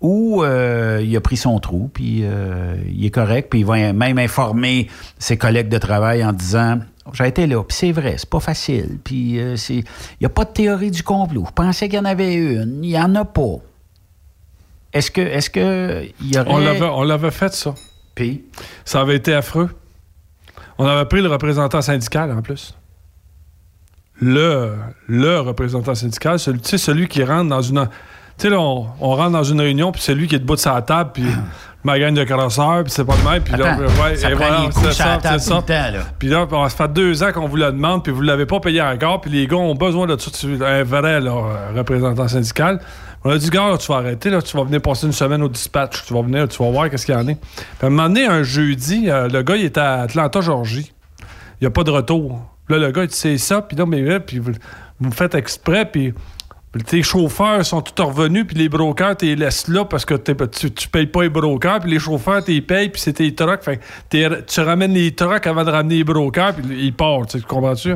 [0.01, 3.93] Ou euh, il a pris son trou, puis euh, il est correct, puis il va
[3.95, 6.81] même informer ses collègues de travail en disant
[7.15, 9.85] J'ai été là, puis c'est vrai, c'est pas facile, puis euh, il
[10.21, 11.45] n'y a pas de théorie du complot.
[11.47, 13.57] Je pensais qu'il y en avait une, il n'y en a pas.
[14.93, 16.83] Est-ce que, est-ce que y aurait.
[16.83, 17.75] On l'avait fait, ça.
[18.15, 18.45] Puis?
[18.85, 19.69] Ça avait été affreux.
[20.79, 22.75] On avait pris le représentant syndical, en plus.
[24.21, 24.75] Le,
[25.09, 27.89] le représentant syndical, celui, tu sais, celui qui rentre dans une...
[28.37, 30.55] Tu sais, là, on, on rentre dans une réunion, puis c'est lui qui est debout
[30.57, 31.25] de sa table, puis
[31.85, 34.63] ma gang de crosseurs, puis c'est pas le même, puis là, ouais, ça et voilà,
[34.73, 35.63] c'est ça, c'est ça.
[35.69, 36.01] là.
[36.19, 38.83] Puis là, ça fait deux ans qu'on vous le demande, puis vous l'avez pas payé
[38.83, 40.31] encore, puis les gars ont besoin de tout
[40.65, 41.33] un vrai là,
[41.77, 42.81] représentant syndical.
[43.27, 45.49] On a dit, gars, tu vas arrêter, là, tu vas venir passer une semaine au
[45.49, 47.33] dispatch, tu vas venir, tu vas voir qu'est-ce qu'il y en a.
[47.33, 47.37] Puis
[47.81, 50.93] à un moment donné, un jeudi, euh, le gars, il est à Atlanta, Georgie.
[51.21, 52.43] Il n'y a pas de retour.
[52.69, 54.53] Là, le gars, il dit, c'est ça, puis là, mais là, puis vous,
[55.11, 56.13] faites exprès, puis
[56.87, 60.71] tes chauffeurs sont tous revenus, puis les brokers, tu les laisses là parce que tu,
[60.73, 63.63] tu payes pas les brokers, puis les chauffeurs, tu les payes, puis c'est tes trucks.
[63.63, 63.81] Fait
[64.11, 67.95] tu ramènes les trucks avant de ramener les brokers, puis ils partent, tu comprends-tu?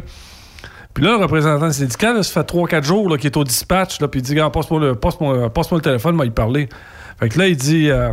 [0.99, 4.09] Puis là, le représentant syndical, là, ça fait 3-4 jours qu'il est au dispatch, là,
[4.09, 6.69] puis il dit Gars, passe-moi le, passe-moi- passe-moi le téléphone, moi, il parler.
[7.21, 8.13] Fait que là, il dit euh,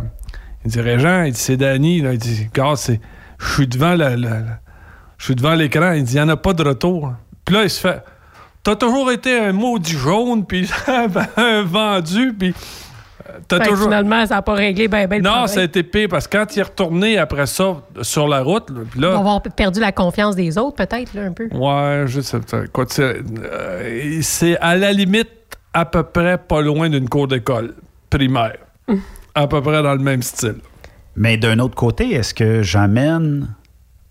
[0.64, 3.00] Il dit Régent, il dit c'est Danny, là, il dit Gars, c'est.
[3.40, 4.14] Je suis devant la-
[5.18, 7.12] je suis devant l'écran, il dit il n'y en a pas de retour.
[7.44, 8.04] Puis là, il se fait
[8.62, 10.70] T'as toujours été un maudit jaune, puis
[11.36, 12.54] un vendu, puis.
[13.48, 13.86] T'as Fait que toujours.
[13.86, 16.36] Finalement, ça n'a pas réglé ben, ben le Non, ça a été pire parce que
[16.36, 19.92] quand il est retourné après ça sur la route, là, On va avoir perdu la
[19.92, 21.48] confiance des autres, peut-être, là, un peu.
[21.52, 22.38] Ouais, je sais
[22.98, 25.28] euh, c'est à la limite
[25.72, 27.74] à peu près pas loin d'une cour d'école
[28.10, 28.56] primaire.
[29.34, 30.56] À peu près dans le même style.
[31.16, 33.48] Mais d'un autre côté, est-ce que j'amène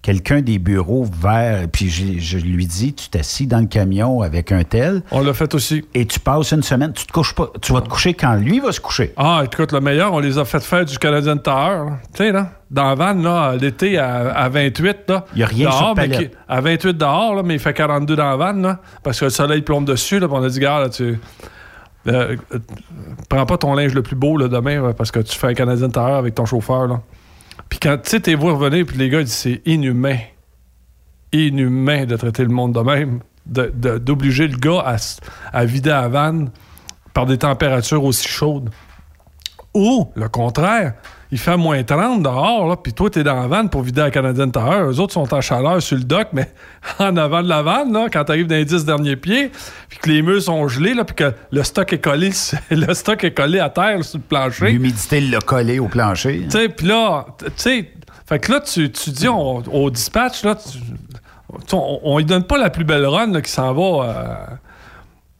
[0.05, 1.67] quelqu'un des bureaux vers.
[1.67, 5.01] Puis je, je lui dis, tu t'assis dans le camion avec un tel.
[5.09, 5.83] On l'a fait aussi.
[5.95, 7.49] Et tu passes une semaine, tu te couches pas.
[7.59, 9.13] Tu vas te coucher quand lui va se coucher.
[9.17, 11.89] Ah, écoute, le meilleur, on les a fait faire du Canadian Tower.
[12.13, 15.25] Tu sais, là, dans la vanne, là, l'été à, à 28, là.
[15.33, 16.29] Il y a rien dehors, sur mais palette.
[16.31, 19.25] qui- À 28 dehors, là, mais il fait 42 dans la vanne, là, parce que
[19.25, 21.03] le soleil plombe dessus, là, puis on a dit, gars, là, tu...
[22.07, 22.59] euh, euh,
[23.27, 25.89] prends pas ton linge le plus beau, là, demain, parce que tu fais un Canadian
[25.89, 27.01] Tower avec ton chauffeur, là.
[27.69, 30.17] Puis quand, tu sais, t'es puis les gars, disent, c'est inhumain.
[31.31, 33.21] Inhumain de traiter le monde de même.
[33.45, 34.97] D'obliger le gars à,
[35.53, 36.51] à vider la vanne
[37.13, 38.69] par des températures aussi chaudes.
[39.73, 40.93] Ou, le contraire,
[41.35, 44.09] il fait moins 30 dehors, là, puis toi, t'es dans la vanne pour vider la
[44.09, 44.85] Canadian Tower.
[44.89, 46.49] Eux autres sont en chaleur sur le dock, mais
[46.99, 49.51] en avant de la vanne, là, quand t'arrives dans les 10 derniers pieds,
[49.89, 52.29] puis que les murs sont gelés, là, puis que le stock est collé,
[52.71, 54.71] le stock est collé à terre, là, sur le plancher.
[54.71, 56.43] L'humidité l'a collé au plancher.
[56.49, 57.91] Tu sais, puis là, tu sais,
[58.25, 60.79] fait que là, tu, tu dis on- au dispatch, là, tu-
[61.67, 64.35] tu- on, on lui donne pas la plus belle run là, qui s'en va, euh,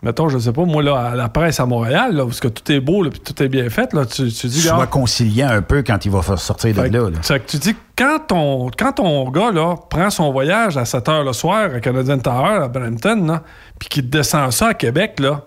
[0.06, 2.48] mettons, je sais pas, moi, là, à la presse à Montréal, là, où ce que
[2.48, 4.86] tout est beau, là, puis tout est bien fait, là, tu, tu dis, Sois gars,
[4.86, 7.40] conciliant un peu quand il va faire sortir de fait là.
[7.40, 11.26] que tu dis, quand ton, quand ton gars là, prend son voyage à 7 h
[11.26, 13.40] le soir à Canadian Tower, à Brampton,
[13.80, 15.42] puis qu'il descend ça à Québec, là,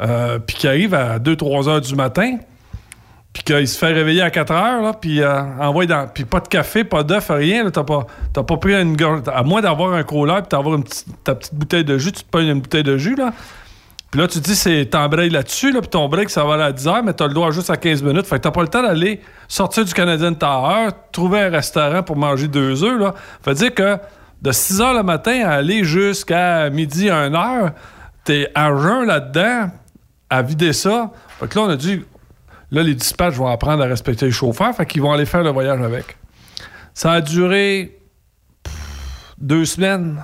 [0.00, 2.36] euh, puis qu'il arrive à 2-3 heures du matin,
[3.32, 6.06] puis qu'il se fait réveiller à 4 heures, là, puis euh, envoie dans.
[6.08, 9.22] Puis pas de café, pas d'œuf, rien, t'as pas, t'as pas pris une gorge.
[9.34, 12.22] À moins d'avoir un cooler, puis d'avoir une petite- ta petite bouteille de jus, tu
[12.22, 13.32] te pognes une bouteille de jus, là.
[14.10, 16.86] Puis là, tu dis, c'est t'embrayes là-dessus, là, puis ton break, ça va à 10
[16.86, 18.26] heures, mais t'as le droit juste à 15 minutes.
[18.26, 22.16] Fait que t'as pas le temps d'aller sortir du Canadian Tower, trouver un restaurant pour
[22.16, 23.14] manger deux œufs, là.
[23.42, 23.98] Fait dire que
[24.40, 27.72] de 6 heures le matin à aller jusqu'à midi, 1 heure,
[28.24, 29.70] t'es à jeun là-dedans,
[30.30, 31.10] à vider ça.
[31.40, 32.04] Fait que là, on a dit,
[32.70, 35.50] là, les dispatchs vont apprendre à respecter les chauffeurs, fait qu'ils vont aller faire le
[35.50, 36.16] voyage avec.
[36.94, 37.98] Ça a duré
[38.62, 38.74] pff,
[39.38, 40.22] deux semaines.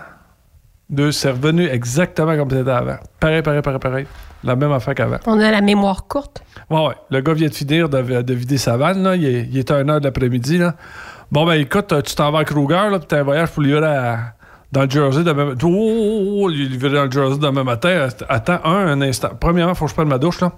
[0.92, 2.96] Deux, c'est revenu exactement comme c'était avant.
[3.18, 4.06] Pareil, pareil, pareil, pareil.
[4.44, 5.16] La même affaire qu'avant.
[5.26, 6.42] On a la mémoire courte.
[6.68, 6.94] Ouais, ouais.
[7.10, 9.16] Le gars vient de finir de, de vider sa vanne, là.
[9.16, 10.74] Il est, il est à 1 h de l'après-midi, là.
[11.30, 13.86] Bon, ben, écoute, tu t'en vas à Kruger, là, puis t'as un voyage pour livrer
[13.86, 14.34] à-
[14.70, 15.66] dans le Jersey demain matin.
[15.66, 18.08] Oh, oh, oh, oh, livrer dans le Jersey demain matin.
[18.28, 19.30] Attends un, un instant.
[19.40, 20.52] Premièrement, faut que je prenne ma douche, là.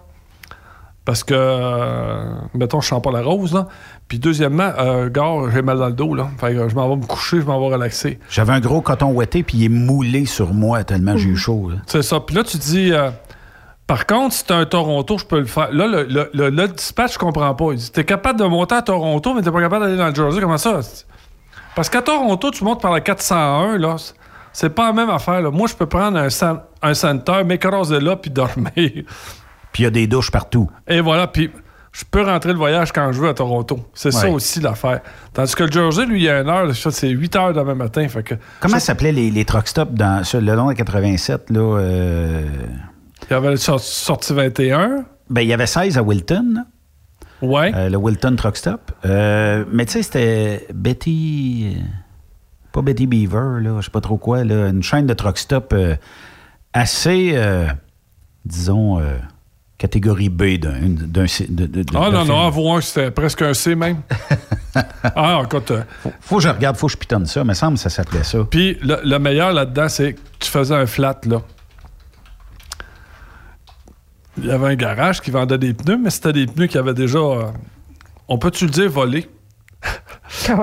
[1.04, 2.24] Parce que, euh,
[2.54, 3.66] mettons, je sens pas la rose, là.
[4.08, 6.28] Puis deuxièmement, euh, gars, j'ai mal dans le dos, là.
[6.38, 8.18] Fait que je m'en vais me coucher, je m'en vais relaxer.
[8.30, 11.68] J'avais un gros coton ouetté, puis il est moulé sur moi tellement j'ai eu chaud.
[11.70, 11.76] là.
[11.86, 12.20] C'est ça.
[12.20, 13.10] Puis là, tu dis, euh,
[13.86, 15.70] par contre, si t'es un Toronto, je peux le faire.
[15.72, 17.72] Là, le, le, le- le dispatch, je comprends pas.
[17.72, 20.14] Il dit, t'es capable de monter à Toronto, mais t'es pas capable d'aller dans le
[20.14, 20.40] Jersey.
[20.40, 20.80] Comment ça?
[21.76, 23.96] Parce qu'à Toronto, tu montes par la 401, là.
[24.54, 25.50] c'est- pas la même affaire, là.
[25.50, 26.28] Moi, je peux prendre un,
[26.82, 29.04] un center, m'écraser là, puis dormir.
[29.74, 30.70] Puis il y a des douches partout.
[30.88, 31.50] Et voilà, puis
[31.92, 33.80] je peux rentrer le voyage quand je veux à Toronto.
[33.92, 35.00] C'est ça aussi l'affaire.
[35.32, 38.08] Tandis que le Jersey, lui, il y a une heure, c'est 8 heures demain matin.
[38.08, 41.50] Fait que Comment s'appelaient les, les truck stops dans, sur le long de 87?
[41.50, 42.42] Là, euh,
[43.28, 45.04] il y avait le sor- sorti 21.
[45.28, 46.64] Ben, il y avait 16 à Wilton.
[47.42, 47.72] Ouais.
[47.74, 48.92] Euh, le Wilton Truck Stop.
[49.04, 51.76] Euh, mais tu sais, c'était Betty.
[52.72, 55.74] Pas Betty Beaver, là, je sais pas trop quoi, là, une chaîne de truck stop
[56.72, 57.38] assez,
[58.44, 59.00] disons,
[59.78, 60.88] catégorie B d'un.
[60.88, 62.28] d'un- de- de- de- Ah non, film.
[62.34, 64.02] non, avoir un, c'était presque un C même.
[65.04, 65.70] ah, écoute.
[65.72, 65.82] euh,
[66.20, 67.40] Faut que je regarde, faut que je pitonne ça.
[67.40, 68.38] Il me semble que ça s'appelait ça.
[68.48, 71.42] Puis le, le meilleur là-dedans, c'est que tu faisais un flat, là.
[74.38, 76.94] Il y avait un garage qui vendait des pneus, mais c'était des pneus qui avaient
[76.94, 77.44] déjà, euh,
[78.26, 79.28] on peut-tu le dire, volé?
[80.48, 80.54] Ouais,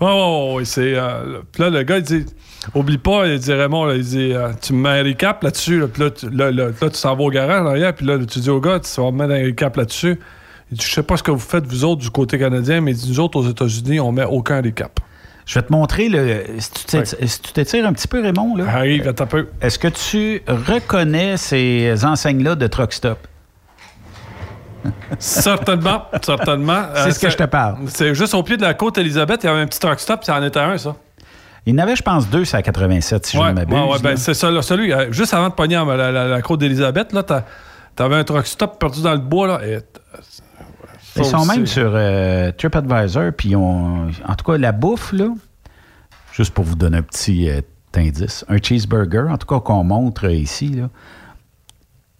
[0.00, 0.94] ouais, ouais, c'est.
[0.96, 2.26] euh, puis là, le gars, il dit
[2.74, 5.80] Oublie pas, il dit Raymond, là, il dit euh, Tu me mets un recap là-dessus.
[5.80, 5.88] là.
[5.88, 8.18] Puis là, tu, là, là, là, tu s'en vas au garage en arrière, puis là,
[8.18, 10.18] tu dis au gars Tu vas me mettre un recap là-dessus.
[10.72, 12.92] Il dit Je sais pas ce que vous faites, vous autres, du côté canadien, mais
[12.92, 14.98] il dit, nous autres, aux États-Unis, on met aucun recap.
[15.46, 16.42] Je vais te montrer le.
[16.58, 16.70] Si
[17.40, 18.64] tu t'étires un petit peu, Raymond, là.
[18.68, 19.48] Arrive, attends un peu.
[19.60, 23.18] Est-ce que tu reconnais ces enseignes-là de Truck Stop?
[25.18, 26.82] certainement, certainement.
[26.94, 27.76] C'est ce que je te parle.
[27.88, 30.24] C'est juste au pied de la côte Elisabeth, il y avait un petit truck stop,
[30.24, 30.96] ça en était un, ça.
[31.66, 33.74] Il y en avait, je pense, deux, c'est à 87, si je ne m'abuse.
[33.76, 36.28] ouais, ouais, ben, c'est ça, là, celui, euh, juste avant de pogner la, la- la-
[36.28, 37.24] la côte d'Elisabeth, là,
[37.94, 39.60] t'avais un truck stop perdu dans le bois, là.
[39.66, 39.78] et-
[41.16, 41.48] Ils sont aussi.
[41.48, 45.26] même sur euh, TripAdvisor, puis en tout cas, la bouffe, là,
[46.32, 47.60] juste pour vous donner un petit euh,
[47.96, 50.88] indice, un cheeseburger, en tout cas, qu'on montre ici, là,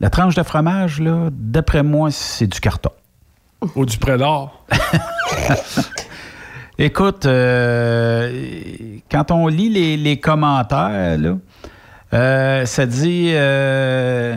[0.00, 2.90] la tranche de fromage, là, d'après moi, c'est du carton.
[3.76, 4.50] Ou du prélat.
[6.78, 11.18] Écoute, euh, quand on lit les, commentaires,
[12.12, 14.36] euh, ça dit euh,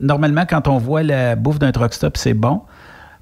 [0.00, 2.62] normalement quand on voit la bouffe d'un truck stop, c'est bon.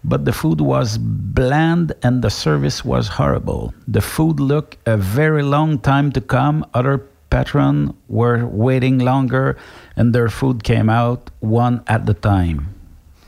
[0.05, 3.75] But the food was bland and the service was horrible.
[3.89, 6.65] The food looked a very long time to come.
[6.73, 9.57] Other patrons were waiting longer
[9.97, 12.69] and their food came out one at a time.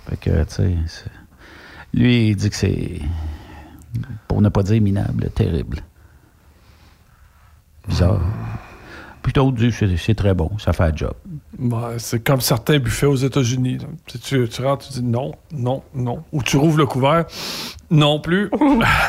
[0.08, 0.54] Fait que, tu
[0.86, 1.10] sais,
[1.92, 3.00] lui, il dit que c'est
[4.26, 5.82] pour ne pas dire minable, terrible.
[7.88, 8.20] Bizarre.
[9.52, 11.12] Disent que c'est- c'est très bon, ça fait le job.
[11.58, 13.76] Ouais, c'est comme certains buffets aux États-Unis.
[14.22, 16.22] Tu, rentres, tu dis non, non, non.
[16.32, 17.26] Ou tu rouvres le couvert,
[17.90, 18.48] non plus.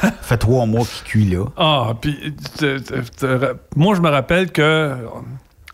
[0.01, 1.45] Ça fait trois mois qu'il cuit là.
[1.55, 2.33] Ah, puis
[3.77, 4.97] moi, je me rappelle que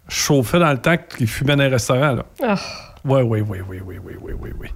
[0.10, 2.14] je chauffais dans le temps qu'ils fumaient dans les restaurants.
[2.14, 2.26] Là.
[2.44, 2.56] Ah.
[3.04, 4.68] Ouais, oui, oui, oui, oui, oui, oui, oui, oui.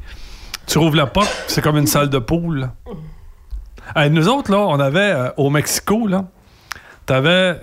[0.66, 2.72] Tu rouvres la porte, c'est comme une salle de poule.
[3.95, 6.26] Hey, nous autres, là, on avait euh, au Mexico, là,
[7.06, 7.60] t'avais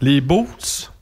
[0.00, 0.92] les boots,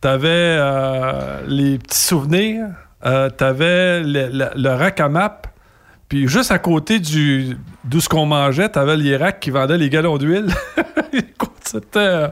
[0.00, 2.66] t'avais euh, les petits souvenirs,
[3.04, 5.42] euh, t'avais le, rack à map,
[6.08, 9.90] puis juste à côté du d'où ce qu'on mangeait, t'avais les racks qui vendaient les
[9.90, 10.54] galons d'huile.
[11.64, 12.28] C'était...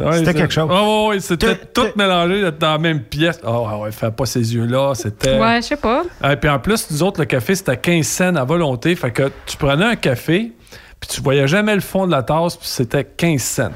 [0.00, 0.70] ouais, C'était quelque chose.
[0.70, 3.40] Ouais, ouais, c'était tout mélangé dans la même pièce.
[3.44, 5.38] Ah ouais, ouais, fais pas ces yeux-là, c'était...
[5.38, 6.02] Ouais, je sais pas.
[6.30, 8.94] Et puis en plus, nous autres, le café, c'était 15 cents à volonté.
[8.96, 10.52] Fait que tu prenais un café,
[11.00, 13.70] puis tu voyais jamais le fond de la tasse, puis c'était 15 cents.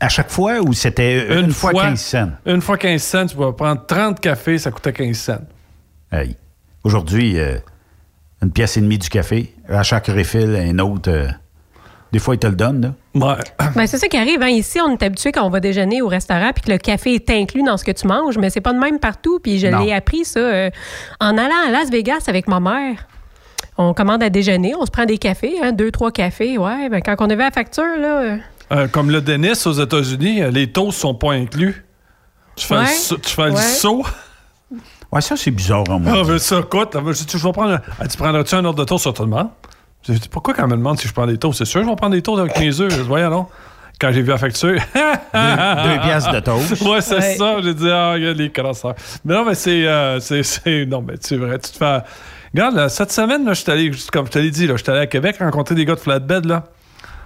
[0.00, 2.30] À chaque fois ou c'était une, fois, 15 cents?
[2.46, 5.40] Une fois 15 cents, tu pouvais prendre 30 cafés, ça coûtait 15 cents.
[6.10, 6.36] Hey.
[6.84, 7.58] Aujourd'hui, euh,
[8.42, 9.54] une pièce et demie du café.
[9.68, 11.08] À chaque refill, un autre.
[11.10, 11.28] euh,
[12.12, 12.94] des fois, ils te le donnent.
[13.14, 13.26] Là.
[13.26, 13.42] Ouais.
[13.74, 14.42] Ben, c'est ça qui arrive.
[14.42, 14.48] hein.
[14.48, 17.30] Ici, on est habitué quand on va déjeuner au restaurant puis que le café est
[17.30, 19.38] inclus dans ce que tu manges, mais c'est pas de même partout.
[19.42, 20.70] Puis je l'ai appris, ça, euh,
[21.20, 23.06] en allant à Las Vegas avec ma mère.
[23.78, 26.58] On commande à déjeuner, on se prend des cafés, hein, deux, trois cafés.
[26.58, 28.20] Ouais, ben, quand on avait la facture, là.
[28.20, 28.36] euh,
[28.72, 31.84] Euh, comme le Dennis aux États-Unis, les toasts sont pas inclus.
[32.56, 32.80] Tu fais, Ouais.
[32.82, 34.04] le, saut- tu fais le saut.
[35.10, 36.12] Ouais, ça, c'est bizarre en moi.
[36.16, 36.94] Ah, mais ça coûte.
[36.94, 37.72] là, je dis, je vais prendre.
[38.00, 39.48] un- tu prendrais-tu un ordre de toast sur tout le monde?
[40.06, 41.58] Je dis, pourquoi quand on me demande si je prends des toasts?
[41.58, 42.90] C'est sûr, je vais prendre des toasts avec 15 œufs.
[42.92, 43.46] Je dis, voyons non?
[44.00, 44.72] Quand j'ai vu la facture.
[44.72, 46.82] deux, piastres de toast.
[46.88, 47.34] Ouais, c'est Ouais.
[47.36, 47.56] ça.
[47.62, 48.94] J'ai dit, ah, regarde les crosseurs.
[49.24, 49.86] Mais non, mais c'est.
[49.86, 51.58] euh, c'est- c'est- non, mais c'est vrai.
[51.60, 52.00] Tu te fais.
[52.52, 54.82] Regarde, là, cette semaine, là, je suis allé, comme je te l'ai dit, là, je
[54.82, 56.64] suis allé à Québec rencontrer des gars de flatbed, là.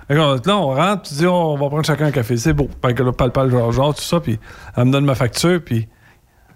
[0.08, 2.36] Là, on rentre, tu dis, on va prendre chacun un café.
[2.36, 2.68] C'est beau.
[2.84, 4.20] Fait que là, parle, parle, genre, genre, tout ça.
[4.20, 4.38] Puis
[4.76, 5.88] elle me donne ma facture, puis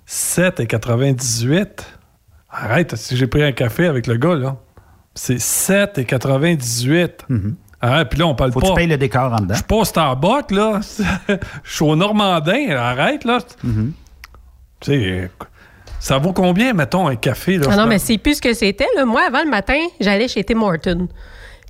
[0.06, 1.66] 7,98.
[2.50, 4.56] Arrête, si j'ai pris un café avec le gars, là.
[5.14, 7.10] C'est 7,98.
[7.82, 8.66] Arrête, puis là, on parle Faut pas.
[8.68, 9.54] que tu payes le décor en dedans.
[9.54, 10.80] Je suis pas au Starbucks, là.
[11.64, 12.70] Je suis au Normandin.
[12.76, 13.38] Arrête, là.
[13.64, 13.92] Mhm.
[14.80, 15.30] Tu sais,
[15.98, 17.66] ça vaut combien, mettons, un café, là?
[17.70, 18.86] Ah non, mais c'est plus ce que c'était.
[19.06, 21.08] Moi, avant le matin, j'allais chez Tim Horton.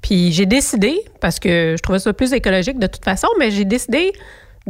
[0.02, 3.64] Puis j'ai décidé, parce que je trouvais ça plus écologique de toute façon, mais j'ai
[3.64, 4.12] décidé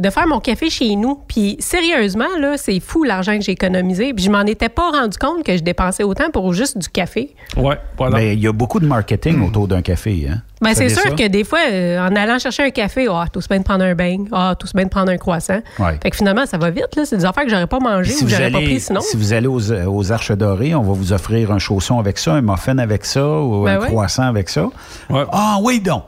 [0.01, 1.19] de faire mon café chez nous.
[1.27, 4.13] Puis sérieusement, là, c'est fou l'argent que j'ai économisé.
[4.13, 7.35] Puis je m'en étais pas rendu compte que je dépensais autant pour juste du café.
[7.55, 8.17] Ouais, voilà.
[8.17, 10.27] Mais il y a beaucoup de marketing autour d'un café.
[10.29, 10.41] Hein?
[10.61, 11.09] Ben, c'est sûr ça?
[11.11, 13.83] que des fois, euh, en allant chercher un café, ah, tout se bien de prendre
[13.83, 15.59] un bain, ah, tout se bien de prendre un croissant.
[15.79, 15.97] Ouais.
[16.03, 17.05] Fait que finalement, ça va vite, là.
[17.05, 18.79] C'est des affaires que j'aurais pas mangé Si ou vous, que j'aurais pas allez, pris
[18.79, 19.01] sinon.
[19.01, 22.33] si vous allez aux, aux Arches Dorées, on va vous offrir un chausson avec ça,
[22.33, 23.87] un muffin avec ça, ou Ben un ouais.
[23.87, 24.65] croissant avec ça.
[25.09, 25.23] Ouais.
[25.31, 26.03] Ah oui, donc.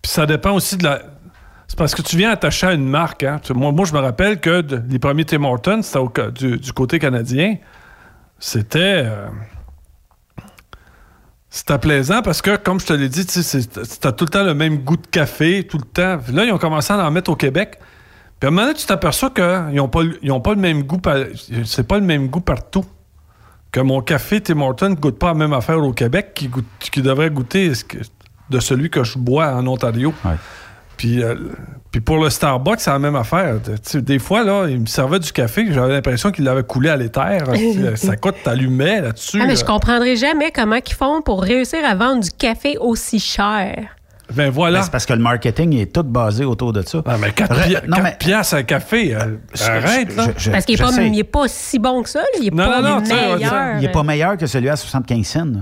[0.00, 1.00] Puis ça dépend aussi de la.
[1.68, 3.22] C'est parce que tu viens attacher à une marque.
[3.22, 3.40] Hein.
[3.54, 7.56] Moi, je me rappelle que les premiers Tim Hortons, c'était du, côté canadien.
[8.38, 9.04] C'était.
[9.04, 9.28] euh,
[11.50, 14.78] C'était plaisant parce que, comme je te l'ai dit, c'était tout le temps le même
[14.78, 16.18] goût de café, tout le temps.
[16.32, 17.78] Là, ils ont commencé à en mettre au Québec.
[18.40, 21.00] Puis à un moment donné, tu t'aperçois qu'ils n'ont pas, ils pas le même goût.
[21.64, 22.84] C'est pas le même goût partout.
[23.72, 26.32] Que mon café Tim Hortons ne goûte pas la même affaire au Québec
[26.80, 27.72] qui, devrait goûter
[28.48, 30.14] de celui que je bois en Ontario.
[30.98, 31.34] Puis, euh,
[31.90, 33.54] puis pour le Starbucks, c'est la même affaire.
[33.94, 37.44] Des fois, là, il me servait du café, j'avais l'impression qu'il l'avait coulé à l'éther.
[37.96, 39.38] Ça coûte, t'allumais là-dessus.
[39.40, 39.60] Ah, mais là.
[39.60, 43.86] je comprendrai jamais comment ils font pour réussir à vendre du café aussi cher.
[44.34, 44.80] Ben voilà.
[44.80, 47.00] Ben, c'est parce que le marketing est tout basé autour de ça.
[47.06, 50.26] Ah, mais 4, Re- piastres un café, euh, arrête, là.
[50.36, 50.78] je- je- Parce qu'il
[51.12, 52.18] n'est pas, si bon que ça.
[52.18, 52.26] là.
[52.38, 53.76] Il est Non, pas non, non, meilleur.
[53.76, 55.44] Il n'est pas meilleur que celui à 75 cents.
[55.46, 55.60] là.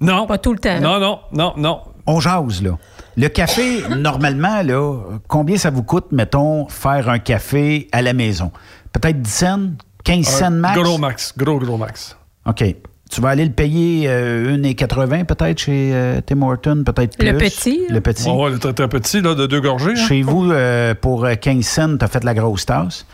[0.00, 0.26] Non.
[0.26, 0.78] Pas tout le temps.
[0.80, 1.80] Non, non, non, non.
[2.06, 2.72] On jase, là.
[3.20, 4.96] Le café, normalement, là,
[5.26, 8.52] combien ça vous coûte, mettons, faire un café à la maison?
[8.92, 9.60] Peut-être 10 cents?
[10.04, 10.78] 15 cents max?
[10.80, 12.16] Gros max, gros, gros max.
[12.46, 12.64] OK.
[13.10, 17.30] Tu vas aller le payer euh, 1,80 peut-être chez euh, Tim Horton, peut-être plus.
[17.32, 18.28] Le petit, Le petit.
[18.28, 19.92] Ouais, ouais, le très, très petit, là, de deux gorgées.
[19.96, 20.06] hein.
[20.06, 23.04] Chez vous, euh, pour euh, 15 cents, tu as fait la grosse tasse.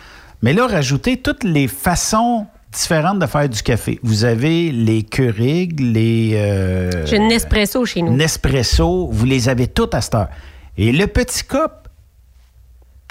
[0.42, 3.98] Mais là, rajoutez toutes les façons différentes de faire du café.
[4.02, 6.32] Vous avez les Keurig, les...
[6.34, 8.14] euh, J'ai une Nespresso chez nous.
[8.14, 10.28] Nespresso, vous les avez toutes à cette heure.
[10.76, 11.70] Et le petit cup,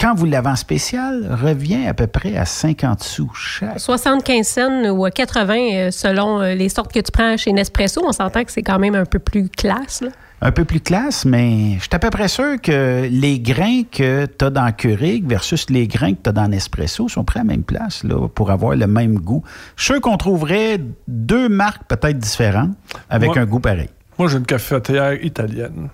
[0.00, 3.78] quand vous l'avez en spécial, revient à peu près à 50 sous chaque.
[3.80, 8.02] 75 cents ou à 80 euh, selon euh, les sortes que tu prends chez Nespresso.
[8.04, 10.02] On s'entend que c'est quand même un peu plus classe.
[10.02, 10.08] là.
[10.46, 14.26] Un peu plus classe, mais je suis à peu près sûr que les grains que
[14.26, 17.44] tu as dans Keurig versus les grains que tu as dans Nespresso sont prêts à
[17.44, 19.42] la même place là, pour avoir le même goût.
[19.76, 22.72] Je suis sûr qu'on trouverait deux marques peut-être différentes
[23.08, 23.88] avec Moi- un goût pareil.
[24.18, 25.88] Moi, j'ai une cafetière italienne.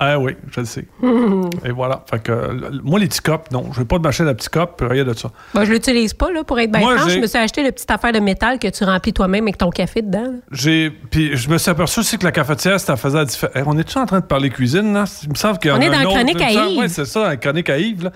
[0.00, 0.86] Ah oui, je le sais.
[1.64, 2.04] Et voilà.
[2.10, 3.70] Fait que, euh, moi, les petits cups, non.
[3.72, 5.30] Je veux pas de machine à petits cups, rien de ça.
[5.54, 7.12] Moi, je l'utilise pas là, pour être bien franche.
[7.12, 9.70] Je me suis acheté le petite affaire de métal que tu remplis toi-même avec ton
[9.70, 10.34] café dedans.
[10.50, 10.90] J'ai.
[10.90, 13.64] Puis je me suis aperçu aussi que la cafetière, ça faisait la différence.
[13.66, 15.04] on est-tu en train de parler cuisine, là?
[15.22, 16.78] Il me semble qu'il y en On a est un dans autre, Chronique à Yves.
[16.78, 18.12] Oui, c'est ça, dans Chronique à Yves, là.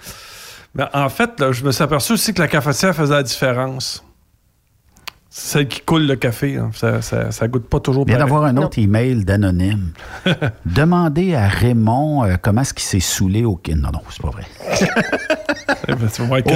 [0.75, 4.05] Mais en fait, là, je me suis aperçu aussi que la cafetière faisait la différence.
[5.41, 8.33] Celle qui coule le café, hein, ça, ça, ça goûte pas toujours Il vient pareil.
[8.33, 9.93] d'avoir un autre email d'anonyme.
[10.67, 13.61] Demandez à Raymond euh, comment est-ce qu'il s'est saoulé au...
[13.69, 14.43] Non, non, c'est pas vrai.
[15.89, 16.09] Eh ben,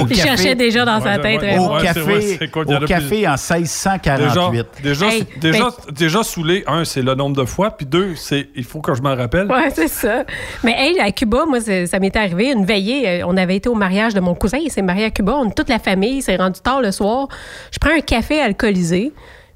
[0.09, 1.41] Il cherchait déjà dans sa tête.
[1.59, 4.65] Au café, au café en 1648.
[4.81, 8.15] Déjà, déjà, Hey, déjà, ben- déjà saoulé, un, c'est le nombre de fois, puis deux,
[8.15, 9.47] c'est il faut que je m'en rappelle.
[9.51, 10.23] Ouais, c'est ça.
[10.63, 13.21] Mais hey, à Cuba, moi, ça m'était arrivé une veillée.
[13.21, 14.57] euh, On avait été au mariage de mon cousin.
[14.61, 15.33] Il s'est marié à Cuba.
[15.35, 17.27] On, toute la famille s'est rendu tard le soir.
[17.71, 19.11] Je prends un café alcoolisé.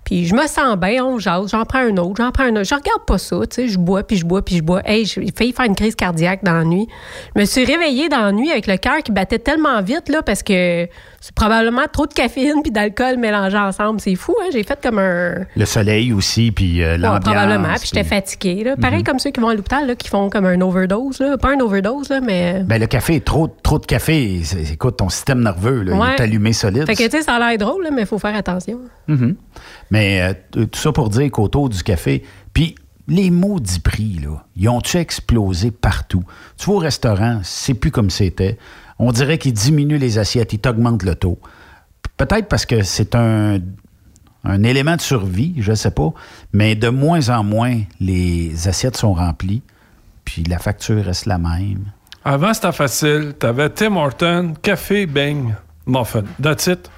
[0.08, 2.64] Puis je me sens bien, on jase, j'en prends un autre, j'en prends un autre.
[2.64, 4.82] Je regarde pas ça, tu sais, je bois, puis je bois, puis je bois.
[4.86, 6.88] Hey, j'ai failli faire une crise cardiaque dans la nuit.
[7.36, 10.22] Je me suis réveillée dans la nuit avec le cœur qui battait tellement vite, là,
[10.24, 10.88] parce que
[11.20, 14.00] c'est probablement trop de caféine puis d'alcool mélangés ensemble.
[14.00, 14.48] C'est fou, hein?
[14.54, 15.46] J'ai fait comme un...
[15.56, 17.24] Le soleil aussi, puis euh, Ouais, l'ambiance.
[17.24, 17.74] probablement.
[17.76, 18.64] Puis j'étais fatiguée.
[18.64, 18.76] Là.
[18.78, 19.04] Pareil Mhm.
[19.04, 21.20] comme ceux qui vont à l'hôpital, là, qui font comme un overdose.
[21.20, 21.38] Là.
[21.38, 22.64] Pas un overdose, là, mais.
[22.66, 24.42] Ben, le café, trop, trop de café,
[24.72, 26.08] écoute, ton système nerveux, là, Ouais.
[26.18, 26.86] il est allumé solide.
[26.86, 28.80] Fait que, tu sais, ça a l'air drôle, là, mais il faut faire attention.
[29.08, 29.36] Mhm.
[29.92, 30.34] Mais euh,
[30.66, 32.24] tout ça pour dire qu'autour du café,
[32.54, 32.76] puis
[33.08, 36.24] les maudits prix, là, ils ont-tu explosé partout?
[36.58, 38.58] Tu vas au restaurant, c'est plus comme c'était.
[39.00, 41.40] On dirait qu'ils diminuent les assiettes, ils t'augmentent le taux.
[42.18, 43.60] Peut-être parce que c'est un,
[44.44, 46.10] un élément de survie, je sais pas,
[46.54, 49.62] mais de moins en moins, les assiettes sont remplies,
[50.26, 51.86] puis la facture reste la même.
[52.26, 53.34] Avant, c'était facile.
[53.40, 55.54] T'avais Tim Horton, café, bang,
[55.86, 56.24] muffin.
[56.42, 56.90] That's it.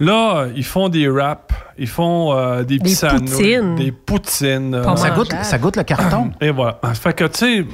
[0.00, 3.74] Là, ils font des wraps, ils font euh, des, Des poutines.
[3.76, 4.74] des poutines.
[4.74, 6.32] euh, Ça goûte, ça goûte le carton.
[6.40, 6.78] Et voilà.
[6.94, 7.66] Fait que, tu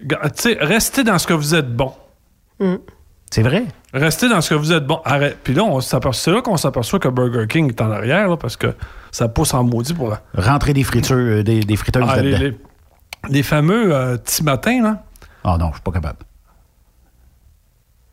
[0.00, 1.92] tu sais, restez dans ce que vous êtes bon.
[3.30, 3.64] C'est vrai.
[3.92, 5.00] Restez dans ce que vous êtes bon.
[5.04, 5.38] Arrête.
[5.44, 5.64] Puis là,
[6.12, 8.74] c'est là qu'on s'aperçoit que Burger King est en arrière, là, parce que
[9.10, 12.58] ça pousse en maudit pour Rentrer des fritures, euh, des, des friteuses Ah, les, les-
[13.30, 15.02] les fameux euh, petits matins, là.
[15.44, 16.18] Ah non, je suis pas capable.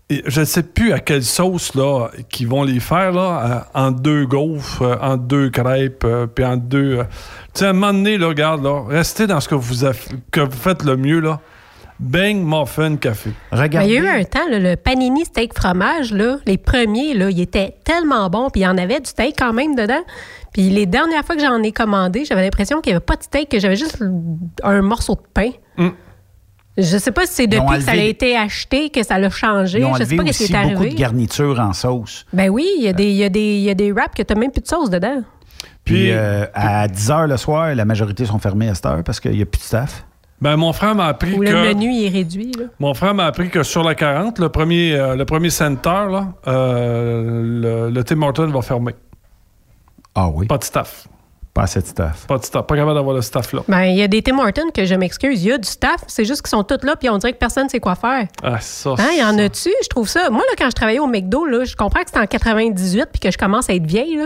[0.09, 3.79] Et je ne sais plus à quelle sauce là qu'ils vont les faire là, euh,
[3.79, 6.05] en deux gaufres, euh, en deux crêpes,
[6.35, 6.99] puis en deux.
[7.53, 9.85] Tu sais, à un moment donné, là, regarde, là, restez dans ce que vous,
[10.31, 11.39] que vous faites le mieux là.
[11.99, 13.31] Bang, muffin, café.
[13.53, 13.87] Mais Regardez.
[13.89, 17.29] il y a eu un temps, là, le panini steak fromage, là, les premiers, là,
[17.29, 20.01] ils étaient tellement bons, puis il y en avait du steak quand même dedans.
[20.51, 23.23] Puis les dernières fois que j'en ai commandé, j'avais l'impression qu'il n'y avait pas de
[23.23, 24.03] steak, que j'avais juste
[24.63, 25.51] un morceau de pain.
[25.77, 25.89] Mm.
[26.77, 29.79] Je sais pas si c'est depuis que ça a été acheté que ça l'a changé.
[29.79, 30.89] Ils ont Je sais pas ce qui aussi est beaucoup arrivé.
[30.89, 32.25] de garnitures en sauce.
[32.33, 34.13] Ben oui, il y, a des- il y, a des- il y a des wraps
[34.13, 35.21] que tu même plus de sauce dedans.
[35.85, 39.03] Puis Puis- euh, à 10 h le soir, la majorité sont fermées à cette heure
[39.05, 40.05] parce qu'il n'y a plus de staff.
[40.45, 41.67] Ben, mon frère m'a appris Ou le que.
[41.69, 42.51] menu il est réduit.
[42.51, 42.65] Là.
[42.77, 46.27] Mon frère m'a appris que sur la 40, le premier, euh, le premier center, là,
[46.45, 47.41] euh,
[47.87, 48.93] le, le Tim Hortons va fermer.
[50.13, 50.45] Ah oui?
[50.45, 51.07] Pas de staff.
[51.55, 52.27] Pas assez de staff.
[52.27, 52.67] Pas de staff.
[52.67, 53.61] Pas capable d'avoir le staff là.
[53.69, 55.41] Ben, il y a des Tim Hortons que je m'excuse.
[55.41, 57.37] Il y a du staff, c'est juste qu'ils sont tous là, puis on dirait que
[57.37, 58.27] personne ne sait quoi faire.
[58.43, 58.89] Ah, ça.
[58.99, 59.69] Hein, il y en a-tu?
[59.81, 60.29] Je trouve ça.
[60.29, 63.21] Moi, là, quand je travaillais au McDo, là, je comprends que c'était en 98 puis
[63.21, 64.25] que je commence à être vieille, là,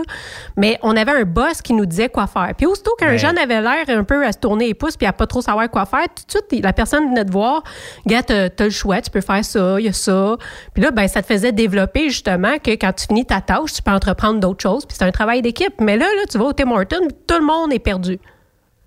[0.56, 2.50] mais on avait un boss qui nous disait quoi faire.
[2.56, 5.06] Puis aussitôt qu'un Mais- jeune avait l'air un peu à se tourner les pouces puis
[5.06, 7.62] à pas trop savoir quoi faire, tout de suite, la personne venait te voir.
[8.08, 10.36] Gars, t'as le choix, tu peux faire ça, il y a ça.
[10.74, 13.82] Puis là, ben, ça te faisait développer justement que quand tu finis ta tâche, tu
[13.82, 14.84] peux entreprendre d'autres choses.
[14.84, 15.74] Puis c'est un travail d'équipe.
[15.80, 18.18] Mais là, là, tu vas au Tim Hortons, tout le monde est perdu.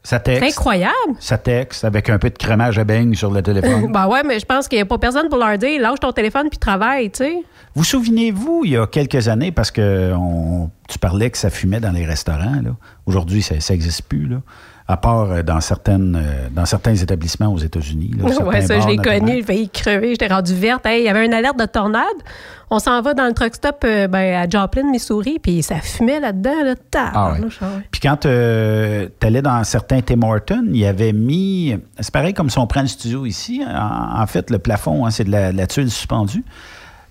[0.06, 0.42] Ça texte.
[0.44, 1.16] C'est incroyable.
[1.20, 3.90] Ça texte avec un peu de crémage à beigne sur le téléphone.
[3.94, 6.12] ben ouais, mais je pense qu'il n'y a pas personne pour leur dire lâche ton
[6.12, 7.44] téléphone puis travaille, tu sais.
[7.74, 11.80] Vous souvenez-vous, il y a quelques années, parce que on- tu parlais que ça fumait
[11.80, 12.72] dans les restaurants, là.
[13.06, 14.38] aujourd'hui, ça n'existe plus, là.
[14.88, 18.12] À part euh, dans, certaines, euh, dans certains établissements aux États-Unis.
[18.22, 19.38] Ouais, ça, je l'ai connu.
[19.38, 20.10] J'ai failli crever.
[20.10, 20.86] J'étais rendu verte.
[20.86, 22.04] Hey, il y avait une alerte de tornade.
[22.70, 26.20] On s'en va dans le truck stop euh, ben, à Joplin, Missouri, puis ça fumait
[26.20, 26.64] là-dedans.
[26.64, 27.84] Là, Ah tabarnouche, ah ouais.
[27.92, 31.78] Puis quand tu allais dans certains Tim Hortons, il y avait mis.
[32.00, 33.62] C'est pareil comme si on prend le studio ici.
[33.66, 36.44] En, en fait, le plafond, hein, c'est de la, de la tuile suspendue.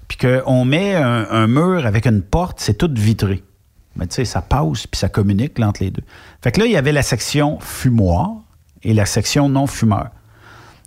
[0.09, 3.43] Puis qu'on met un, un mur avec une porte, c'est tout vitré.
[3.97, 6.03] Mais tu sais, ça passe puis ça communique entre les deux.
[6.43, 8.31] Fait que là, il y avait la section fumoir
[8.83, 10.11] et la section non-fumeur.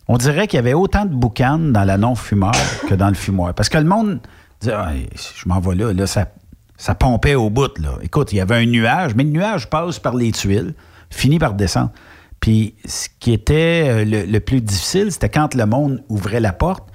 [0.07, 2.53] On dirait qu'il y avait autant de boucanes dans la non-fumeur
[2.87, 3.53] que dans le fumoir.
[3.53, 4.19] Parce que le monde
[4.59, 7.71] disait, Ah, je m'en vais là, ça, pompait au bout.
[8.01, 10.73] Écoute, il y avait un nuage, mais le nuage passe par les tuiles,
[11.09, 11.91] finit par descendre.
[12.39, 16.87] Puis ce qui était euh, le, plus difficile, c'était quand le monde ouvrait la porte.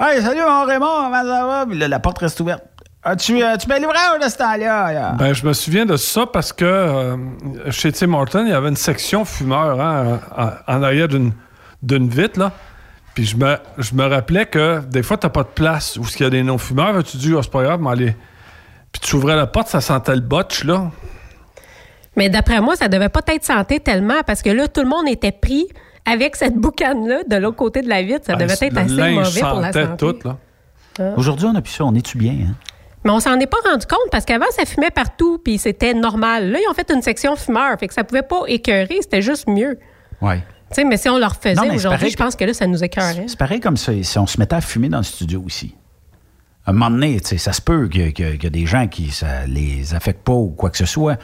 [0.00, 1.66] Hey, salut mon Raymond, comment ça va?
[1.68, 2.64] Puis la porte reste ouverte.
[3.02, 4.92] As-tu euh, tu mets l'ouvrage de ce temps-là?
[4.92, 5.12] là?
[5.12, 7.16] Ben, je me souviens de ça parce que euh,
[7.70, 11.32] chez Tim Hortons, il y avait une section fumeur hein, en, en arrière d'une,
[11.82, 12.38] d'une vitre.
[12.38, 12.52] Là.
[13.14, 16.04] Puis je me, je me rappelais que des fois, tu n'as pas de place où
[16.14, 17.02] il y a des non-fumeurs.
[17.02, 18.16] Tu dis, Ah, c'est pas grave, mais allez.
[18.92, 20.64] Puis tu ouvrais la porte, ça sentait le botch.
[20.64, 20.90] Là.
[22.16, 25.08] Mais d'après moi, ça devait pas être santé tellement parce que là, tout le monde
[25.08, 25.68] était pris
[26.04, 28.26] avec cette boucane-là de l'autre côté de la vitre.
[28.26, 29.96] Ça Ben, devait être assez mauvais pour la sentait santé.
[30.18, 30.28] tout.
[30.28, 30.36] Là.
[30.98, 31.02] Ah.
[31.16, 32.32] Aujourd'hui, on a plus ça, on est-tu bien?
[32.32, 32.54] Hein?
[33.04, 36.50] Mais on s'en est pas rendu compte parce qu'avant, ça fumait partout, puis c'était normal.
[36.50, 39.48] Là, ils ont fait une section fumeur, fait que ça pouvait pas écœurer, c'était juste
[39.48, 39.78] mieux.
[40.20, 40.36] Oui.
[40.36, 42.54] Tu sais, mais si on le refaisait Non, mais c'est aujourd'hui, je pense que là,
[42.54, 43.24] ça nous écœurait.
[43.26, 45.74] C'est pareil comme ça, si on se mettait à fumer dans le studio aussi.
[46.70, 49.94] Un moment donné, ça se peut qu'il y, y a- des gens qui ça les
[49.94, 51.16] affecte pas ou quoi que ce soit.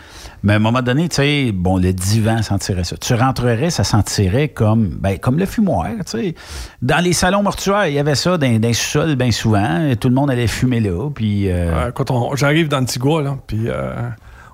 [0.43, 2.97] Mais à un moment donné, tu sais, bon, le divan sentirait ça.
[2.97, 6.35] Tu rentrerais, ça sentirait comme, ben, comme le fumoir, tu sais.
[6.83, 9.95] Dans les salons mortuaires, il y avait ça dans, dans sous-sols bien souvent.
[10.01, 11.11] Tout le monde allait fumer là.
[11.11, 13.93] Puis, euh, quand j'arrive d'Antigua, là, puis euh,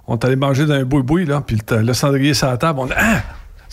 [0.07, 2.91] on est allé manger d'un boui-boui, là, puis le, le cendrier sur la table, on
[2.91, 3.21] a Ah!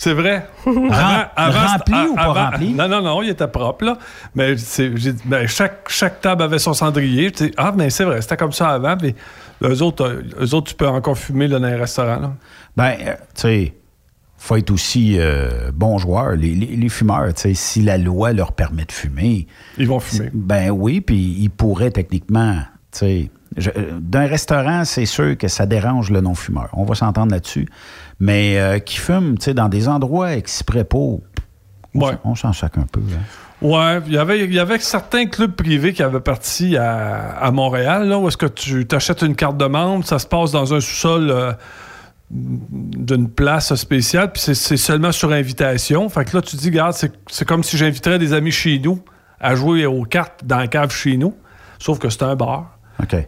[0.02, 0.46] C'est vrai.
[0.64, 2.72] Ren- rempli ou pas rempli?
[2.72, 3.98] Non, non, non, il était propre, là.
[4.34, 4.54] Mais
[5.26, 7.30] ben, chaque, chaque table avait son cendrier.
[7.34, 8.96] Sais, ah, mais c'est vrai, c'était comme ça avant.
[8.96, 9.14] Puis
[9.62, 12.18] eux autres, euh, eux autres, tu peux encore fumer là, dans les restaurants.
[12.18, 12.32] Là.
[12.78, 13.74] Ben, euh, tu sais,
[14.38, 16.30] faut être aussi euh, bon joueur.
[16.30, 19.46] Les, les- les fumeurs, tu sais, si la loi leur permet de fumer.
[19.76, 20.30] Ils vont fumer.
[20.32, 22.56] Ben oui, puis ils pourraient techniquement,
[22.90, 23.30] tu sais.
[24.00, 26.68] D'un restaurant, c'est sûr que ça dérange le non-fumeur.
[26.72, 27.66] On va s'entendre là-dessus.
[28.20, 31.22] Mais euh, qui fument, dans des endroits exprès pour.
[31.94, 33.00] On s'en- On s'en sac un peu.
[33.00, 33.18] hein.
[33.62, 37.50] Ouais, il y avait, il y avait certains clubs privés qui avaient parti à, à
[37.50, 40.72] Montréal, là, où est-ce que tu t'achètes une carte de membre, ça se passe dans
[40.72, 41.52] un sous-sol euh,
[42.30, 46.08] d'une place spéciale, puis c'est- seulement sur invitation.
[46.08, 49.02] Fait que là, tu dis, regarde, c'est comme si j'inviterais des amis chez nous
[49.40, 51.34] à jouer aux cartes dans la cave chez nous,
[51.78, 52.78] sauf que c'est un bar.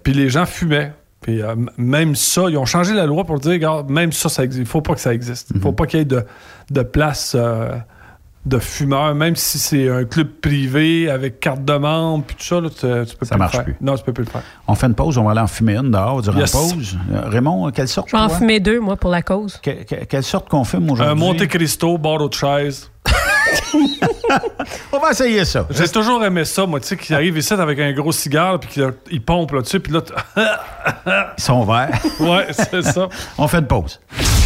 [0.03, 0.93] Puis les gens fumaient.
[1.23, 4.45] Puis euh, même ça, ils ont changé la loi pour dire, regarde, même ça, ça
[4.45, 4.63] existe.
[4.67, 5.49] Il faut pas que ça existe.
[5.51, 5.63] Il Mhm.
[5.63, 6.25] faut pas qu'il y ait de,
[6.71, 7.71] de place euh,
[8.45, 12.61] de fumeurs, même si c'est un club privé avec carte de membre, puis tout ça,
[12.61, 12.77] là, tu,
[13.11, 13.65] tu peux Ça plus marche le faire.
[13.65, 13.77] plus.
[13.81, 14.43] Non, tu peux plus le faire.
[14.67, 16.53] On fait une pause, on va aller en fumer une dehors durant Yes.
[16.53, 16.99] la pause.
[17.13, 19.59] Euh, Raymond, quelle sorte Je vais en fumer deux, moi, pour la cause.
[19.63, 21.21] Que- que- quelle sorte qu'on fume Un aujourd'hui?
[21.25, 22.91] Monte Cristo, bord de chaise.
[24.93, 25.67] On va essayer ça.
[25.71, 28.71] J'ai toujours aimé ça, moi, tu sais, qui arrive ici avec un gros cigare, puis
[29.09, 30.13] qu'il pompe là-dessus, puis là, tu-
[31.39, 31.91] Ils sont verts.
[32.21, 33.09] ouais, c'est ça.
[33.39, 34.01] On fait une pause.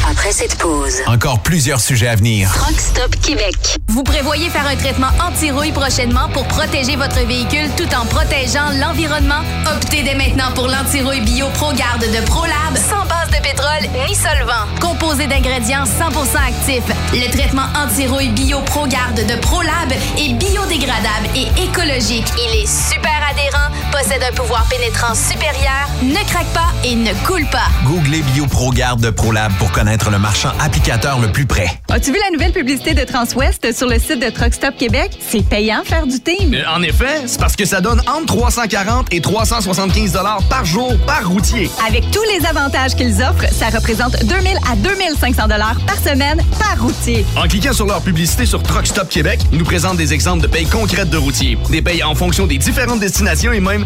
[0.08, 2.48] Après cette pause, Encore plusieurs sujets à venir.
[2.52, 3.56] Truck Stop Québec.
[3.88, 9.40] Vous prévoyez faire un traitement anti-rouille prochainement pour protéger votre véhicule tout en protégeant l'environnement?
[9.74, 14.66] Optez dès maintenant pour l'anti-rouille bio ProGarde de ProLab sans base de pétrole ni solvant.
[14.80, 22.26] Composé d'ingrédients 100% actifs, le traitement anti-rouille bio ProGarde de ProLab est biodégradable et écologique.
[22.38, 23.68] Il est super adhérent,
[24.02, 27.68] possède un pouvoir pénétrant supérieur, ne craque pas et ne coule pas.
[27.86, 31.68] Googlez BioProGarde de ProLab pour connaître le marchand applicateur le plus près.
[31.88, 35.12] As-tu vu la nouvelle publicité de Transwest sur le site de Truck Stop Québec?
[35.26, 36.52] C'est payant faire du team.
[36.52, 40.92] Euh, En effet, c'est parce que ça donne entre 340 et 375 dollars par jour
[41.06, 41.70] par routier.
[41.88, 46.82] Avec tous les avantages qu'ils offrent, ça représente 2000 à 2500 dollars par semaine par
[46.82, 47.24] routier.
[47.34, 50.48] En cliquant sur leur publicité sur Truck Stop Québec, ils nous présentent des exemples de
[50.48, 53.85] payes concrètes de routiers, des payes en fonction des différentes destinations et même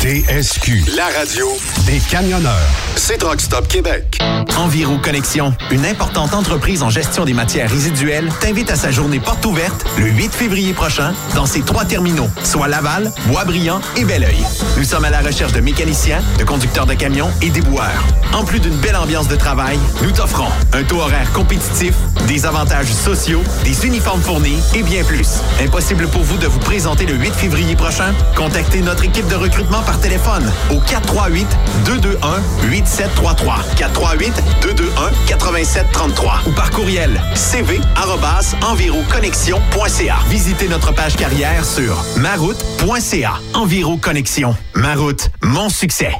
[0.00, 0.96] TSQ.
[0.96, 1.46] La radio
[1.84, 2.54] des camionneurs.
[2.96, 4.18] C'est Rock Stop Québec.
[4.56, 9.44] Enviro Connexion, une importante entreprise en gestion des matières résiduelles, t'invite à sa journée porte
[9.44, 14.42] ouverte le 8 février prochain dans ses trois terminaux, soit Laval, Boisbriand et Belleuil.
[14.78, 18.04] Nous sommes à la recherche de mécaniciens, de conducteurs de camions et déboueurs.
[18.32, 21.94] En plus d'une belle ambiance de travail, nous t'offrons un taux horaire compétitif,
[22.26, 25.28] des avantages sociaux, des uniformes fournis et bien plus.
[25.62, 28.14] Impossible pour vous de vous présenter le 8 février prochain?
[28.34, 31.48] Contactez notre équipe de recrutement par téléphone au 438
[31.86, 32.40] 221
[32.70, 40.16] 8733 438 221 8733 ou par courriel cv@enviroconnexion.ca.
[40.28, 43.32] Visitez notre page carrière sur maroute.ca.
[43.54, 44.54] Enviro Connexion.
[44.74, 46.12] Maroute, mon succès.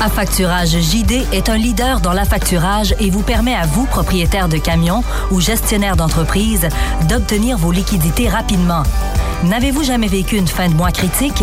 [0.00, 5.04] Affacturage JD est un leader dans l'affacturage et vous permet à vous, propriétaire de camions
[5.30, 6.68] ou gestionnaire d'entreprise,
[7.08, 8.82] d'obtenir vos liquidités rapidement.
[9.44, 11.42] N'avez-vous jamais vécu une fin de mois critique?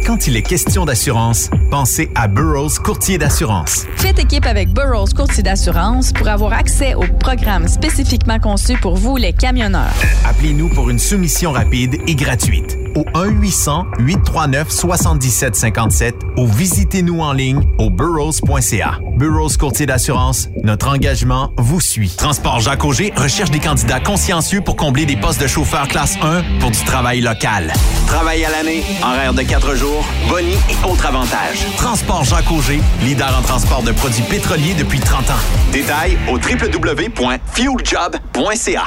[0.07, 3.85] Quand il est question d'assurance, pensez à Burroughs Courtier d'assurance.
[3.97, 9.17] Faites équipe avec Burroughs Courtier d'assurance pour avoir accès aux programmes spécifiquement conçus pour vous,
[9.17, 9.95] les camionneurs.
[10.27, 18.99] Appelez-nous pour une soumission rapide et gratuite au 1-800-839-7757 ou visitez-nous en ligne au burrows.ca.
[19.17, 22.13] Burrows Courtier d'assurance, notre engagement vous suit.
[22.17, 26.43] Transport Jacques Auger recherche des candidats consciencieux pour combler des postes de chauffeur classe 1
[26.59, 27.73] pour du travail local.
[28.07, 31.65] Travail à l'année, horaire de 4 jours, boni et autres avantages.
[31.77, 35.35] Transport Jacques Auger, leader en transport de produits pétroliers depuis 30 ans.
[35.73, 38.85] Détails au www.fueljob.ca.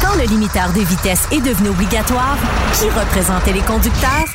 [0.00, 2.36] Quand le limiteur de vitesse est devenu obligatoire,
[2.74, 4.34] qui représentait les conducteurs?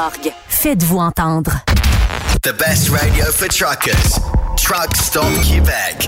[0.47, 1.51] Faites-vous entendre.
[2.41, 4.19] The best radio for truckers.
[4.57, 6.07] Truck Stop Québec.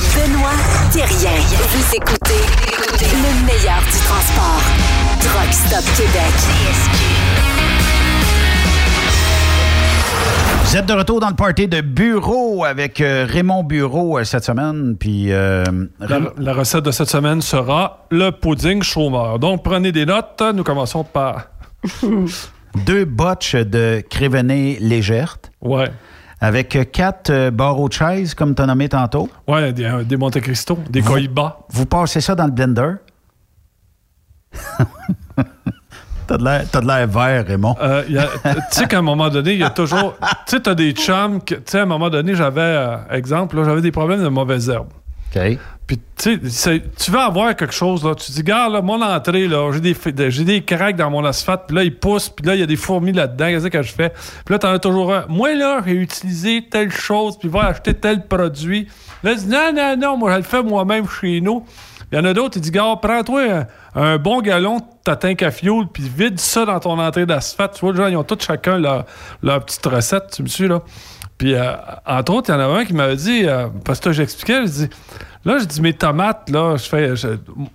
[0.00, 0.56] Benoît
[0.92, 1.38] Thérien.
[1.68, 2.42] Vous écoutez
[3.02, 4.62] le meilleur du transport.
[5.20, 7.30] Truck Stop Québec.
[10.64, 14.44] Vous êtes de retour dans le party de bureau avec euh, Raymond Bureau euh, cette
[14.44, 14.96] semaine.
[14.98, 15.64] Puis, euh,
[16.00, 19.38] La, la recette de cette semaine sera le pudding chômeur.
[19.38, 20.42] Donc, prenez des notes.
[20.54, 21.48] Nous commençons par.
[22.86, 25.36] deux botches de crévenée légère.
[25.60, 25.90] Ouais.
[26.40, 29.28] Avec euh, quatre euh, barreaux de chaise, comme tu as nommé tantôt.
[29.46, 31.58] Ouais, des, des Monte Cristo, des Vous- Cohiba.
[31.70, 32.92] Vous passez ça dans le blender?
[36.26, 37.74] T'as de l'air- vert, Raymond.
[37.82, 38.14] Euh, tu
[38.70, 40.14] sais qu'à un moment donné, il y a toujours.
[40.46, 41.40] Tu sais, t'as des chums.
[41.44, 44.92] Tu sais, à un moment donné, j'avais, euh, exemple, j'avais des problèmes de mauvaises herbes.
[45.86, 48.14] Puis, tu sais, tu veux avoir quelque chose, là.
[48.14, 51.62] Tu dis, gars, là, mon entrée, là, j'ai des, de- des craques dans mon asphalte,
[51.66, 53.46] puis là, il pousse, puis là, il y a des fourmis là-dedans.
[53.48, 54.10] Qu'est-ce que je fais?
[54.44, 55.24] Puis là, t'en as toujours un.
[55.28, 58.86] Moi, là, j'ai utilisé telle chose, puis va acheter tel produit.
[59.24, 61.64] Là, tu dis, non, non, non, moi, je le fais moi-même chez nous.
[62.12, 65.42] Il y en a d'autres, ils disent, gars, prends-toi un, bon galon de ta tank
[65.42, 67.74] à puis vide ça dans ton entrée d'asphalte.
[67.74, 69.06] Tu vois, les gens, ils ont tous chacun leur,
[69.42, 70.82] leur petite recette, tu me suis, là.
[71.40, 71.72] Puis, euh,
[72.06, 74.70] entre autres, il y en a un qui m'avait dit, euh, parce que j'expliquais, je
[74.72, 74.88] dis,
[75.46, 77.28] là, je dis, mes tomates, là, je fais, je-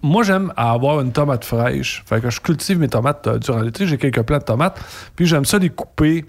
[0.04, 2.04] moi, j'aime avoir une tomate fraîche.
[2.06, 3.88] Fait que je cultive mes tomates euh, durant l'été.
[3.88, 4.80] J'ai quelques plants de tomates.
[5.16, 6.26] Puis, j'aime ça les couper,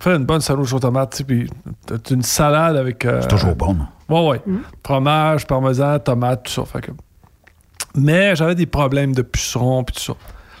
[0.00, 1.50] faire une bonne salade aux tomates, tu sais, puis
[2.10, 3.04] une salade avec.
[3.04, 3.76] euh, C'est toujours bon.
[4.08, 4.40] Ouais, ouais.
[4.82, 6.64] Fromage, parmesan, tomate, tout ça.
[6.64, 6.92] Fait que...
[7.94, 10.12] Mais j'avais des problèmes de pucerons, puis tout ça.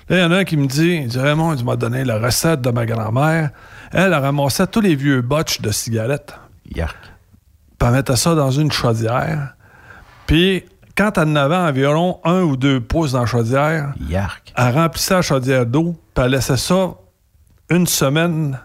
[0.08, 2.04] Là, il y en a un qui me dit, il dit, Raymond, il m'a donné
[2.04, 3.50] la recette de ma grand-mère.
[3.92, 6.34] Elle, elle ramassait tous les vieux botches de cigarettes.
[6.74, 6.96] Yark.
[7.78, 9.54] Puis elle mettait ça dans une chaudière.
[10.26, 10.64] Puis,
[10.96, 14.52] quand elle en avait environ un ou deux pouces dans la chaudière, Yark.
[14.56, 16.94] elle remplissait la chaudière d'eau, puis elle laissait ça
[17.70, 18.58] une semaine.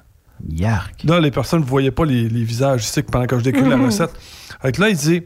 [0.50, 1.04] Yark.
[1.04, 3.78] Là, les personnes ne voyaient pas les, les visages ici pendant que je décris la
[3.78, 3.86] Mhm.
[3.86, 4.12] recette.
[4.62, 5.24] Fait que là, il dit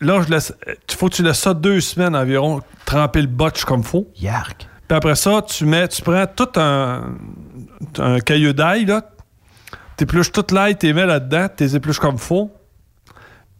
[0.00, 0.52] là, je laisse.
[0.88, 4.08] Il faut que tu laisses ça deux semaines environ, tremper le botch comme faut.
[4.16, 4.66] Yark.
[4.88, 9.02] Puis après ça, tu mets, tu prends tout un, caillou d'ail, là.
[9.96, 12.50] T'épluches toute l'ail, t'es mets là-dedans, t'es épluches comme faut.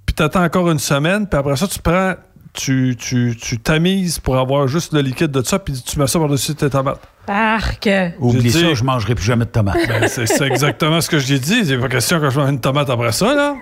[0.07, 2.15] Puis t'attends encore une semaine, puis après ça, tu prends,
[2.55, 6.19] tu, tu, tu tamises pour avoir juste le liquide de ça, puis tu mets ça
[6.19, 7.07] par-dessus tes tomates.
[7.29, 7.89] Arc.
[8.19, 9.77] Oublie ça, je mangerai plus jamais de tomates.
[9.89, 11.61] Ben, c'est c'est exactement ce que j'ai dit.
[11.63, 13.55] Il n'est pas question que je mange une tomate après ça, là.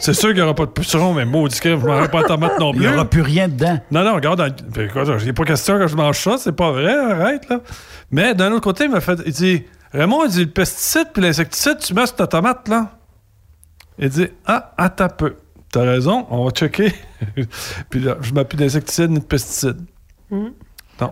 [0.00, 2.22] C'est sûr qu'il n'y aura pas de puceron, mais maudit que je ne mangerai pas
[2.22, 2.86] de tomate non Il plus.
[2.86, 3.80] n'y aura plus rien dedans.
[3.90, 4.38] Non, non, regarde,
[4.72, 4.88] ben,
[5.20, 7.60] il n'est pas question que je mange ça, c'est pas vrai, arrête, là.
[8.12, 9.18] Mais d'un autre côté, il m'a fait.
[9.26, 12.92] Il dit Raymond, il dit le pesticide puis l'insecticide, tu mets sur ta tomate, là.
[13.98, 15.34] Il dit Ah, attends un peu.
[15.72, 16.92] T'as raison, on va checker.
[17.90, 19.76] puis là, je mets plus d'insecticide ni de pesticide.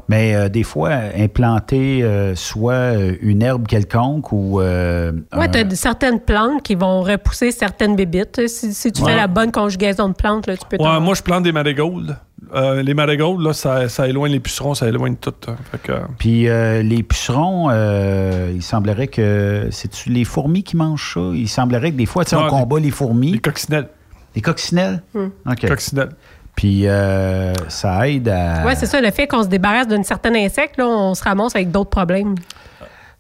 [0.08, 4.60] Mais euh, des fois, implanter euh, soit euh, une herbe quelconque ou.
[4.60, 8.46] euh, Ouais, un- tu as certaines plantes qui vont repousser certaines bébites.
[8.48, 9.10] Si, si tu Ouais.
[9.12, 12.16] fais la bonne conjugaison de plantes, là, tu peux Ouais, moi, je plante des marigolds.
[12.54, 15.34] Euh, les marigolds, là, ça, ça éloigne les pucerons, ça éloigne tout.
[15.48, 15.56] hein.
[15.72, 19.68] Fait que, Puis euh, les pucerons, euh, il semblerait que.
[19.70, 21.20] C'est-tu les fourmis qui mangent ça?
[21.34, 23.32] Il semblerait que des fois, tu sais, on Ouais, combat les fourmis.
[23.32, 23.88] Les coccinelles.
[24.34, 25.02] Les coccinelles?
[25.14, 25.28] Hmm.
[25.50, 25.66] OK.
[25.66, 26.10] Coccinelles.
[26.56, 28.64] Puis euh, ça aide à.
[28.64, 31.54] Ouais, c'est ça, le fait qu'on se débarrasse d'un certain insecte, là, on se ramasse
[31.54, 32.34] avec d'autres problèmes.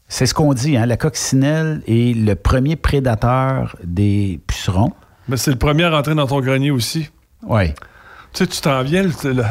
[0.08, 0.86] C'est ce qu'on dit, hein?
[0.86, 4.92] La coccinelle est le premier prédateur des pucerons.
[5.28, 7.10] Mais c'est le premier à rentrer dans ton grenier aussi.
[7.42, 7.72] Oui.
[8.32, 9.44] Tu sais, tu t'en viens, le- le-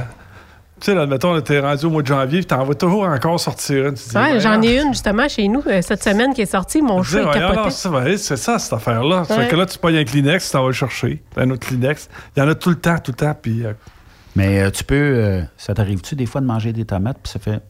[0.86, 3.40] sais, là, admettons, là, t'es rendu au mois de janvier, puis t'en vas toujours encore
[3.40, 3.94] sortir.
[3.94, 6.82] Tu Ouais, j'en ai une justement chez nous euh, cette semaine qui est sortie.
[6.82, 7.56] Mon tu voyons, capotait.
[7.64, 9.22] non, c'est vrai, c'est ça, cette affaire-là.
[9.22, 9.26] Ouais.
[9.36, 11.22] fait que là, tu pognes un Kleenex, tu t'en vas le chercher.
[11.38, 12.10] Un autre Kleenex.
[12.36, 13.66] Il y en a tout le temps, tout le temps, puis...
[13.66, 13.74] euh,
[14.36, 14.96] Mais euh, tu peux.
[14.96, 17.62] euh, ça t'arrive-tu des fois de manger des tomates, puis ça fait.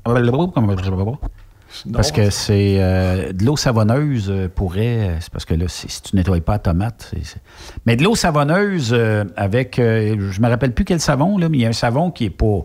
[1.91, 5.17] Parce que c'est euh, de l'eau savonneuse pourrait.
[5.19, 7.09] C'est parce que là, si, si tu nettoies pas la tomate.
[7.11, 7.41] c'est- c'est-
[7.85, 9.77] Mais de l'eau savonneuse euh, avec.
[9.77, 12.25] euh, je me rappelle plus quel savon, là, mais il y a un savon qui
[12.25, 12.61] est pas,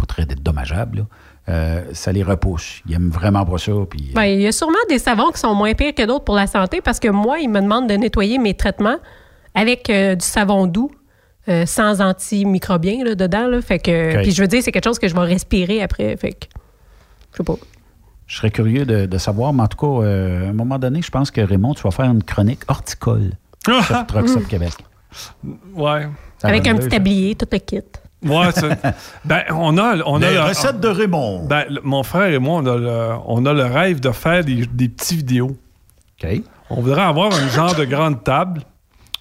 [0.00, 0.98] pas très dommageable.
[0.98, 1.04] là.
[1.48, 2.80] Euh, ça les repousse.
[2.86, 3.72] Ils aiment vraiment pas ça.
[3.88, 6.36] Puis, Ben, il y a sûrement des savons qui sont moins pires que d'autres pour
[6.36, 8.98] la santé parce que moi, ils me demandent de nettoyer mes traitements
[9.54, 10.90] avec euh, du savon doux.
[11.48, 13.48] euh, sans antimicrobiens là, dedans.
[13.48, 14.22] Là, fait que.
[14.22, 16.16] Puis je veux dire, c'est quelque chose que je vais respirer après.
[16.16, 16.46] Fait que,
[17.32, 17.54] je sais pas.
[18.26, 21.02] Je serais curieux de, de savoir, mais en tout cas, euh, à un moment donné,
[21.02, 23.32] je pense que Raymond, tu vas faire une chronique horticole
[23.64, 24.46] sur Truck Stop Mm.
[24.46, 24.72] Québec.
[25.74, 26.06] Ouais.
[26.44, 27.80] Avec un petit tablier, tout le kit.
[28.22, 28.68] Ouais, c'est-
[29.24, 31.46] ben, on a, on a Les le- recettes de Raymond.
[31.46, 34.44] Ben, le- mon frère et moi, on a le, on a le rêve de faire
[34.44, 35.56] des, des petits vidéos.
[36.22, 36.28] OK.
[36.68, 38.62] On voudrait avoir un genre de grande table.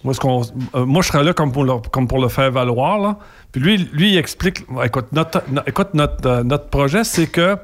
[0.03, 0.43] Où est-ce qu'on-
[0.75, 2.99] euh, moi, je serais là comme pour le, comme pour le faire valoir.
[2.99, 3.17] Là.
[3.51, 4.63] Puis lui, lui, il explique.
[4.83, 7.57] Écoute, notre, no- écoute, notre, euh, notre projet, c'est que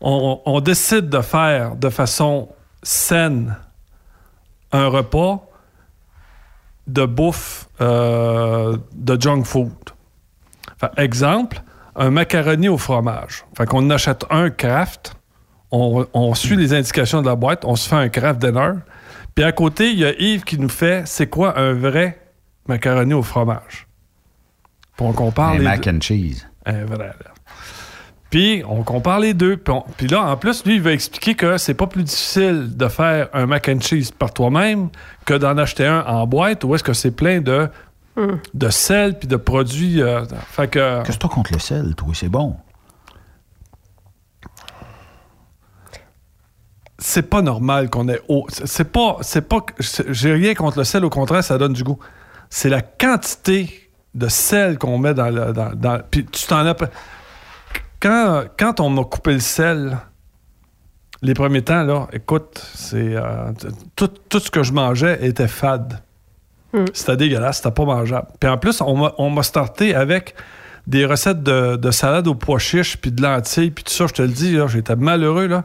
[0.00, 2.48] on, on décide de faire de façon
[2.82, 3.56] saine
[4.72, 5.42] un repas
[6.86, 9.70] de bouffe euh, de junk food.
[10.96, 11.60] Exemple,
[11.96, 13.44] un macaroni au fromage.
[13.56, 15.14] Fait qu'on achète un craft,
[15.70, 18.72] on, on suit les indications de la boîte, on se fait un craft dinner.
[19.34, 22.20] Puis à côté, il y a Yves qui nous fait c'est quoi un vrai
[22.68, 23.86] macaroni au fromage.
[24.96, 25.90] Puis on compare Un les mac deux.
[25.90, 26.46] and cheese.
[26.66, 27.12] Un vrai.
[28.30, 29.56] Puis on compare les deux.
[29.56, 32.76] Puis, on- puis là, en plus, lui, il va expliquer que c'est pas plus difficile
[32.76, 34.88] de faire un mac and cheese par toi-même
[35.24, 37.68] que d'en acheter un en boîte où est-ce que c'est plein de,
[38.16, 38.36] Hmm.
[38.54, 40.00] de sel puis de produits.
[40.00, 41.02] euh, fait que.
[41.02, 42.08] Qu'est-ce que t'as contre le sel, toi?
[42.14, 42.56] C'est bon.
[46.98, 48.46] c'est pas normal qu'on ait haut.
[48.48, 49.18] C'est pas.
[49.22, 49.60] C'est pas.
[49.80, 51.98] J'ai rien contre le sel, au contraire, ça donne du goût.
[52.50, 55.52] C'est la quantité de sel qu'on met dans le.
[55.52, 56.74] Dans, dans- puis tu t'en as.
[56.74, 56.90] pas-
[58.00, 59.98] Quand, quand on m'a coupé le sel,
[61.22, 63.16] les premiers temps, là, écoute, c'est.
[63.16, 63.52] euh,
[63.96, 66.00] tout, tout ce que je mangeais était fade.
[66.92, 68.28] C'était dégueulasse, c'était pas mangeable.
[68.40, 70.34] Puis en plus, on m'a- starté avec
[70.86, 74.12] des recettes de, de salade aux pois chiches, puis de lentilles, puis tout ça, je
[74.12, 75.64] te le dis, j'étais malheureux, là.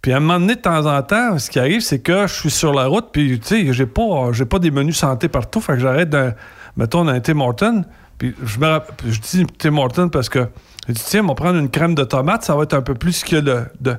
[0.00, 2.32] Puis à un moment donné, de temps en temps, ce qui arrive, c'est que je
[2.34, 5.60] suis sur la route, puis tu sais, j'ai pas, j'ai pas des menus santé partout,
[5.60, 6.34] fait que j'arrête d'un,
[6.76, 7.84] mettons, d'un Tim Horton,
[8.18, 10.48] puis je me je dis Tim Horton parce que
[10.88, 12.94] je dis, tiens, on va prendre une crème de tomate, ça va être un peu
[12.94, 13.36] plus que.
[13.36, 13.96] De...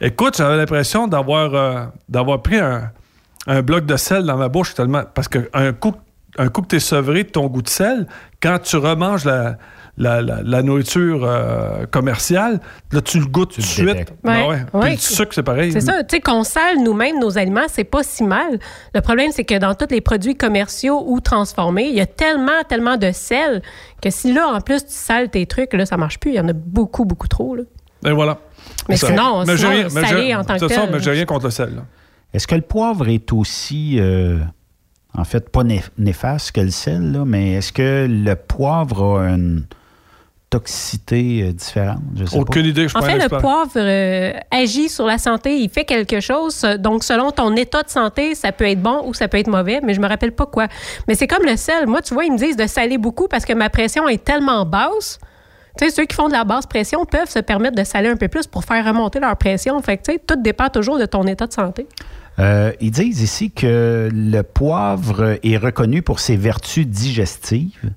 [0.00, 2.90] Écoute, j'avais l'impression d'avoir, euh, d'avoir pris un,
[3.46, 5.02] un bloc de sel dans ma bouche tellement...
[5.14, 5.94] Parce qu'un coup,
[6.38, 8.06] un coup que tu es sevré de ton goût de sel,
[8.42, 9.56] quand tu remanges la,
[9.96, 12.60] la, la- la nourriture euh, commerciale,
[12.90, 14.12] là, tu le goûtes tout de suite.
[14.24, 14.80] Ben Ouais, ouais.
[14.86, 15.70] Puis le sucre, c'est pareil.
[15.72, 18.58] C'est ça, tu sais, qu'on sale nous-mêmes nos aliments, c'est pas si mal.
[18.94, 22.62] Le problème, c'est que dans tous les produits commerciaux ou transformés, il y a tellement,
[22.68, 23.62] tellement de sel
[24.02, 26.32] que si là, en plus, tu sales tes trucs, là, ça marche plus.
[26.32, 27.54] Il y en a beaucoup, beaucoup trop.
[27.54, 27.62] Là.
[28.06, 28.38] Et voilà.
[28.88, 30.90] Mais Ça- sinon, sinon, rien- salé en tant que c'est ça, tel.
[30.92, 31.76] mais j'ai rien contre le sel.
[31.76, 31.82] là.
[32.34, 34.38] Est-ce que le poivre est aussi, euh,
[35.16, 39.28] en fait, pas né- néfaste que le sel, là, mais est-ce que le poivre a
[39.30, 39.64] une
[40.50, 42.00] toxicité euh, différente?
[42.16, 42.68] Je sais Aucune pas.
[42.68, 45.58] idée, je suis En fait, le poivre euh, agit sur la santé.
[45.58, 46.62] Il fait quelque chose.
[46.78, 49.80] Donc, selon ton état de santé, ça peut être bon ou ça peut être mauvais,
[49.82, 50.66] mais je me rappelle pas quoi.
[51.08, 51.86] Mais c'est comme le sel.
[51.86, 54.64] Moi, tu vois, ils me disent de saler beaucoup parce que ma pression est tellement
[54.66, 55.18] basse.
[55.76, 58.16] Tu sais, ceux qui font de la basse pression peuvent se permettre de saler un
[58.16, 59.80] peu plus pour faire remonter leur pression.
[59.82, 61.88] Fait que, tu sais, tout dépend toujours de ton état de santé.
[62.38, 67.92] Euh, ils disent ici que le poivre est reconnu pour ses vertus digestives.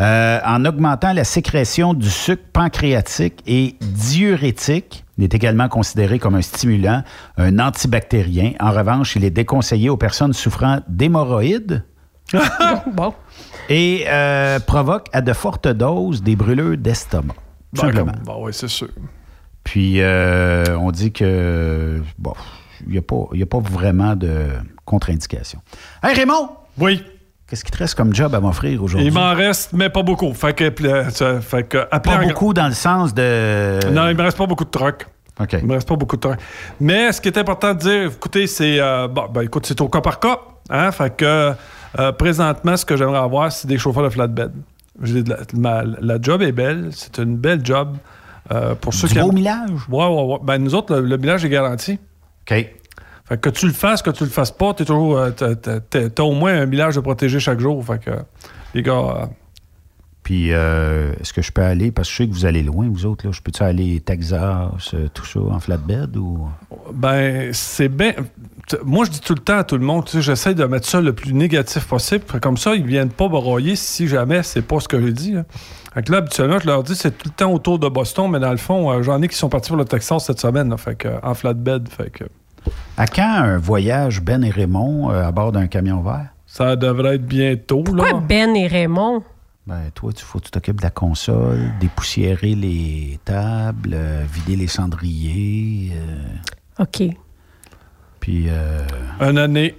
[0.00, 6.36] Euh, en augmentant la sécrétion du sucre pancréatique et diurétique, il est également considéré comme
[6.36, 7.02] un stimulant,
[7.36, 8.52] un antibactérien.
[8.60, 11.84] En revanche, il est déconseillé aux personnes souffrant d'hémorroïdes
[12.94, 13.12] bon.
[13.68, 17.34] et euh, provoque à de fortes doses des brûlures d'estomac.
[17.74, 18.12] Ben, simplement.
[18.24, 18.88] ben ouais, c'est sûr.
[19.64, 22.32] Puis, euh, on dit que, bon,
[22.88, 24.46] n'y a, pas- il y a pas vraiment de
[24.84, 25.60] contre-indication.
[26.02, 26.50] Hey, Raymond!
[26.78, 27.02] Oui.
[27.48, 29.08] Qu'est-ce qui te reste comme job à m'offrir aujourd'hui?
[29.08, 30.32] Il m'en reste, mais pas beaucoup.
[30.34, 33.80] Fait que, euh, fait que Pas beaucoup dans le sens de...
[33.90, 35.06] Non, il me reste pas beaucoup de trucs.
[35.40, 35.54] OK.
[35.60, 36.38] Il me reste pas beaucoup de trucs.
[36.80, 39.88] Mais ce qui est important de dire, écoutez, c'est euh, bon, ben, écoute, c'est au
[39.88, 40.38] cas par cas.
[40.68, 40.92] Hein?
[40.92, 41.52] Fait que
[41.98, 44.52] euh, présentement, ce que j'aimerais avoir, c'est des chauffeurs de flatbed.
[45.02, 47.96] La, ma- la job est belle, c'est une belle job.
[48.52, 49.70] euh, pour ceux Du qui beau aiment- millage?
[49.88, 50.38] Ouais, ouais, ouais.
[50.44, 51.98] Ben, nous autres, le, le millage est garanti.
[52.42, 52.66] OK.
[53.26, 56.32] Fait que, tu le fasses, que tu le fasses pas, t'es toujours, euh, t'as, au
[56.32, 57.84] moins un millage de protégé chaque jour.
[57.84, 58.10] Fait que,
[58.74, 59.26] les gars, euh,
[60.22, 62.88] Puis, euh, est-ce que je peux aller, parce que je sais que vous allez loin,
[62.88, 66.48] vous autres, là, je peux-tu aller Texas, euh, tout ça, en flatbed ou...
[66.92, 68.14] Ben, c'est bien.
[68.84, 70.86] Moi, je dis tout le temps à tout le monde, tu sais, j'essaie de mettre
[70.86, 72.24] ça le plus négatif possible.
[72.40, 75.32] Comme ça, ils viennent pas broyer si jamais c'est pas ce que j'ai dit.
[75.32, 75.44] Là.
[75.94, 78.38] Fait que là, habituellement, je leur dis c'est tout le temps autour de Boston, mais
[78.40, 80.76] dans le fond, euh, j'en ai qui sont partis pour le Texas cette semaine, là,
[80.76, 81.88] fait que, en flatbed.
[81.88, 82.24] Fait que
[82.96, 86.26] À quand un voyage, Ben et Raymond, euh, à bord d'un camion vert?
[86.46, 87.82] ça devrait être bientôt.
[87.84, 88.20] Pourquoi là.
[88.28, 89.22] Ben et Raymond?
[89.66, 94.56] Ben, toi, il faut que tu t'occupes de la console, dépoussiérer les tables, euh, vider
[94.56, 95.92] les cendriers.
[95.94, 97.14] euh, OK.
[98.20, 98.78] Puis, euh,
[99.20, 99.76] Une année,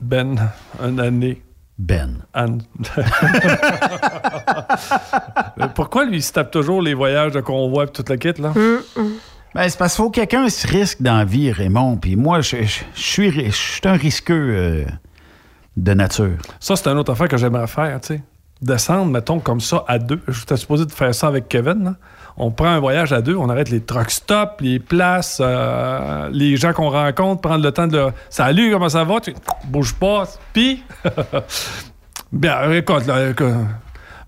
[0.00, 0.36] Ben.
[0.82, 1.40] Une année.
[1.78, 2.18] Ben.
[2.34, 2.62] Anne.
[5.74, 8.52] Pourquoi lui, il se tape toujours les voyages de convoi et toute la kit, là?
[9.54, 11.96] Ben, c'est parce qu'il faut que quelqu'un se risque dans la vie, Raymond.
[11.96, 14.84] Puis moi, je, je- je suis, je suis un risqueux euh,
[15.76, 16.36] de nature.
[16.60, 18.22] Ça, c'est une autre affaire que j'aimerais faire, tu sais.
[18.62, 20.20] Descendre, mettons, comme ça, à deux.
[20.28, 21.94] J'étais supposé de faire ça avec Kevin, là.
[22.36, 26.56] On prend un voyage à deux, on arrête les truck stops, les places, euh, les
[26.56, 28.12] gens qu'on rencontre, prendre le temps de leur...
[28.28, 29.20] Salut, comment ça va?
[29.20, 29.34] Tu...
[29.66, 30.24] Bouge pas.
[30.52, 30.82] Puis...
[32.32, 33.46] Bien, écoute, là, écoute.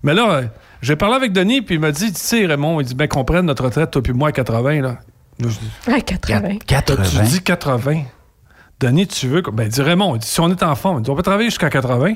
[0.03, 0.41] Mais là,
[0.81, 3.25] j'ai parlé avec Denis, puis il m'a dit, tu sais, Raymond, il dit, ben qu'on
[3.25, 4.87] prenne notre retraite, toi puis moi, à 80, là.
[4.89, 4.97] Là,
[5.39, 6.57] je dis, Ah, 80.
[6.65, 7.03] 80.
[7.03, 8.03] tu dis 80.
[8.79, 9.41] Denis, tu veux.
[9.41, 11.69] que- Ben, dis Raymond, si on est en forme, il dit, on peut travailler jusqu'à
[11.69, 12.13] 80.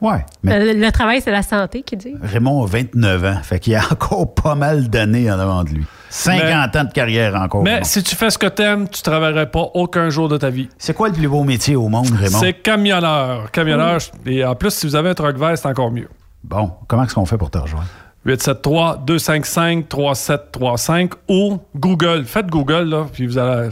[0.00, 0.24] Ouais.
[0.42, 2.14] Le, le travail, c'est la santé qui dit.
[2.22, 3.38] Raymond a 29 ans.
[3.42, 5.84] Fait qu'il y a encore pas mal d'années en avant de lui.
[6.10, 7.62] 50 ans de carrière encore.
[7.62, 10.68] Mais si tu fais ce que t'aimes, tu travaillerais pas aucun jour de ta vie.
[10.78, 12.38] C'est quoi le plus beau métier au monde, Raymond?
[12.38, 13.50] C'est camionneur.
[13.50, 13.98] Camionneur.
[14.24, 16.08] Et en plus, si vous avez un truck vert, c'est encore mieux.
[16.44, 17.86] Bon, comment est-ce qu'on fait pour te rejoindre?
[18.26, 22.24] 873-255-3735 ou Google.
[22.24, 23.68] Faites Google, là, puis vous allez.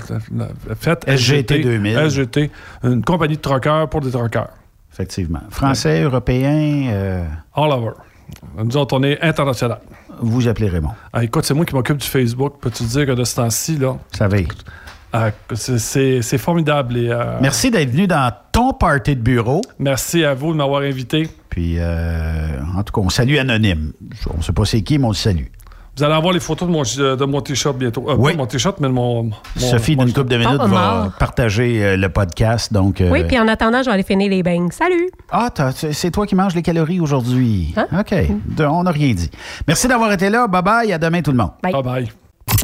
[0.78, 2.10] Faites SGT 2000.
[2.10, 2.50] SGT,
[2.82, 4.48] une compagnie de truckers pour des truckers.
[4.94, 5.40] Effectivement.
[5.50, 6.88] Français, européen.
[6.92, 7.24] euh,
[7.56, 7.90] All over.
[8.56, 9.78] Nous autres, on est international.
[10.20, 10.92] Vous appelez Raymond.
[11.12, 12.54] Ah, écoute, c'est moi qui m'occupe du Facebook.
[12.60, 13.96] Peux-tu dire que de ce temps-ci, là?
[14.12, 14.36] Ça va.
[15.12, 16.96] ah, c'est formidable.
[16.96, 19.60] et, euh, Merci d'être venu dans ton party de bureau.
[19.80, 21.28] Merci à vous de m'avoir invité.
[21.50, 23.92] Puis, euh, en tout cas, on salue Anonyme.
[24.32, 25.46] On ne sait pas c'est qui, mais on le salue.
[25.96, 28.04] Vous allez avoir les photos de mon, de mon t-shirt bientôt.
[28.08, 28.32] Euh, Oui.
[28.32, 29.24] Pas mon t-shirt, mais de mon.
[29.24, 32.72] mon- Sophie, d'une couple de minutes, va partager euh, le podcast.
[32.72, 34.70] Donc, euh, Oui, puis en attendant, je vais aller finir les beignes.
[34.72, 35.08] Salut!
[35.30, 35.50] Ah,
[35.92, 37.74] c'est toi qui manges les calories aujourd'hui.
[37.76, 37.86] Hein?
[38.00, 38.14] OK.
[38.56, 39.30] De- on n'a rien dit.
[39.68, 40.48] Merci d'avoir été là.
[40.48, 40.92] Bye-bye.
[40.92, 41.52] À demain, tout le monde.
[41.62, 42.23] Bye bye.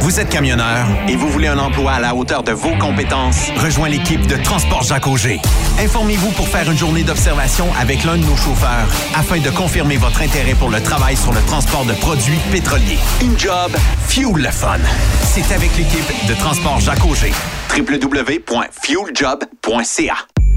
[0.00, 3.50] Vous êtes camionneur et vous voulez un emploi à la hauteur de vos compétences?
[3.56, 5.40] Rejoins l'équipe de Transport Jacques Auger.
[5.80, 10.22] Informez-vous pour faire une journée d'observation avec l'un de nos chauffeurs afin de confirmer votre
[10.22, 12.98] intérêt pour le travail sur le transport de produits pétroliers.
[13.20, 13.72] Une job,
[14.06, 14.78] fuel le fun.
[15.22, 17.32] C'est avec l'équipe de Transport Jacques Auger.
[17.76, 20.37] www.fueljob.ca